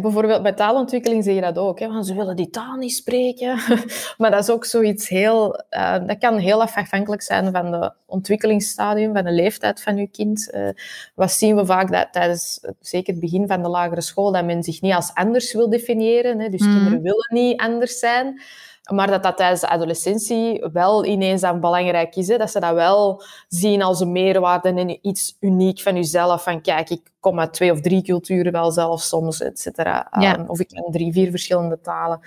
bijvoorbeeld 0.00 0.42
bij 0.42 0.52
taalontwikkeling 0.52 1.24
zeg 1.24 1.34
je 1.34 1.40
dat 1.40 1.58
ook. 1.58 1.78
Hè, 1.78 1.88
want 1.88 2.06
ze 2.06 2.14
willen 2.14 2.36
die 2.36 2.50
taal 2.50 2.76
niet 2.76 2.94
spreken. 2.94 3.58
maar 4.18 4.30
dat 4.30 4.42
is 4.42 4.50
ook 4.50 4.64
zoiets 4.64 5.08
heel... 5.08 5.64
Uh, 5.70 6.06
dat 6.06 6.18
kan 6.18 6.38
heel 6.38 6.62
afhankelijk 6.62 7.22
zijn 7.22 7.52
van 7.52 7.70
de 7.70 7.92
ontwikkelingsstadium, 8.06 9.14
van 9.14 9.24
de 9.24 9.32
leeftijd 9.32 9.82
van 9.82 9.96
je 9.96 10.06
kind. 10.06 10.50
Uh, 10.54 10.68
wat 11.14 11.32
zien 11.32 11.56
we 11.56 11.66
vaak 11.66 11.92
dat 11.92 12.12
tijdens 12.12 12.60
zeker 12.80 13.12
het 13.12 13.22
begin 13.22 13.46
van 13.46 13.62
de 13.62 13.68
lagere 13.68 14.00
school, 14.00 14.32
dat 14.32 14.44
men 14.44 14.62
zich 14.62 14.80
niet 14.80 14.94
als 14.94 15.14
anders 15.14 15.52
wil 15.52 15.70
definiëren. 15.70 16.40
Hè, 16.40 16.48
dus 16.48 16.62
mm. 16.62 16.72
kinderen 16.72 17.02
willen 17.02 17.28
niet 17.32 17.60
anders 17.60 17.98
zijn. 17.98 18.40
Maar 18.90 19.06
dat 19.06 19.22
dat 19.22 19.36
tijdens 19.36 19.60
de 19.60 19.68
adolescentie 19.68 20.64
wel 20.72 21.04
ineens 21.04 21.40
dan 21.40 21.60
belangrijk 21.60 22.16
is. 22.16 22.28
Hè? 22.28 22.36
Dat 22.36 22.50
ze 22.50 22.60
dat 22.60 22.74
wel 22.74 23.22
zien 23.48 23.82
als 23.82 24.00
een 24.00 24.12
meerwaarde 24.12 24.68
en 24.68 24.98
iets 25.06 25.36
uniek 25.40 25.80
van 25.80 25.94
jezelf. 25.94 26.42
Van 26.42 26.60
kijk, 26.60 26.90
ik 26.90 27.12
kom 27.20 27.40
uit 27.40 27.52
twee 27.52 27.72
of 27.72 27.80
drie 27.80 28.02
culturen 28.02 28.52
wel 28.52 28.70
zelf 28.70 29.00
soms, 29.00 29.40
et 29.40 29.60
cetera. 29.60 30.10
Ehm, 30.10 30.44
of 30.46 30.60
ik 30.60 30.68
ken 30.68 30.84
drie, 30.90 31.12
vier 31.12 31.30
verschillende 31.30 31.80
talen. 31.80 32.20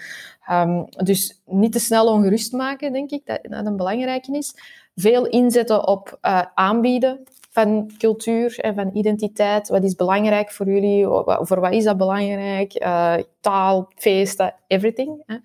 Um, 0.51 0.85
dus 0.89 1.41
niet 1.45 1.71
te 1.71 1.79
snel 1.79 2.07
ongerust 2.07 2.51
maken, 2.51 2.93
denk 2.93 3.11
ik, 3.11 3.25
dat, 3.25 3.39
dat 3.41 3.65
een 3.65 3.77
belangrijke 3.77 4.37
is. 4.37 4.55
Veel 4.95 5.27
inzetten 5.27 5.87
op 5.87 6.17
uh, 6.21 6.41
aanbieden 6.53 7.23
van 7.53 7.91
cultuur 7.97 8.59
en 8.59 8.75
van 8.75 8.89
identiteit. 8.93 9.67
Wat 9.67 9.83
is 9.83 9.95
belangrijk 9.95 10.51
voor 10.51 10.65
jullie? 10.65 11.05
Voor 11.25 11.59
wat 11.59 11.73
is 11.73 11.83
dat 11.83 11.97
belangrijk? 11.97 12.83
Uh, 12.83 13.15
taal, 13.39 13.89
feesten, 13.95 14.53
everything. 14.67 15.23
Hè. 15.25 15.35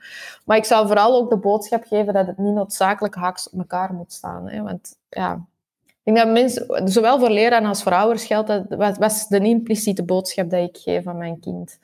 Maar 0.45 0.57
ik 0.57 0.65
zou 0.65 0.87
vooral 0.87 1.17
ook 1.17 1.31
de 1.31 1.39
boodschap 1.39 1.85
geven 1.85 2.13
dat 2.15 2.27
het 2.27 2.39
niet 2.39 2.55
noodzakelijk 2.55 3.15
haaks 3.15 3.51
op 3.51 3.59
elkaar 3.59 3.95
moet 3.95 4.13
staan. 4.13 4.49
Hè. 4.49 4.63
Want 4.63 4.99
ja, 5.09 5.47
ik 6.03 6.15
denk 6.15 6.17
dat 6.17 6.29
mensen, 6.35 6.89
zowel 6.89 7.19
voor 7.19 7.31
leraren 7.31 7.69
als 7.69 7.83
voor 7.83 7.93
ouders 7.95 8.25
geldt, 8.25 8.49
dat 8.49 8.65
wat 8.69 8.99
was 8.99 9.27
de 9.29 9.39
impliciete 9.41 10.05
boodschap 10.05 10.51
dat 10.51 10.69
ik 10.69 10.77
geef 10.77 11.07
aan 11.07 11.19
mijn 11.19 11.41
kind. 11.41 11.79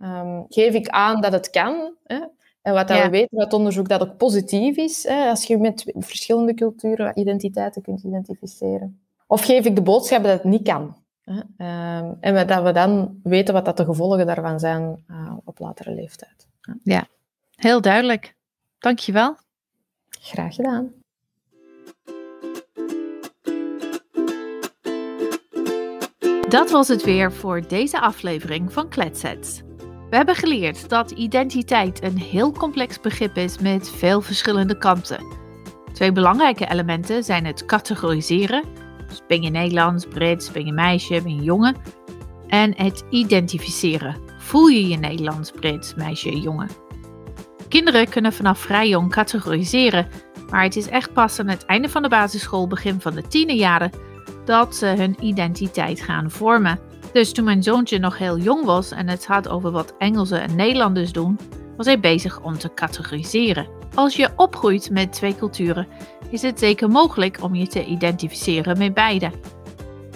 Ehm, 0.00 0.40
geef 0.48 0.74
ik 0.74 0.88
aan 0.88 1.20
dat 1.20 1.32
het 1.32 1.50
kan? 1.50 1.94
Hè? 2.04 2.20
En 2.62 2.74
wat 2.74 2.88
Ja. 2.88 3.02
we 3.04 3.10
weten 3.10 3.38
uit 3.38 3.52
onderzoek 3.52 3.88
dat 3.88 4.00
ook 4.00 4.16
positief 4.16 4.76
is, 4.76 5.08
hè? 5.08 5.28
als 5.28 5.44
je 5.44 5.58
met 5.58 5.92
verschillende 5.94 6.54
culturen, 6.54 7.18
identiteiten 7.18 7.82
kunt 7.82 8.02
identificeren. 8.02 9.01
Of 9.32 9.44
geef 9.44 9.64
ik 9.64 9.74
de 9.74 9.82
boodschap 9.82 10.22
dat 10.22 10.32
het 10.32 10.44
niet 10.44 10.62
kan? 10.62 10.96
Hè? 11.20 11.40
Ehm, 11.56 12.12
en 12.20 12.46
dat 12.46 12.62
we 12.62 12.72
dan 12.72 13.20
weten 13.22 13.54
wat 13.54 13.64
dat 13.64 13.76
de 13.76 13.84
gevolgen 13.84 14.26
daarvan 14.26 14.60
zijn 14.60 15.04
eh, 15.06 15.32
op 15.44 15.58
latere 15.58 15.94
leeftijd. 15.94 16.46
Heel 17.54 17.80
duidelijk. 17.80 18.34
Dankjewel. 18.78 19.36
Graag 20.08 20.54
gedaan. 20.54 20.92
Dat 26.48 26.70
was 26.70 26.88
het 26.88 27.04
weer 27.04 27.32
voor 27.32 27.68
deze 27.68 28.00
aflevering 28.00 28.72
van 28.72 28.88
Kletsets. 28.88 29.62
We 30.10 30.16
hebben 30.16 30.34
geleerd 30.34 30.88
dat 30.88 31.10
identiteit 31.10 32.02
een 32.02 32.18
heel 32.18 32.52
complex 32.52 33.00
begrip 33.00 33.36
is 33.36 33.58
met 33.58 33.90
veel 33.90 34.20
verschillende 34.20 34.78
kanten. 34.78 35.26
Twee 35.92 36.12
belangrijke 36.12 36.70
elementen 36.70 37.24
zijn 37.24 37.44
het 37.44 37.64
categoriseren, 37.64 38.81
ben 39.26 39.42
je 39.42 39.50
Nederlands, 39.50 40.06
Brits, 40.06 40.50
ben 40.50 40.66
je 40.66 40.72
meisje, 40.72 41.22
ben 41.22 41.34
je 41.34 41.42
jongen, 41.42 41.76
en 42.48 42.74
het 42.76 43.04
identificeren. 43.10 44.16
Voel 44.38 44.66
je 44.66 44.88
je 44.88 44.96
Nederlands, 44.96 45.50
Brits, 45.50 45.94
meisje, 45.94 46.40
jongen? 46.40 46.68
Kinderen 47.68 48.08
kunnen 48.08 48.32
vanaf 48.32 48.58
vrij 48.58 48.88
jong 48.88 49.10
categoriseren, 49.10 50.08
maar 50.50 50.62
het 50.62 50.76
is 50.76 50.88
echt 50.88 51.12
pas 51.12 51.38
aan 51.38 51.48
het 51.48 51.64
einde 51.64 51.88
van 51.88 52.02
de 52.02 52.08
basisschool, 52.08 52.66
begin 52.66 53.00
van 53.00 53.14
de 53.14 53.26
tienerjaren, 53.26 53.90
dat 54.44 54.76
ze 54.76 54.86
hun 54.86 55.16
identiteit 55.20 56.00
gaan 56.00 56.30
vormen. 56.30 56.78
Dus 57.12 57.32
toen 57.32 57.44
mijn 57.44 57.62
zoontje 57.62 57.98
nog 57.98 58.18
heel 58.18 58.38
jong 58.38 58.64
was 58.64 58.90
en 58.90 59.08
het 59.08 59.26
had 59.26 59.48
over 59.48 59.70
wat 59.70 59.94
Engelsen 59.98 60.40
en 60.40 60.56
Nederlanders 60.56 61.12
doen, 61.12 61.38
was 61.76 61.86
hij 61.86 62.00
bezig 62.00 62.40
om 62.40 62.58
te 62.58 62.74
categoriseren. 62.74 63.68
Als 63.94 64.16
je 64.16 64.30
opgroeit 64.36 64.90
met 64.90 65.12
twee 65.12 65.36
culturen, 65.36 65.88
is 66.32 66.42
het 66.42 66.58
zeker 66.58 66.88
mogelijk 66.88 67.42
om 67.42 67.54
je 67.54 67.66
te 67.66 67.84
identificeren 67.84 68.78
met 68.78 68.94
beide. 68.94 69.30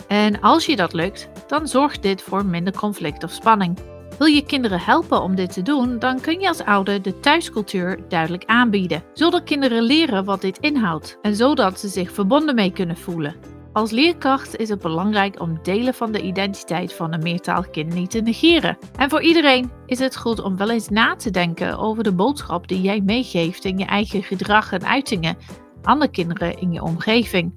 En 0.09 0.41
als 0.41 0.67
je 0.67 0.77
dat 0.77 0.93
lukt, 0.93 1.29
dan 1.47 1.69
zorgt 1.69 2.03
dit 2.03 2.23
voor 2.23 2.45
minder 2.45 2.73
conflict 2.77 3.25
of 3.25 3.31
spanning. 3.31 3.79
Wil 4.19 4.27
je 4.27 4.45
kinderen 4.47 4.81
helpen 4.81 5.23
om 5.23 5.35
dit 5.35 5.53
te 5.53 5.63
doen, 5.63 5.99
dan 5.99 6.21
kun 6.21 6.41
je 6.41 6.49
als 6.49 6.65
ouder 6.65 7.03
de 7.03 7.21
thuiscultuur 7.21 7.99
duidelijk 8.09 8.45
aanbieden, 8.45 9.03
zodat 9.13 9.45
kinderen 9.45 9.83
leren 9.83 10.25
wat 10.25 10.41
dit 10.41 10.59
inhoudt 10.59 11.19
en 11.23 11.37
zodat 11.37 11.81
ze 11.81 11.89
zich 11.89 12.13
verbonden 12.13 12.55
mee 12.55 12.73
kunnen 12.73 12.97
voelen. 12.97 13.35
Als 13.73 13.91
leerkracht 13.91 14.57
is 14.57 14.69
het 14.69 14.81
belangrijk 14.81 15.41
om 15.41 15.59
delen 15.63 15.95
van 15.95 16.13
de 16.13 16.23
identiteit 16.23 16.93
van 16.93 17.13
een 17.13 17.23
meertalig 17.23 17.71
kind 17.71 17.95
niet 17.95 18.11
te 18.11 18.21
negeren. 18.21 18.79
En 18.99 19.11
voor 19.11 19.23
iedereen 19.23 19.71
is 19.87 19.99
het 19.99 20.17
goed 20.17 20.43
om 20.43 20.57
wel 20.57 20.71
eens 20.71 20.89
na 20.89 21.17
te 21.17 21.31
denken 21.31 21.79
over 21.79 22.03
de 22.03 22.13
boodschap 22.13 22.69
die 22.69 22.81
jij 22.81 23.01
meegeeft 23.01 23.65
in 23.65 23.79
je 23.79 23.85
eigen 23.85 24.23
gedrag 24.23 24.73
en 24.73 24.87
uitingen 24.87 25.37
aan 25.87 26.01
de 26.01 26.09
kinderen 26.09 26.59
in 26.59 26.73
je 26.73 26.83
omgeving. 26.83 27.53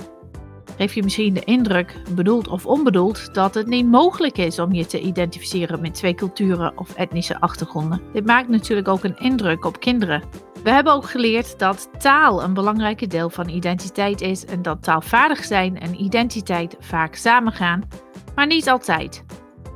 Geef 0.78 0.94
je 0.94 1.04
misschien 1.04 1.34
de 1.34 1.44
indruk, 1.44 1.96
bedoeld 2.16 2.48
of 2.48 2.66
onbedoeld, 2.66 3.34
dat 3.34 3.54
het 3.54 3.68
niet 3.68 3.86
mogelijk 3.86 4.38
is 4.38 4.60
om 4.60 4.74
je 4.74 4.86
te 4.86 5.00
identificeren 5.00 5.82
met 5.82 5.94
twee 5.94 6.14
culturen 6.16 6.74
of 6.76 6.96
etnische 6.96 7.40
achtergronden. 7.40 8.02
Dit 8.14 8.26
maakt 8.26 8.50
natuurlijk 8.50 8.88
ook 8.88 9.04
een 9.04 9.18
indruk 9.18 9.66
op 9.66 9.80
kinderen. 9.80 10.24
We 10.64 10.70
hebben 10.70 10.94
ook 10.94 11.10
geleerd 11.10 11.60
dat 11.60 11.90
taal 11.98 12.44
een 12.44 12.54
belangrijke 12.54 13.08
deel 13.08 13.30
van 13.30 13.50
identiteit 13.50 14.22
is 14.22 14.46
en 14.46 14.62
dat 14.62 14.84
taalvaardig 14.84 15.44
zijn 15.44 15.80
en 15.80 16.04
identiteit 16.04 16.76
vaak 16.80 17.16
samengaan, 17.16 17.88
maar 18.36 18.48
niet 18.48 18.70
altijd. 18.70 19.24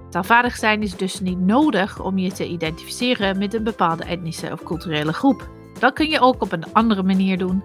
Taalvaardig 0.10 0.56
zijn 0.56 0.82
is 0.82 0.96
dus 0.96 1.20
niet 1.20 1.40
nodig 1.40 2.02
om 2.02 2.18
je 2.18 2.32
te 2.32 2.48
identificeren 2.48 3.38
met 3.38 3.54
een 3.54 3.64
bepaalde 3.64 4.04
etnische 4.04 4.52
of 4.52 4.64
culturele 4.64 5.14
groep. 5.14 5.50
Dat 5.80 5.94
kun 5.94 6.10
je 6.10 6.20
ook 6.20 6.42
op 6.42 6.52
een 6.52 6.74
andere 6.74 7.04
manier 7.04 7.38
doen, 7.38 7.64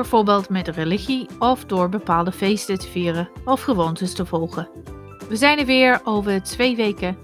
bijvoorbeeld 0.00 0.48
met 0.48 0.68
religie 0.68 1.26
of 1.38 1.64
door 1.64 1.88
bepaalde 1.88 2.32
feesten 2.32 2.78
te 2.78 2.88
vieren 2.88 3.30
of 3.44 3.62
gewoontes 3.62 4.14
te 4.14 4.26
volgen. 4.26 4.68
We 5.28 5.36
zijn 5.36 5.58
er 5.58 5.66
weer 5.66 6.00
over 6.04 6.42
twee 6.42 6.76
weken. 6.76 7.16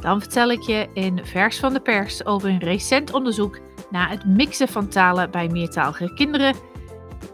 Dan 0.00 0.20
vertel 0.20 0.50
ik 0.50 0.60
je 0.62 0.88
in 0.94 1.20
vers 1.24 1.58
van 1.58 1.72
de 1.72 1.80
pers 1.80 2.26
over 2.26 2.48
een 2.48 2.58
recent 2.58 3.12
onderzoek 3.12 3.58
naar 3.90 4.10
het 4.10 4.24
mixen 4.26 4.68
van 4.68 4.88
talen 4.88 5.30
bij 5.30 5.48
meertalige 5.48 6.14
kinderen. 6.14 6.54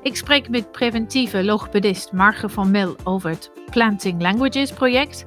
Ik 0.02 0.16
spreek 0.16 0.48
met 0.48 0.72
preventieve 0.72 1.44
logopedist 1.44 2.12
Marge 2.12 2.48
van 2.48 2.70
Mil 2.70 2.96
over 3.04 3.30
het 3.30 3.50
Planting 3.70 4.22
Languages 4.22 4.72
project. 4.72 5.24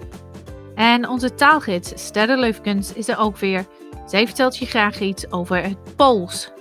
En 0.76 1.10
onze 1.10 1.34
taalgids 1.34 1.92
Stella 1.96 2.36
Leufkens 2.36 2.94
is 2.94 3.08
er 3.08 3.18
ook 3.18 3.38
weer. 3.38 3.66
Zij 4.06 4.26
vertelt 4.26 4.58
je 4.58 4.66
graag 4.66 5.00
iets 5.00 5.32
over 5.32 5.64
het 5.64 5.96
Pools. 5.96 6.52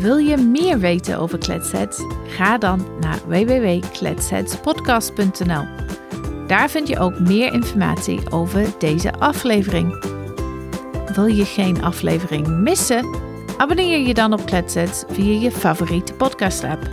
Wil 0.00 0.16
je 0.16 0.36
meer 0.36 0.78
weten 0.78 1.18
over 1.18 1.38
Kletsets? 1.38 2.00
Ga 2.26 2.58
dan 2.58 2.86
naar 3.00 3.18
www.kletsetspodcast.nl. 3.26 5.64
Daar 6.46 6.70
vind 6.70 6.88
je 6.88 6.98
ook 6.98 7.18
meer 7.18 7.52
informatie 7.52 8.20
over 8.30 8.66
deze 8.78 9.12
aflevering. 9.12 10.04
Wil 11.14 11.26
je 11.26 11.44
geen 11.44 11.82
aflevering 11.82 12.46
missen? 12.46 13.16
Abonneer 13.56 14.06
je 14.06 14.14
dan 14.14 14.32
op 14.32 14.46
Kletsets 14.46 15.04
via 15.08 15.40
je 15.40 15.50
favoriete 15.50 16.14
podcast-app. 16.14 16.88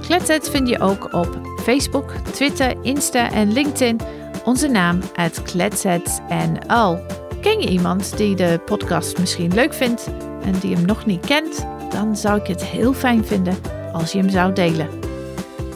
Kletsets 0.00 0.50
vind 0.50 0.68
je 0.68 0.80
ook 0.80 1.12
op 1.12 1.40
Facebook, 1.62 2.10
Twitter, 2.10 2.74
Insta 2.82 3.32
en 3.32 3.52
LinkedIn. 3.52 4.00
Onze 4.44 4.68
naam 4.68 5.00
uit 5.14 5.42
KletsetsNL. 5.42 6.98
Ken 7.40 7.60
je 7.60 7.68
iemand 7.68 8.16
die 8.16 8.36
de 8.36 8.60
podcast 8.64 9.18
misschien 9.18 9.54
leuk 9.54 9.74
vindt 9.74 10.10
en 10.42 10.52
die 10.60 10.74
hem 10.74 10.86
nog 10.86 11.06
niet 11.06 11.26
kent? 11.26 11.75
Dan 11.90 12.16
zou 12.16 12.40
ik 12.40 12.46
het 12.46 12.64
heel 12.64 12.92
fijn 12.92 13.24
vinden 13.24 13.56
als 13.92 14.12
je 14.12 14.18
hem 14.18 14.30
zou 14.30 14.52
delen. 14.52 14.88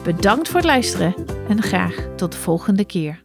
Bedankt 0.05 0.49
voor 0.49 0.57
het 0.57 0.69
luisteren 0.69 1.15
en 1.49 1.63
graag 1.63 2.09
tot 2.17 2.33
de 2.33 2.39
volgende 2.39 2.85
keer. 2.85 3.23